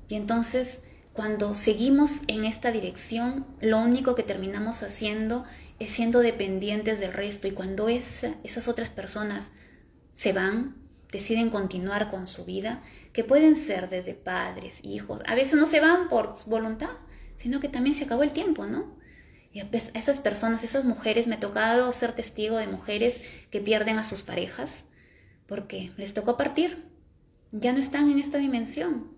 Y 0.10 0.16
entonces 0.16 0.82
cuando 1.14 1.54
seguimos 1.54 2.24
en 2.28 2.44
esta 2.44 2.72
dirección, 2.72 3.46
lo 3.62 3.80
único 3.80 4.16
que 4.16 4.24
terminamos 4.24 4.82
haciendo 4.82 5.46
es 5.78 5.92
siendo 5.92 6.20
dependientes 6.20 7.00
del 7.00 7.14
resto 7.14 7.48
y 7.48 7.52
cuando 7.52 7.88
esas 7.88 8.68
otras 8.68 8.90
personas 8.90 9.52
se 10.14 10.34
van, 10.34 10.76
deciden 11.14 11.50
continuar 11.50 12.10
con 12.10 12.28
su 12.28 12.44
vida, 12.44 12.82
que 13.14 13.24
pueden 13.24 13.56
ser 13.56 13.88
desde 13.88 14.16
padres, 14.16 14.80
hijos, 14.84 15.22
a 15.26 15.36
veces 15.36 15.54
no 15.54 15.68
se 15.68 15.80
van 15.80 16.10
por 16.10 16.34
voluntad, 16.48 16.90
sino 17.38 17.60
que 17.60 17.70
también 17.70 17.94
se 17.94 18.06
acabó 18.06 18.24
el 18.24 18.34
tiempo, 18.34 18.66
¿no? 18.66 18.98
Y 19.54 19.60
a 19.60 19.70
esas 19.72 20.20
personas, 20.20 20.64
esas 20.64 20.84
mujeres, 20.84 21.28
me 21.28 21.36
ha 21.36 21.40
tocado 21.40 21.94
ser 21.94 22.14
testigo 22.14 22.58
de 22.58 22.68
mujeres 22.68 23.22
que 23.52 23.62
pierden 23.62 24.00
a 24.00 24.04
sus 24.04 24.24
parejas 24.24 24.88
porque 25.46 25.92
les 25.98 26.16
tocó 26.16 26.36
partir, 26.36 26.90
ya 27.52 27.74
no 27.74 27.80
están 27.80 28.10
en 28.10 28.18
esta 28.18 28.40
dimensión. 28.40 29.12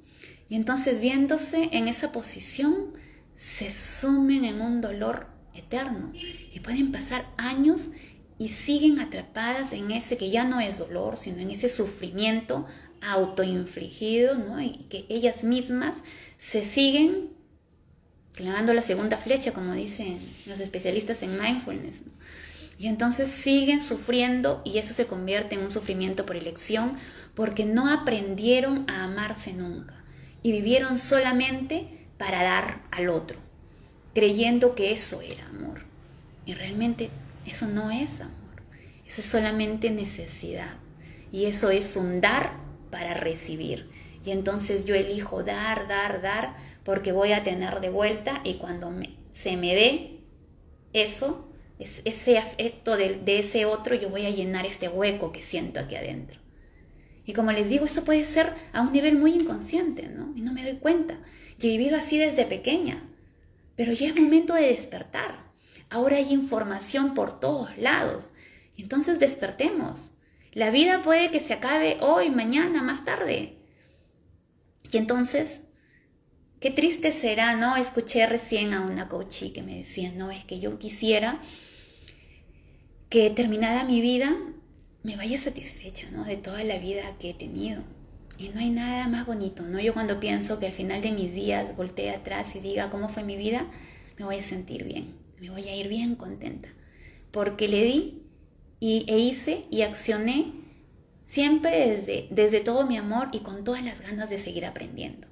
Y 0.50 0.56
entonces 0.56 1.00
viéndose 1.00 1.70
en 1.72 1.88
esa 1.88 2.12
posición, 2.12 2.94
se 3.36 3.72
sumen 3.72 4.44
en 4.44 4.62
un 4.62 4.82
dolor 4.82 5.28
eterno 5.54 6.12
y 6.14 6.60
pueden 6.60 6.92
pasar 6.92 7.26
años 7.38 7.92
y 8.38 8.50
siguen 8.50 9.00
atrapadas 9.00 9.74
en 9.74 9.92
ese 9.92 10.18
que 10.18 10.30
ya 10.30 10.44
no 10.44 10.60
es 10.60 10.80
dolor, 10.80 11.18
sino 11.18 11.40
en 11.40 11.52
ese 11.52 11.70
sufrimiento 11.70 12.66
autoinfligido, 13.02 14.36
¿no? 14.36 14.62
Y 14.62 14.86
que 14.90 15.06
ellas 15.10 15.44
mismas 15.44 16.04
se 16.38 16.64
siguen 16.64 17.30
clavando 18.34 18.74
la 18.74 18.82
segunda 18.82 19.18
flecha, 19.18 19.54
como 19.54 19.74
dicen 19.74 20.20
los 20.48 20.60
especialistas 20.60 21.24
en 21.24 21.40
mindfulness. 21.40 22.04
Y 22.78 22.88
entonces 22.88 23.32
siguen 23.32 23.82
sufriendo 23.82 24.62
y 24.66 24.80
eso 24.80 24.94
se 24.94 25.08
convierte 25.08 25.56
en 25.56 25.62
un 25.62 25.72
sufrimiento 25.72 26.26
por 26.26 26.36
elección 26.36 26.98
porque 27.34 27.66
no 27.66 27.90
aprendieron 27.90 28.90
a 28.90 29.06
amarse 29.06 29.54
nunca 29.54 29.96
y 30.44 30.52
vivieron 30.52 30.98
solamente 30.98 31.88
para 32.18 32.44
dar 32.44 32.84
al 32.92 33.10
otro, 33.10 33.38
creyendo 34.14 34.76
que 34.76 34.92
eso 34.92 35.22
era 35.22 35.46
amor. 35.48 35.86
Y 36.46 36.54
realmente 36.54 37.10
eso 37.46 37.68
no 37.68 37.92
es 37.92 38.22
amor, 38.22 38.64
eso 39.06 39.22
es 39.22 39.28
solamente 39.28 39.92
necesidad. 39.92 40.80
Y 41.32 41.46
eso 41.46 41.70
es 41.70 41.96
un 41.96 42.22
dar 42.22 42.54
para 42.92 43.14
recibir. 43.14 43.90
Y 44.24 44.32
entonces 44.32 44.86
yo 44.86 44.96
elijo 44.96 45.44
dar, 45.44 45.88
dar, 45.88 46.22
dar, 46.22 46.56
porque 46.84 47.12
voy 47.12 47.34
a 47.34 47.44
tener 47.44 47.82
de 47.82 47.90
vuelta 47.90 48.42
y 48.44 48.56
cuando 48.56 48.92
se 49.32 49.58
me 49.58 49.76
dé 49.76 50.22
eso, 50.94 51.50
ese 51.78 52.38
afecto 52.38 52.96
de, 52.96 53.16
de 53.16 53.40
ese 53.40 53.66
otro, 53.66 53.96
yo 53.96 54.10
voy 54.10 54.26
a 54.26 54.30
llenar 54.30 54.66
este 54.66 54.88
hueco 54.88 55.32
que 55.32 55.44
siento 55.44 55.80
aquí 55.80 55.96
adentro. 55.96 56.40
Y 57.26 57.34
como 57.34 57.52
les 57.52 57.70
digo, 57.70 57.86
eso 57.86 58.06
puede 58.06 58.24
ser 58.24 58.54
a 58.72 58.82
un 58.82 58.92
nivel 58.92 59.18
muy 59.18 59.34
inconsciente, 59.34 60.08
¿no? 60.08 60.32
Y 60.36 60.42
no 60.42 60.54
me 60.54 60.64
doy 60.64 60.78
cuenta. 60.78 61.20
Yo 61.58 61.68
he 61.68 61.72
vivido 61.72 61.98
así 61.98 62.18
desde 62.18 62.46
pequeña, 62.46 63.04
pero 63.76 63.92
ya 63.94 64.10
es 64.10 64.22
momento 64.22 64.54
de 64.54 64.68
despertar. 64.68 65.45
Ahora 65.90 66.18
hay 66.18 66.32
información 66.32 67.14
por 67.14 67.40
todos 67.40 67.78
lados. 67.78 68.32
Entonces 68.78 69.20
despertemos. 69.20 70.12
La 70.54 70.72
vida 70.72 71.02
puede 71.02 71.32
que 71.32 71.40
se 71.40 71.54
acabe 71.54 71.98
hoy, 72.02 72.30
mañana, 72.30 72.82
más 72.82 73.06
tarde. 73.06 73.58
Y 74.92 74.98
entonces, 74.98 75.62
qué 76.60 76.72
triste 76.72 77.12
será, 77.12 77.56
¿no? 77.56 77.76
Escuché 77.76 78.26
recién 78.26 78.74
a 78.74 78.82
una 78.82 79.10
coachí 79.10 79.52
que 79.52 79.64
me 79.64 79.76
decía, 79.76 80.12
no, 80.14 80.32
es 80.32 80.46
que 80.46 80.60
yo 80.60 80.80
quisiera 80.80 81.42
que 83.10 83.30
terminada 83.30 83.84
mi 83.84 84.02
vida 84.02 84.36
me 85.04 85.16
vaya 85.16 85.38
satisfecha, 85.38 86.10
¿no? 86.12 86.24
De 86.24 86.38
toda 86.38 86.64
la 86.64 86.80
vida 86.80 87.18
que 87.20 87.32
he 87.32 87.34
tenido. 87.34 87.84
Y 88.38 88.50
no 88.50 88.60
hay 88.60 88.70
nada 88.70 89.08
más 89.08 89.26
bonito, 89.26 89.64
¿no? 89.64 89.80
Yo 89.80 89.94
cuando 89.94 90.20
pienso 90.20 90.60
que 90.60 90.66
al 90.66 90.74
final 90.74 91.02
de 91.02 91.12
mis 91.12 91.34
días 91.34 91.76
voltee 91.76 92.10
atrás 92.10 92.56
y 92.56 92.60
diga 92.60 92.90
cómo 92.90 93.08
fue 93.08 93.24
mi 93.24 93.38
vida, 93.38 93.66
me 94.18 94.26
voy 94.26 94.38
a 94.38 94.42
sentir 94.42 94.84
bien, 94.84 95.16
me 95.40 95.50
voy 95.50 95.68
a 95.68 95.76
ir 95.76 95.88
bien 95.88 96.16
contenta. 96.16 96.70
Porque 97.32 97.68
le 97.68 97.84
di 97.84 98.22
y, 98.80 99.06
e 99.08 99.20
hice 99.20 99.66
y 99.70 99.82
accioné 99.82 100.52
siempre 101.24 101.90
desde, 101.90 102.28
desde 102.30 102.62
todo 102.62 102.86
mi 102.86 102.98
amor 102.98 103.30
y 103.32 103.40
con 103.40 103.64
todas 103.64 103.84
las 103.84 104.02
ganas 104.02 104.30
de 104.30 104.38
seguir 104.38 104.66
aprendiendo. 104.66 105.28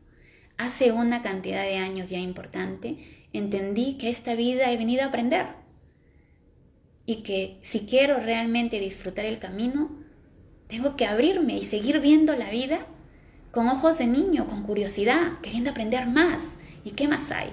Hace 0.58 0.92
una 0.92 1.22
cantidad 1.22 1.64
de 1.64 1.78
años 1.78 2.10
ya 2.10 2.20
importante, 2.20 2.98
entendí 3.32 3.96
que 3.96 4.10
esta 4.10 4.36
vida 4.36 4.72
he 4.72 4.78
venido 4.78 5.04
a 5.04 5.08
aprender 5.08 5.48
y 7.06 7.18
que 7.18 7.58
si 7.62 7.82
quiero 7.82 8.20
realmente 8.20 8.80
disfrutar 8.80 9.26
el 9.26 9.40
camino, 9.40 9.92
tengo 10.68 10.96
que 10.96 11.06
abrirme 11.06 11.56
y 11.58 11.62
seguir 11.62 12.00
viendo 12.00 12.36
la 12.36 12.50
vida 12.50 12.86
con 13.52 13.68
ojos 13.68 13.98
de 13.98 14.08
niño, 14.08 14.48
con 14.48 14.64
curiosidad, 14.64 15.40
queriendo 15.42 15.72
aprender 15.72 16.08
más. 16.08 16.54
¿Y 16.84 16.92
qué 16.92 17.08
más 17.08 17.32
hay? 17.32 17.50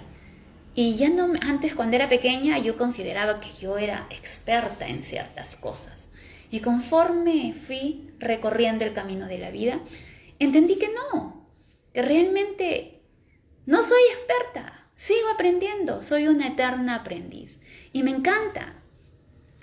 Y 0.74 0.96
ya 0.96 1.08
no, 1.08 1.32
antes 1.40 1.74
cuando 1.74 1.96
era 1.96 2.08
pequeña 2.08 2.58
yo 2.58 2.76
consideraba 2.76 3.40
que 3.40 3.52
yo 3.60 3.78
era 3.78 4.06
experta 4.10 4.86
en 4.86 5.02
ciertas 5.02 5.56
cosas. 5.56 6.08
Y 6.50 6.60
conforme 6.60 7.52
fui 7.52 8.10
recorriendo 8.18 8.84
el 8.84 8.92
camino 8.92 9.26
de 9.26 9.38
la 9.38 9.50
vida, 9.50 9.80
entendí 10.38 10.76
que 10.78 10.88
no, 10.88 11.46
que 11.92 12.02
realmente 12.02 13.00
no 13.66 13.82
soy 13.82 14.00
experta, 14.12 14.88
sigo 14.94 15.28
aprendiendo, 15.32 16.02
soy 16.02 16.28
una 16.28 16.48
eterna 16.48 16.96
aprendiz. 16.96 17.60
Y 17.92 18.02
me 18.02 18.10
encanta, 18.10 18.80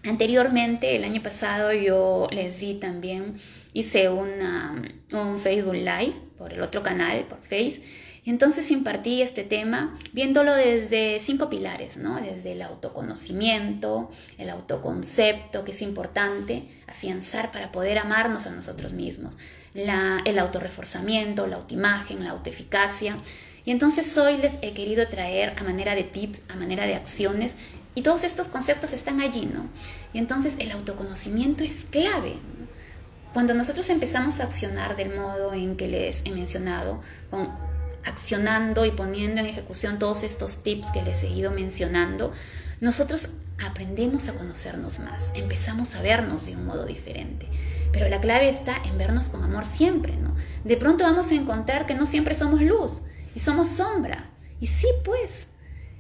Anteriormente, 0.08 0.95
el 0.95 1.03
año 1.03 1.22
pasado, 1.22 1.74
yo 1.74 2.30
les 2.32 2.62
di 2.62 2.76
también, 2.76 3.38
hice 3.74 4.10
una, 4.10 4.82
un 5.12 5.38
Facebook 5.38 5.76
Live 5.76 6.14
por 6.38 6.53
el 6.53 6.62
otro 6.62 6.82
canal, 6.82 7.26
por 7.26 7.39
Face, 7.39 7.82
entonces 8.30 8.71
impartí 8.71 9.21
este 9.21 9.45
tema 9.45 9.97
viéndolo 10.11 10.53
desde 10.53 11.17
cinco 11.19 11.49
pilares, 11.49 11.95
¿no? 11.95 12.19
Desde 12.19 12.51
el 12.51 12.61
autoconocimiento, 12.61 14.11
el 14.38 14.49
autoconcepto, 14.49 15.63
que 15.63 15.71
es 15.71 15.82
importante 15.82 16.63
afianzar 16.88 17.51
para 17.53 17.71
poder 17.71 17.99
amarnos 17.99 18.45
a 18.45 18.51
nosotros 18.51 18.91
mismos, 18.91 19.38
la, 19.73 20.21
el 20.25 20.39
autorreforzamiento, 20.39 21.47
la 21.47 21.55
autoimagen, 21.55 22.23
la 22.25 22.32
autoeficacia. 22.32 23.15
Y 23.63 23.71
entonces 23.71 24.17
hoy 24.17 24.36
les 24.38 24.57
he 24.61 24.73
querido 24.73 25.07
traer 25.07 25.53
a 25.57 25.63
manera 25.63 25.95
de 25.95 26.03
tips, 26.03 26.41
a 26.49 26.57
manera 26.57 26.86
de 26.86 26.95
acciones, 26.95 27.55
y 27.95 28.01
todos 28.01 28.25
estos 28.25 28.49
conceptos 28.49 28.93
están 28.93 29.21
allí, 29.21 29.45
¿no? 29.45 29.67
Y 30.13 30.19
entonces 30.19 30.55
el 30.59 30.71
autoconocimiento 30.71 31.63
es 31.63 31.86
clave. 31.89 32.34
Cuando 33.34 33.53
nosotros 33.53 33.89
empezamos 33.89 34.39
a 34.39 34.43
accionar 34.43 34.95
del 34.95 35.15
modo 35.15 35.53
en 35.53 35.78
que 35.78 35.88
les 35.88 36.21
he 36.25 36.32
mencionado, 36.32 37.01
con 37.30 37.49
accionando 38.08 38.86
y 38.86 38.91
poniendo 38.91 39.41
en 39.41 39.47
ejecución 39.47 39.99
todos 39.99 40.24
estos 40.24 40.64
tips 40.64 40.91
que 40.91 41.01
les 41.01 41.24
he 41.24 41.30
ido 41.30 41.51
mencionando, 41.51 42.32
nosotros 42.80 43.30
aprendemos 43.66 44.30
a 44.30 44.34
conocernos 44.34 44.99
más, 44.99 45.32
empezamos 45.36 45.95
a 45.95 46.01
vernos 46.01 46.45
de 46.45 46.55
un 46.55 46.66
modo 46.66 46.86
diferente. 46.86 47.47
Pero 47.91 48.10
la 48.10 48.22
clave 48.22 48.49
está 48.49 48.78
en 48.84 48.97
vernos 48.97 49.30
con 49.30 49.43
amor 49.43 49.66
siempre, 49.66 50.16
¿no? 50.18 50.36
De 50.64 50.78
pronto 50.78 51.03
vamos 51.03 51.32
a 51.32 51.36
encontrar 51.36 51.86
que 51.86 51.95
no 51.95 52.05
siempre 52.05 52.36
somos 52.36 52.62
luz 52.62 53.01
y 53.34 53.39
somos 53.39 53.70
sombra. 53.70 54.30
Y 54.60 54.68
sí, 54.68 54.88
pues, 55.03 55.47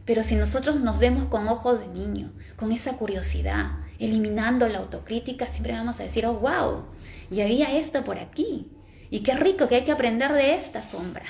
pero 0.05 0.23
si 0.23 0.35
nosotros 0.35 0.79
nos 0.79 0.99
vemos 0.99 1.25
con 1.25 1.47
ojos 1.47 1.79
de 1.79 1.87
niño, 1.87 2.31
con 2.55 2.71
esa 2.71 2.93
curiosidad, 2.93 3.71
eliminando 3.99 4.67
la 4.67 4.79
autocrítica, 4.79 5.45
siempre 5.45 5.73
vamos 5.73 5.99
a 5.99 6.03
decir, 6.03 6.25
oh, 6.25 6.35
wow, 6.35 6.85
y 7.29 7.41
había 7.41 7.77
esto 7.77 8.03
por 8.03 8.19
aquí. 8.19 8.71
Y 9.09 9.21
qué 9.21 9.35
rico 9.35 9.67
que 9.67 9.75
hay 9.75 9.85
que 9.85 9.91
aprender 9.91 10.33
de 10.33 10.55
esta 10.55 10.81
sombra, 10.81 11.23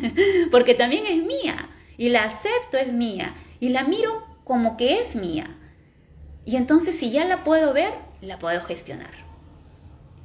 porque 0.50 0.74
también 0.74 1.06
es 1.06 1.24
mía, 1.24 1.70
y 1.96 2.10
la 2.10 2.24
acepto 2.24 2.76
es 2.76 2.92
mía, 2.92 3.34
y 3.60 3.70
la 3.70 3.84
miro 3.84 4.22
como 4.44 4.76
que 4.76 5.00
es 5.00 5.16
mía. 5.16 5.56
Y 6.44 6.56
entonces 6.56 6.98
si 6.98 7.10
ya 7.10 7.24
la 7.24 7.44
puedo 7.44 7.72
ver, 7.72 7.92
la 8.20 8.38
puedo 8.38 8.60
gestionar. 8.60 9.10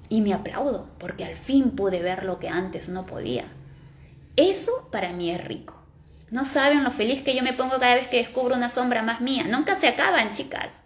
Y 0.10 0.22
me 0.22 0.34
aplaudo, 0.34 0.90
porque 0.98 1.26
al 1.26 1.36
fin 1.36 1.72
pude 1.72 2.02
ver 2.02 2.24
lo 2.24 2.40
que 2.40 2.50
antes 2.50 2.90
no 2.90 3.06
podía. 3.06 3.46
Eso 4.36 4.88
para 4.92 5.14
mí 5.14 5.32
es 5.32 5.44
rico. 5.44 5.76
No 6.30 6.44
saben 6.44 6.84
lo 6.84 6.92
feliz 6.92 7.22
que 7.22 7.36
yo 7.36 7.44
me 7.44 7.54
pongo 7.54 7.80
cada 7.80 7.96
vez 7.96 8.08
que 8.08 8.18
descubro 8.18 8.56
una 8.56 8.70
sombra 8.70 9.02
más 9.02 9.22
mía. 9.22 9.46
Nunca 9.50 9.76
se 9.76 9.88
acaban, 9.88 10.32
chicas. 10.32 10.82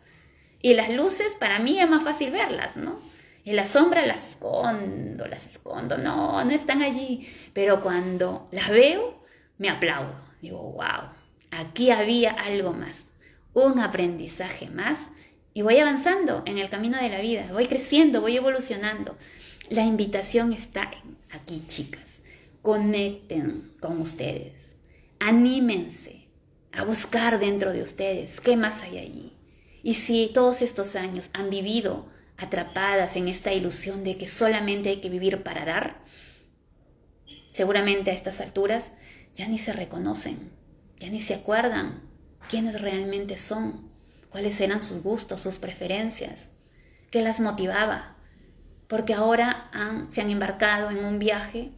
Y 0.62 0.76
las 0.76 0.90
luces, 0.90 1.36
para 1.36 1.60
mí 1.60 1.80
es 1.80 1.90
más 1.90 2.04
fácil 2.04 2.32
verlas, 2.32 2.78
¿no? 2.78 2.96
Y 3.44 3.54
la 3.54 3.66
sombra 3.66 4.06
las 4.06 4.32
escondo, 4.32 5.28
las 5.28 5.48
escondo. 5.48 5.98
No, 5.98 6.44
no 6.44 6.52
están 6.52 6.82
allí. 6.82 7.28
Pero 7.54 7.82
cuando 7.82 8.48
las 8.52 8.70
veo, 8.70 9.24
me 9.58 9.70
aplaudo. 9.70 10.16
Digo, 10.42 10.60
wow, 10.74 11.10
aquí 11.52 11.92
había 11.92 12.32
algo 12.32 12.74
más. 12.74 13.10
Un 13.54 13.80
aprendizaje 13.80 14.70
más. 14.70 15.10
Y 15.54 15.64
voy 15.64 15.80
avanzando 15.80 16.44
en 16.46 16.58
el 16.58 16.70
camino 16.70 16.98
de 16.98 17.10
la 17.10 17.20
vida. 17.20 17.48
Voy 17.52 17.66
creciendo, 17.68 18.22
voy 18.22 18.38
evolucionando. 18.38 19.18
La 19.70 19.84
invitación 19.84 20.54
está 20.54 20.92
aquí, 21.32 21.64
chicas. 21.68 22.20
Conecten 22.62 23.74
con 23.80 24.00
ustedes 24.00 24.62
anímense 25.22 26.26
a 26.72 26.84
buscar 26.84 27.40
dentro 27.40 27.72
de 27.72 27.84
ustedes 27.84 28.42
qué 28.42 28.58
más 28.58 28.82
hay 28.82 28.98
allí. 28.98 29.34
Y 29.84 29.94
si 29.94 30.32
todos 30.34 30.62
estos 30.62 30.96
años 30.96 31.30
han 31.34 31.50
vivido 31.50 32.06
atrapadas 32.42 33.16
en 33.16 33.28
esta 33.28 33.54
ilusión 33.54 34.04
de 34.04 34.18
que 34.18 34.28
solamente 34.28 34.90
hay 34.90 35.02
que 35.02 35.10
vivir 35.10 35.44
para 35.44 35.66
dar, 35.66 36.02
Seguramente 37.52 38.12
a 38.12 38.14
estas 38.14 38.40
alturas 38.40 38.94
ya 39.36 39.48
ni 39.48 39.58
se 39.58 39.74
reconocen, 39.74 40.52
ya 41.00 41.10
ni 41.10 41.20
se 41.20 41.36
acuerdan 41.36 42.02
quiénes 42.50 42.82
realmente 42.82 43.38
son, 43.38 43.90
cuáles 44.30 44.60
eran 44.62 44.84
sus 44.84 45.04
gustos, 45.04 45.42
sus 45.42 45.60
preferencias, 45.60 46.50
qué 47.12 47.22
las 47.22 47.40
motivaba, 47.40 48.16
porque 48.88 49.14
ahora 49.14 49.70
se 50.10 50.22
han 50.22 50.32
embarcado 50.32 50.92
en 50.92 51.04
un 51.04 51.20
viaje 51.20 51.72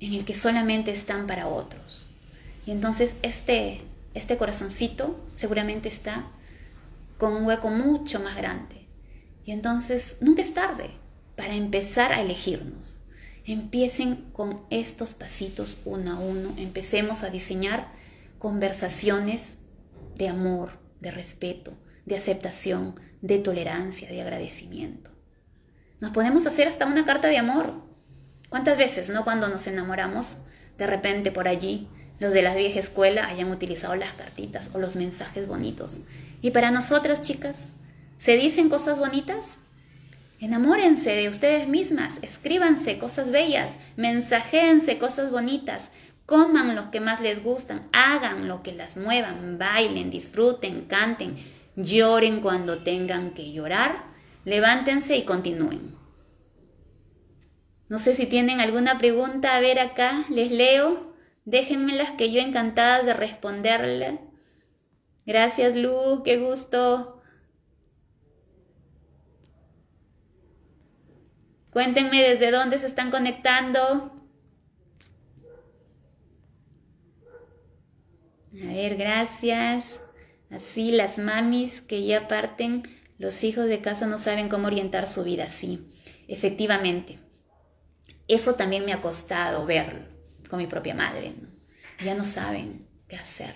en 0.00 0.14
el 0.14 0.24
que 0.24 0.34
solamente 0.34 0.92
están 0.92 1.26
para 1.26 1.48
otros. 1.48 2.08
Y 2.64 2.70
entonces 2.70 3.16
este, 3.22 3.82
este 4.14 4.36
corazoncito 4.36 5.18
seguramente 5.34 5.88
está 5.88 6.24
con 7.18 7.32
un 7.32 7.46
hueco 7.46 7.70
mucho 7.70 8.20
más 8.20 8.36
grande. 8.36 8.77
Y 9.48 9.52
entonces 9.52 10.18
nunca 10.20 10.42
es 10.42 10.52
tarde 10.52 10.90
para 11.34 11.54
empezar 11.54 12.12
a 12.12 12.20
elegirnos. 12.20 12.98
Empiecen 13.46 14.28
con 14.34 14.60
estos 14.68 15.14
pasitos 15.14 15.78
uno 15.86 16.12
a 16.12 16.18
uno. 16.18 16.52
Empecemos 16.58 17.22
a 17.22 17.30
diseñar 17.30 17.90
conversaciones 18.38 19.60
de 20.16 20.28
amor, 20.28 20.78
de 21.00 21.12
respeto, 21.12 21.72
de 22.04 22.18
aceptación, 22.18 22.94
de 23.22 23.38
tolerancia, 23.38 24.10
de 24.10 24.20
agradecimiento. 24.20 25.10
Nos 25.98 26.10
podemos 26.10 26.46
hacer 26.46 26.68
hasta 26.68 26.84
una 26.84 27.06
carta 27.06 27.28
de 27.28 27.38
amor. 27.38 27.72
¿Cuántas 28.50 28.76
veces, 28.76 29.08
no? 29.08 29.24
Cuando 29.24 29.48
nos 29.48 29.66
enamoramos, 29.66 30.40
de 30.76 30.86
repente 30.86 31.32
por 31.32 31.48
allí, 31.48 31.88
los 32.18 32.34
de 32.34 32.42
la 32.42 32.54
vieja 32.54 32.80
escuela 32.80 33.26
hayan 33.28 33.50
utilizado 33.50 33.94
las 33.94 34.12
cartitas 34.12 34.72
o 34.74 34.78
los 34.78 34.96
mensajes 34.96 35.46
bonitos. 35.46 36.02
Y 36.42 36.50
para 36.50 36.70
nosotras, 36.70 37.22
chicas, 37.22 37.68
¿se 38.18 38.36
dicen 38.36 38.68
cosas 38.68 38.98
bonitas? 38.98 39.58
Enamórense 40.40 41.14
de 41.16 41.28
ustedes 41.28 41.66
mismas, 41.66 42.20
escríbanse 42.22 42.98
cosas 42.98 43.30
bellas, 43.30 43.78
mensajéense 43.96 44.98
cosas 44.98 45.32
bonitas, 45.32 45.90
coman 46.26 46.76
lo 46.76 46.90
que 46.90 47.00
más 47.00 47.20
les 47.20 47.42
gustan, 47.42 47.88
hagan 47.92 48.46
lo 48.46 48.62
que 48.62 48.72
las 48.72 48.96
muevan, 48.96 49.58
bailen, 49.58 50.10
disfruten, 50.10 50.84
canten, 50.84 51.36
lloren 51.74 52.40
cuando 52.40 52.82
tengan 52.82 53.32
que 53.32 53.50
llorar, 53.50 54.04
levántense 54.44 55.16
y 55.16 55.24
continúen. 55.24 55.96
No 57.88 57.98
sé 57.98 58.14
si 58.14 58.26
tienen 58.26 58.60
alguna 58.60 58.98
pregunta, 58.98 59.56
a 59.56 59.60
ver 59.60 59.80
acá, 59.80 60.24
les 60.28 60.52
leo, 60.52 61.14
déjenmelas 61.46 62.10
que 62.12 62.30
yo 62.30 62.40
encantada 62.40 63.02
de 63.02 63.14
responderle. 63.14 64.20
Gracias 65.24 65.74
Lu, 65.74 66.22
qué 66.22 66.36
gusto. 66.36 67.17
Cuéntenme 71.78 72.20
desde 72.28 72.50
dónde 72.50 72.76
se 72.76 72.86
están 72.86 73.12
conectando. 73.12 73.80
A 78.52 78.66
ver, 78.66 78.96
gracias. 78.96 80.00
Así 80.50 80.90
las 80.90 81.20
mamis 81.20 81.80
que 81.80 82.04
ya 82.04 82.26
parten, 82.26 82.82
los 83.18 83.44
hijos 83.44 83.66
de 83.66 83.80
casa 83.80 84.08
no 84.08 84.18
saben 84.18 84.48
cómo 84.48 84.66
orientar 84.66 85.06
su 85.06 85.22
vida. 85.22 85.50
Sí, 85.50 85.86
efectivamente. 86.26 87.20
Eso 88.26 88.56
también 88.56 88.84
me 88.84 88.92
ha 88.92 89.00
costado 89.00 89.64
verlo 89.64 90.00
con 90.50 90.58
mi 90.58 90.66
propia 90.66 90.96
madre. 90.96 91.32
Ya 92.04 92.16
no 92.16 92.24
saben 92.24 92.88
qué 93.06 93.14
hacer. 93.14 93.54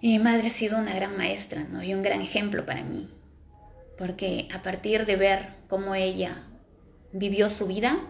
Y 0.00 0.08
mi 0.08 0.18
madre 0.18 0.48
ha 0.48 0.50
sido 0.50 0.76
una 0.76 0.96
gran 0.96 1.16
maestra 1.16 1.62
¿no? 1.70 1.84
y 1.84 1.94
un 1.94 2.02
gran 2.02 2.20
ejemplo 2.20 2.66
para 2.66 2.82
mí. 2.82 3.08
Porque 3.96 4.48
a 4.52 4.60
partir 4.60 5.06
de 5.06 5.14
ver 5.14 5.54
cómo 5.68 5.94
ella 5.94 6.49
vivió 7.12 7.50
su 7.50 7.66
vida, 7.66 8.00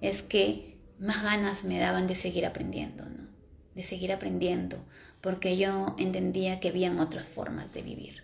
es 0.00 0.22
que 0.22 0.78
más 0.98 1.22
ganas 1.22 1.64
me 1.64 1.78
daban 1.78 2.06
de 2.06 2.14
seguir 2.14 2.46
aprendiendo, 2.46 3.04
¿no? 3.06 3.28
De 3.74 3.82
seguir 3.82 4.12
aprendiendo, 4.12 4.84
porque 5.20 5.56
yo 5.56 5.94
entendía 5.98 6.60
que 6.60 6.68
habían 6.68 6.98
otras 6.98 7.28
formas 7.28 7.72
de 7.72 7.82
vivir. 7.82 8.22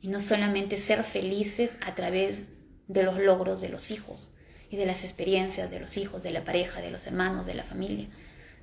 Y 0.00 0.08
no 0.08 0.20
solamente 0.20 0.76
ser 0.78 1.04
felices 1.04 1.78
a 1.86 1.94
través 1.94 2.50
de 2.88 3.02
los 3.02 3.18
logros 3.18 3.60
de 3.60 3.68
los 3.68 3.90
hijos 3.90 4.32
y 4.70 4.76
de 4.76 4.86
las 4.86 5.04
experiencias 5.04 5.70
de 5.70 5.80
los 5.80 5.96
hijos, 5.96 6.22
de 6.22 6.30
la 6.30 6.44
pareja, 6.44 6.80
de 6.80 6.90
los 6.90 7.06
hermanos, 7.06 7.46
de 7.46 7.54
la 7.54 7.62
familia, 7.62 8.08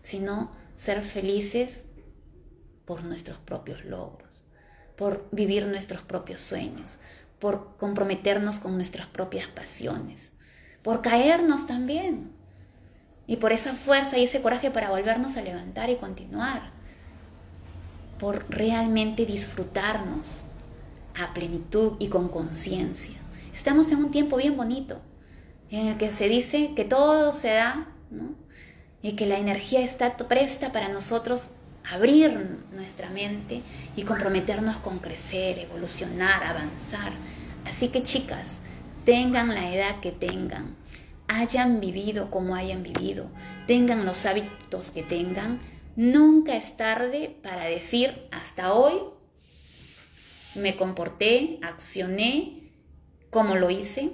sino 0.01 0.51
ser 0.75 1.01
felices 1.01 1.85
por 2.85 3.03
nuestros 3.03 3.37
propios 3.37 3.85
logros, 3.85 4.43
por 4.95 5.27
vivir 5.31 5.67
nuestros 5.67 6.01
propios 6.01 6.39
sueños, 6.39 6.97
por 7.37 7.77
comprometernos 7.77 8.59
con 8.59 8.75
nuestras 8.75 9.07
propias 9.07 9.47
pasiones, 9.47 10.33
por 10.83 11.01
caernos 11.01 11.67
también. 11.67 12.31
Y 13.27 13.37
por 13.37 13.51
esa 13.51 13.73
fuerza 13.73 14.17
y 14.17 14.23
ese 14.23 14.41
coraje 14.41 14.71
para 14.71 14.89
volvernos 14.89 15.37
a 15.37 15.41
levantar 15.41 15.89
y 15.89 15.97
continuar. 15.97 16.71
Por 18.17 18.49
realmente 18.49 19.25
disfrutarnos 19.25 20.45
a 21.21 21.33
plenitud 21.33 21.93
y 21.99 22.07
con 22.07 22.29
conciencia. 22.29 23.19
Estamos 23.53 23.91
en 23.91 23.99
un 23.99 24.11
tiempo 24.11 24.37
bien 24.37 24.57
bonito, 24.57 24.99
en 25.69 25.87
el 25.87 25.97
que 25.97 26.09
se 26.09 26.27
dice 26.27 26.73
que 26.75 26.85
todo 26.85 27.33
se 27.33 27.53
da, 27.53 27.87
y 29.01 29.13
que 29.13 29.25
la 29.25 29.37
energía 29.37 29.81
está 29.81 30.17
presta 30.17 30.71
para 30.71 30.89
nosotros 30.89 31.51
abrir 31.89 32.59
nuestra 32.73 33.09
mente 33.09 33.61
y 33.95 34.03
comprometernos 34.03 34.77
con 34.77 34.99
crecer, 34.99 35.59
evolucionar, 35.59 36.43
avanzar. 36.43 37.11
Así 37.65 37.89
que 37.89 38.03
chicas, 38.03 38.59
tengan 39.09 39.55
la 39.55 39.73
edad 39.73 40.01
que 40.01 40.11
tengan, 40.11 40.75
hayan 41.27 41.81
vivido 41.81 42.29
como 42.29 42.53
hayan 42.53 42.83
vivido, 42.83 43.25
tengan 43.65 44.05
los 44.05 44.27
hábitos 44.27 44.91
que 44.91 45.01
tengan, 45.01 45.59
nunca 45.95 46.55
es 46.55 46.77
tarde 46.77 47.35
para 47.41 47.63
decir 47.63 48.27
hasta 48.29 48.71
hoy 48.71 49.01
me 50.53 50.75
comporté, 50.75 51.57
accioné 51.63 52.69
como 53.31 53.55
lo 53.55 53.71
hice 53.71 54.11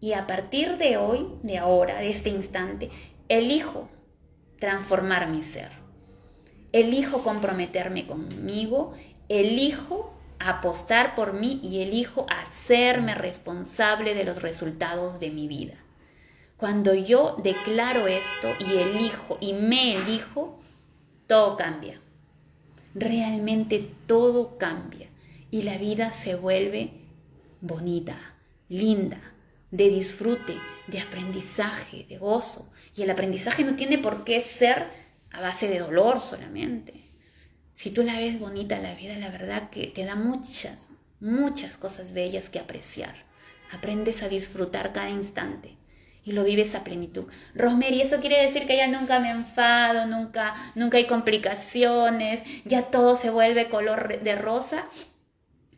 y 0.00 0.14
a 0.14 0.26
partir 0.26 0.76
de 0.76 0.96
hoy, 0.96 1.28
de 1.44 1.58
ahora, 1.58 2.00
de 2.00 2.08
este 2.08 2.30
instante, 2.30 2.90
elijo 3.28 3.88
transformar 4.58 5.28
mi 5.28 5.42
ser. 5.42 5.70
Elijo 6.72 7.22
comprometerme 7.22 8.08
conmigo, 8.08 8.92
elijo 9.28 10.12
apostar 10.48 11.14
por 11.14 11.32
mí 11.32 11.60
y 11.62 11.82
elijo 11.82 12.26
hacerme 12.30 13.14
responsable 13.14 14.14
de 14.14 14.24
los 14.24 14.42
resultados 14.42 15.20
de 15.20 15.30
mi 15.30 15.48
vida. 15.48 15.74
Cuando 16.56 16.94
yo 16.94 17.36
declaro 17.42 18.06
esto 18.06 18.48
y 18.60 18.76
elijo 18.78 19.38
y 19.40 19.52
me 19.52 19.96
elijo, 19.96 20.60
todo 21.26 21.56
cambia. 21.56 22.00
Realmente 22.94 23.90
todo 24.06 24.58
cambia 24.58 25.08
y 25.50 25.62
la 25.62 25.76
vida 25.78 26.12
se 26.12 26.34
vuelve 26.34 26.92
bonita, 27.60 28.16
linda, 28.68 29.20
de 29.70 29.88
disfrute, 29.88 30.54
de 30.86 31.00
aprendizaje, 31.00 32.04
de 32.08 32.18
gozo. 32.18 32.70
Y 32.94 33.02
el 33.02 33.10
aprendizaje 33.10 33.64
no 33.64 33.74
tiene 33.74 33.98
por 33.98 34.24
qué 34.24 34.40
ser 34.40 34.86
a 35.32 35.40
base 35.40 35.68
de 35.68 35.78
dolor 35.78 36.20
solamente. 36.20 36.94
Si 37.72 37.90
tú 37.90 38.02
la 38.02 38.18
ves 38.18 38.38
bonita 38.38 38.78
la 38.78 38.94
vida, 38.94 39.16
la 39.16 39.30
verdad 39.30 39.70
que 39.70 39.86
te 39.86 40.04
da 40.04 40.14
muchas, 40.14 40.90
muchas 41.20 41.76
cosas 41.76 42.12
bellas 42.12 42.50
que 42.50 42.58
apreciar. 42.58 43.14
Aprendes 43.70 44.22
a 44.22 44.28
disfrutar 44.28 44.92
cada 44.92 45.08
instante 45.08 45.76
y 46.24 46.32
lo 46.32 46.44
vives 46.44 46.74
a 46.74 46.84
plenitud. 46.84 47.24
Rosemary, 47.54 48.02
eso 48.02 48.20
quiere 48.20 48.40
decir 48.40 48.66
que 48.66 48.76
ya 48.76 48.86
nunca 48.88 49.20
me 49.20 49.30
enfado, 49.30 50.06
nunca, 50.06 50.54
nunca 50.74 50.98
hay 50.98 51.06
complicaciones, 51.06 52.42
ya 52.64 52.82
todo 52.82 53.16
se 53.16 53.30
vuelve 53.30 53.70
color 53.70 54.20
de 54.22 54.34
rosa. 54.36 54.84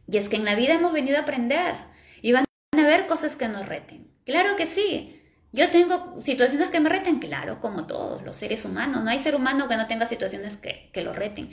Y 0.06 0.18
es 0.18 0.28
que 0.28 0.36
en 0.36 0.44
la 0.44 0.56
vida 0.56 0.74
hemos 0.74 0.92
venido 0.92 1.16
a 1.16 1.22
aprender 1.22 1.76
y 2.20 2.32
van 2.32 2.44
a 2.76 2.82
haber 2.82 3.06
cosas 3.06 3.36
que 3.36 3.48
nos 3.48 3.66
reten. 3.66 4.10
Claro 4.26 4.56
que 4.56 4.66
sí. 4.66 5.20
Yo 5.52 5.70
tengo 5.70 6.18
situaciones 6.18 6.70
que 6.70 6.80
me 6.80 6.88
reten, 6.88 7.20
claro, 7.20 7.60
como 7.60 7.86
todos 7.86 8.22
los 8.22 8.34
seres 8.34 8.64
humanos. 8.64 9.04
No 9.04 9.10
hay 9.10 9.20
ser 9.20 9.36
humano 9.36 9.68
que 9.68 9.76
no 9.76 9.86
tenga 9.86 10.04
situaciones 10.06 10.56
que, 10.56 10.90
que 10.92 11.02
lo 11.02 11.12
reten 11.12 11.48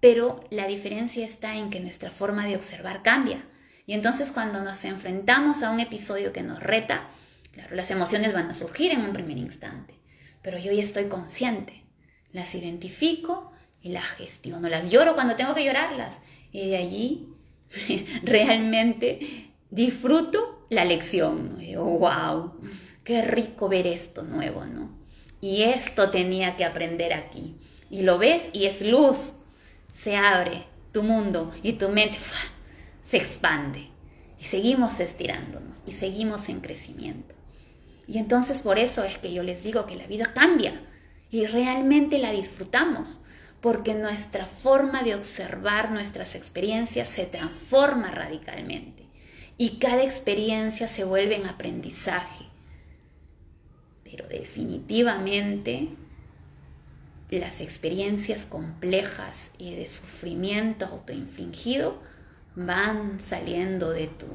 pero 0.00 0.44
la 0.50 0.66
diferencia 0.66 1.26
está 1.26 1.56
en 1.56 1.70
que 1.70 1.80
nuestra 1.80 2.10
forma 2.10 2.46
de 2.46 2.56
observar 2.56 3.02
cambia. 3.02 3.44
Y 3.86 3.92
entonces 3.92 4.32
cuando 4.32 4.62
nos 4.62 4.84
enfrentamos 4.84 5.62
a 5.62 5.70
un 5.70 5.80
episodio 5.80 6.32
que 6.32 6.42
nos 6.42 6.62
reta, 6.62 7.08
claro, 7.52 7.76
las 7.76 7.90
emociones 7.90 8.32
van 8.32 8.48
a 8.48 8.54
surgir 8.54 8.92
en 8.92 9.02
un 9.02 9.12
primer 9.12 9.36
instante, 9.38 9.94
pero 10.42 10.58
yo 10.58 10.72
ya 10.72 10.82
estoy 10.82 11.06
consciente, 11.06 11.84
las 12.32 12.54
identifico 12.54 13.52
y 13.82 13.90
las 13.90 14.04
gestiono, 14.04 14.68
las 14.68 14.90
lloro 14.90 15.14
cuando 15.14 15.36
tengo 15.36 15.54
que 15.54 15.64
llorarlas 15.64 16.22
y 16.52 16.68
de 16.68 16.76
allí 16.76 17.28
realmente 18.22 19.50
disfruto 19.70 20.66
la 20.70 20.84
lección. 20.84 21.58
wow, 21.76 22.52
qué 23.04 23.22
rico 23.22 23.68
ver 23.68 23.86
esto 23.86 24.22
nuevo, 24.22 24.64
¿no? 24.64 24.98
Y 25.40 25.62
esto 25.62 26.10
tenía 26.10 26.56
que 26.56 26.64
aprender 26.64 27.12
aquí. 27.12 27.56
Y 27.88 28.02
lo 28.02 28.18
ves 28.18 28.50
y 28.52 28.66
es 28.66 28.82
luz, 28.82 29.39
se 29.92 30.16
abre 30.16 30.66
tu 30.92 31.02
mundo 31.02 31.52
y 31.62 31.74
tu 31.74 31.88
mente 31.88 32.18
se 33.02 33.16
expande. 33.16 33.88
Y 34.38 34.44
seguimos 34.44 35.00
estirándonos 35.00 35.82
y 35.86 35.92
seguimos 35.92 36.48
en 36.48 36.60
crecimiento. 36.60 37.34
Y 38.06 38.18
entonces 38.18 38.62
por 38.62 38.78
eso 38.78 39.04
es 39.04 39.18
que 39.18 39.32
yo 39.32 39.42
les 39.42 39.62
digo 39.62 39.86
que 39.86 39.96
la 39.96 40.06
vida 40.06 40.24
cambia 40.24 40.80
y 41.30 41.46
realmente 41.46 42.18
la 42.18 42.32
disfrutamos, 42.32 43.20
porque 43.60 43.94
nuestra 43.94 44.46
forma 44.46 45.02
de 45.02 45.14
observar 45.14 45.90
nuestras 45.92 46.34
experiencias 46.34 47.08
se 47.08 47.26
transforma 47.26 48.10
radicalmente 48.10 49.04
y 49.58 49.78
cada 49.78 50.02
experiencia 50.02 50.88
se 50.88 51.04
vuelve 51.04 51.36
en 51.36 51.46
aprendizaje. 51.46 52.46
Pero 54.02 54.26
definitivamente 54.26 55.90
las 57.38 57.60
experiencias 57.60 58.46
complejas 58.46 59.52
y 59.58 59.74
de 59.76 59.86
sufrimiento 59.86 60.86
autoinfligido 60.86 61.98
van 62.56 63.20
saliendo 63.20 63.90
de 63.90 64.08
tu, 64.08 64.26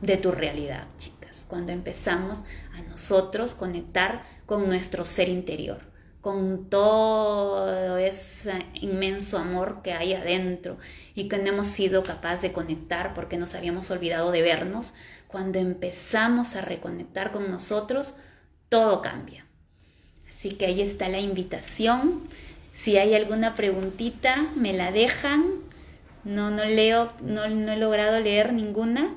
de 0.00 0.16
tu 0.16 0.30
realidad, 0.30 0.86
chicas, 0.96 1.46
cuando 1.48 1.72
empezamos 1.72 2.44
a 2.74 2.82
nosotros 2.82 3.54
conectar 3.54 4.22
con 4.46 4.68
nuestro 4.68 5.04
ser 5.04 5.28
interior, 5.28 5.78
con 6.20 6.70
todo 6.70 7.98
ese 7.98 8.64
inmenso 8.74 9.36
amor 9.38 9.82
que 9.82 9.92
hay 9.92 10.14
adentro 10.14 10.78
y 11.14 11.28
que 11.28 11.38
no 11.38 11.48
hemos 11.48 11.66
sido 11.66 12.02
capaces 12.02 12.42
de 12.42 12.52
conectar 12.52 13.14
porque 13.14 13.36
nos 13.36 13.54
habíamos 13.54 13.90
olvidado 13.90 14.30
de 14.30 14.42
vernos, 14.42 14.94
cuando 15.26 15.58
empezamos 15.58 16.54
a 16.54 16.60
reconectar 16.60 17.32
con 17.32 17.50
nosotros, 17.50 18.14
todo 18.68 19.02
cambia. 19.02 19.44
Así 20.28 20.52
que 20.52 20.66
ahí 20.66 20.80
está 20.80 21.08
la 21.08 21.20
invitación. 21.20 22.22
Si 22.74 22.98
hay 22.98 23.14
alguna 23.14 23.54
preguntita, 23.54 24.50
me 24.56 24.72
la 24.72 24.90
dejan. 24.90 25.44
No, 26.24 26.50
no 26.50 26.64
leo, 26.64 27.08
no, 27.22 27.48
no 27.48 27.72
he 27.72 27.76
logrado 27.76 28.18
leer 28.18 28.52
ninguna, 28.52 29.14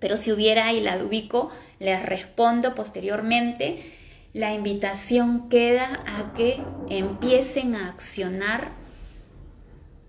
pero 0.00 0.16
si 0.16 0.32
hubiera 0.32 0.72
y 0.72 0.80
la 0.80 0.96
ubico, 0.96 1.50
les 1.78 2.02
respondo 2.04 2.74
posteriormente. 2.74 3.78
La 4.32 4.54
invitación 4.54 5.48
queda 5.50 6.02
a 6.06 6.32
que 6.32 6.62
empiecen 6.88 7.74
a 7.74 7.90
accionar 7.90 8.70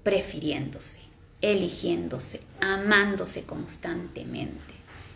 prefiriéndose, 0.04 1.02
eligiéndose, 1.42 2.40
amándose 2.62 3.44
constantemente. 3.44 4.74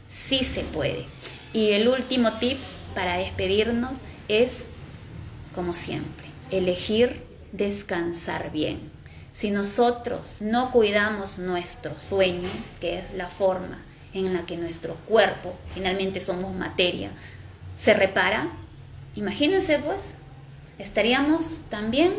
Sí 0.09 0.43
se 0.43 0.63
puede. 0.63 1.05
Y 1.53 1.69
el 1.69 1.87
último 1.87 2.33
tips 2.33 2.75
para 2.93 3.17
despedirnos 3.17 3.97
es, 4.27 4.65
como 5.55 5.73
siempre, 5.73 6.27
elegir 6.51 7.28
descansar 7.51 8.51
bien. 8.51 8.79
Si 9.33 9.51
nosotros 9.51 10.41
no 10.41 10.71
cuidamos 10.71 11.39
nuestro 11.39 11.97
sueño, 11.97 12.49
que 12.79 12.99
es 12.99 13.13
la 13.13 13.29
forma 13.29 13.79
en 14.13 14.33
la 14.33 14.45
que 14.45 14.57
nuestro 14.57 14.95
cuerpo, 15.07 15.55
finalmente 15.73 16.19
somos 16.19 16.53
materia, 16.55 17.11
se 17.75 17.93
repara, 17.93 18.49
imagínense 19.15 19.79
pues, 19.79 20.15
estaríamos 20.77 21.59
también 21.69 22.13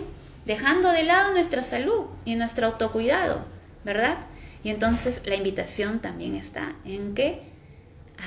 dejando 0.47 0.91
de 0.91 1.03
lado 1.03 1.33
nuestra 1.33 1.63
salud 1.63 2.07
y 2.25 2.37
nuestro 2.37 2.67
autocuidado, 2.67 3.45
¿verdad? 3.85 4.19
Y 4.63 4.71
entonces 4.71 5.23
la 5.25 5.37
invitación 5.37 6.01
también 6.01 6.35
está 6.35 6.75
en 6.85 7.15
que 7.15 7.43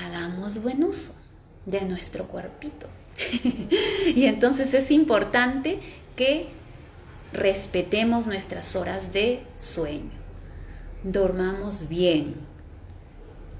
hagamos 0.05 0.61
buen 0.61 0.83
uso 0.83 1.15
de 1.65 1.81
nuestro 1.85 2.27
cuerpito. 2.27 2.87
y 4.15 4.25
entonces 4.25 4.73
es 4.73 4.91
importante 4.91 5.79
que 6.15 6.47
respetemos 7.33 8.27
nuestras 8.27 8.75
horas 8.75 9.11
de 9.11 9.43
sueño, 9.57 10.11
dormamos 11.03 11.89
bien. 11.89 12.35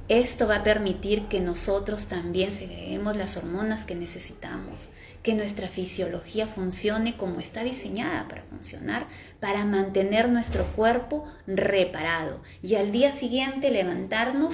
Esto 0.10 0.48
va 0.48 0.58
a 0.58 0.64
permitir 0.64 1.28
que 1.28 1.40
nosotros 1.40 2.08
también 2.08 2.52
segreguemos 2.52 3.16
las 3.16 3.38
hormonas 3.38 3.86
que 3.86 3.96
necesitamos, 3.96 4.90
que 5.24 5.34
nuestra 5.34 5.70
fisiología 5.70 6.46
funcione 6.46 7.16
como 7.16 7.40
está 7.40 7.64
diseñada 7.64 8.28
para 8.28 8.44
funcionar, 8.44 9.08
para 9.40 9.64
mantener 9.66 10.28
nuestro 10.28 10.66
cuerpo 10.76 11.24
reparado 11.48 12.42
y 12.62 12.76
al 12.76 12.92
día 12.92 13.14
siguiente 13.14 13.72
levantarnos 13.72 14.54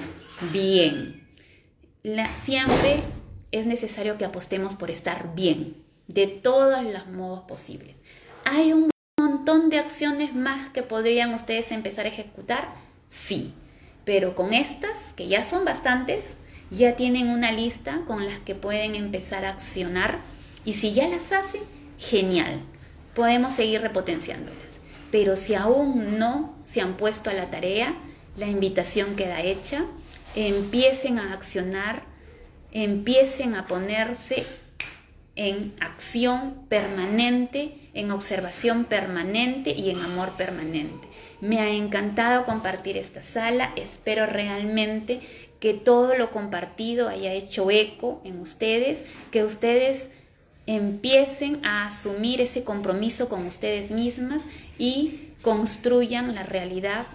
bien. 0.54 1.28
siempre 2.42 3.02
es 3.52 3.66
necesario 3.66 4.18
que 4.18 4.26
apostemos 4.26 4.76
por 4.76 4.92
estar 4.92 5.34
bien, 5.36 5.76
de 6.08 6.28
todos 6.28 6.86
los 6.86 7.08
modos 7.08 7.42
posibles. 7.42 7.98
Hay 8.46 8.72
un 8.72 8.90
montón 9.20 9.70
de 9.70 9.80
acciones 9.80 10.34
más 10.34 10.70
que 10.70 10.84
podrían 10.84 11.34
ustedes 11.34 11.72
empezar 11.72 12.06
a 12.06 12.10
ejecutar, 12.10 12.70
sí, 13.10 13.54
pero 14.06 14.36
con 14.36 14.54
estas, 14.54 15.14
que 15.14 15.28
ya 15.28 15.44
son 15.44 15.66
bastantes, 15.66 16.38
ya 16.72 16.96
tienen 16.96 17.30
una 17.30 17.52
lista 17.52 18.02
con 18.08 18.26
las 18.26 18.40
que 18.40 18.56
pueden 18.56 18.96
empezar 18.96 19.46
a 19.46 19.52
accionar. 19.52 20.20
Y 20.66 20.74
si 20.74 20.94
ya 20.94 21.08
las 21.08 21.32
hacen, 21.32 21.62
genial, 21.98 22.60
podemos 23.14 23.54
seguir 23.54 23.82
repotenciándolas. 23.82 24.80
Pero 25.12 25.36
si 25.36 25.56
aún 25.56 26.18
no 26.18 26.56
se 26.64 26.82
han 26.82 26.96
puesto 26.96 27.30
a 27.30 27.34
la 27.34 27.50
tarea, 27.50 27.96
la 28.38 28.48
invitación 28.48 29.16
queda 29.16 29.42
hecha, 29.42 29.84
empiecen 30.36 31.20
a 31.20 31.34
accionar 31.34 32.04
empiecen 32.72 33.56
a 33.56 33.66
ponerse 33.66 34.46
en 35.40 35.74
acción 35.80 36.66
permanente, 36.68 37.74
en 37.94 38.12
observación 38.12 38.84
permanente 38.84 39.72
y 39.72 39.90
en 39.90 39.98
amor 40.02 40.34
permanente. 40.36 41.08
Me 41.40 41.62
ha 41.62 41.70
encantado 41.70 42.44
compartir 42.44 42.98
esta 42.98 43.24
sala, 43.24 43.72
espero 43.78 44.26
realmente 44.26 45.22
que 45.62 45.74
todo 45.74 46.18
lo 46.18 46.32
compartido 46.32 47.08
haya 47.08 47.32
hecho 47.32 47.72
eco 47.72 48.22
en 48.26 48.42
ustedes, 48.42 49.06
que 49.32 49.46
ustedes 49.46 50.10
empiecen 50.66 51.66
a 51.66 51.88
asumir 51.88 52.42
ese 52.42 52.66
compromiso 52.66 53.30
con 53.30 53.48
ustedes 53.48 53.92
mismas 53.92 54.44
y 54.78 55.30
construyan 55.42 56.36
la 56.36 56.44
realidad 56.44 57.08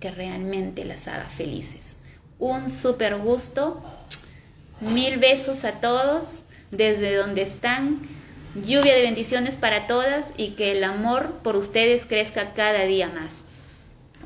que 0.00 0.10
realmente 0.10 0.86
las 0.86 1.08
haga 1.08 1.28
felices. 1.28 1.98
Un 2.38 2.70
super 2.70 3.18
gusto 3.18 3.82
Mil 4.80 5.18
besos 5.18 5.64
a 5.64 5.72
todos 5.72 6.42
desde 6.70 7.14
donde 7.16 7.42
están. 7.42 8.00
Lluvia 8.54 8.94
de 8.94 9.02
bendiciones 9.02 9.58
para 9.58 9.86
todas 9.86 10.32
y 10.36 10.50
que 10.50 10.72
el 10.72 10.82
amor 10.82 11.34
por 11.42 11.56
ustedes 11.56 12.04
crezca 12.06 12.52
cada 12.52 12.84
día 12.84 13.08
más. 13.08 13.44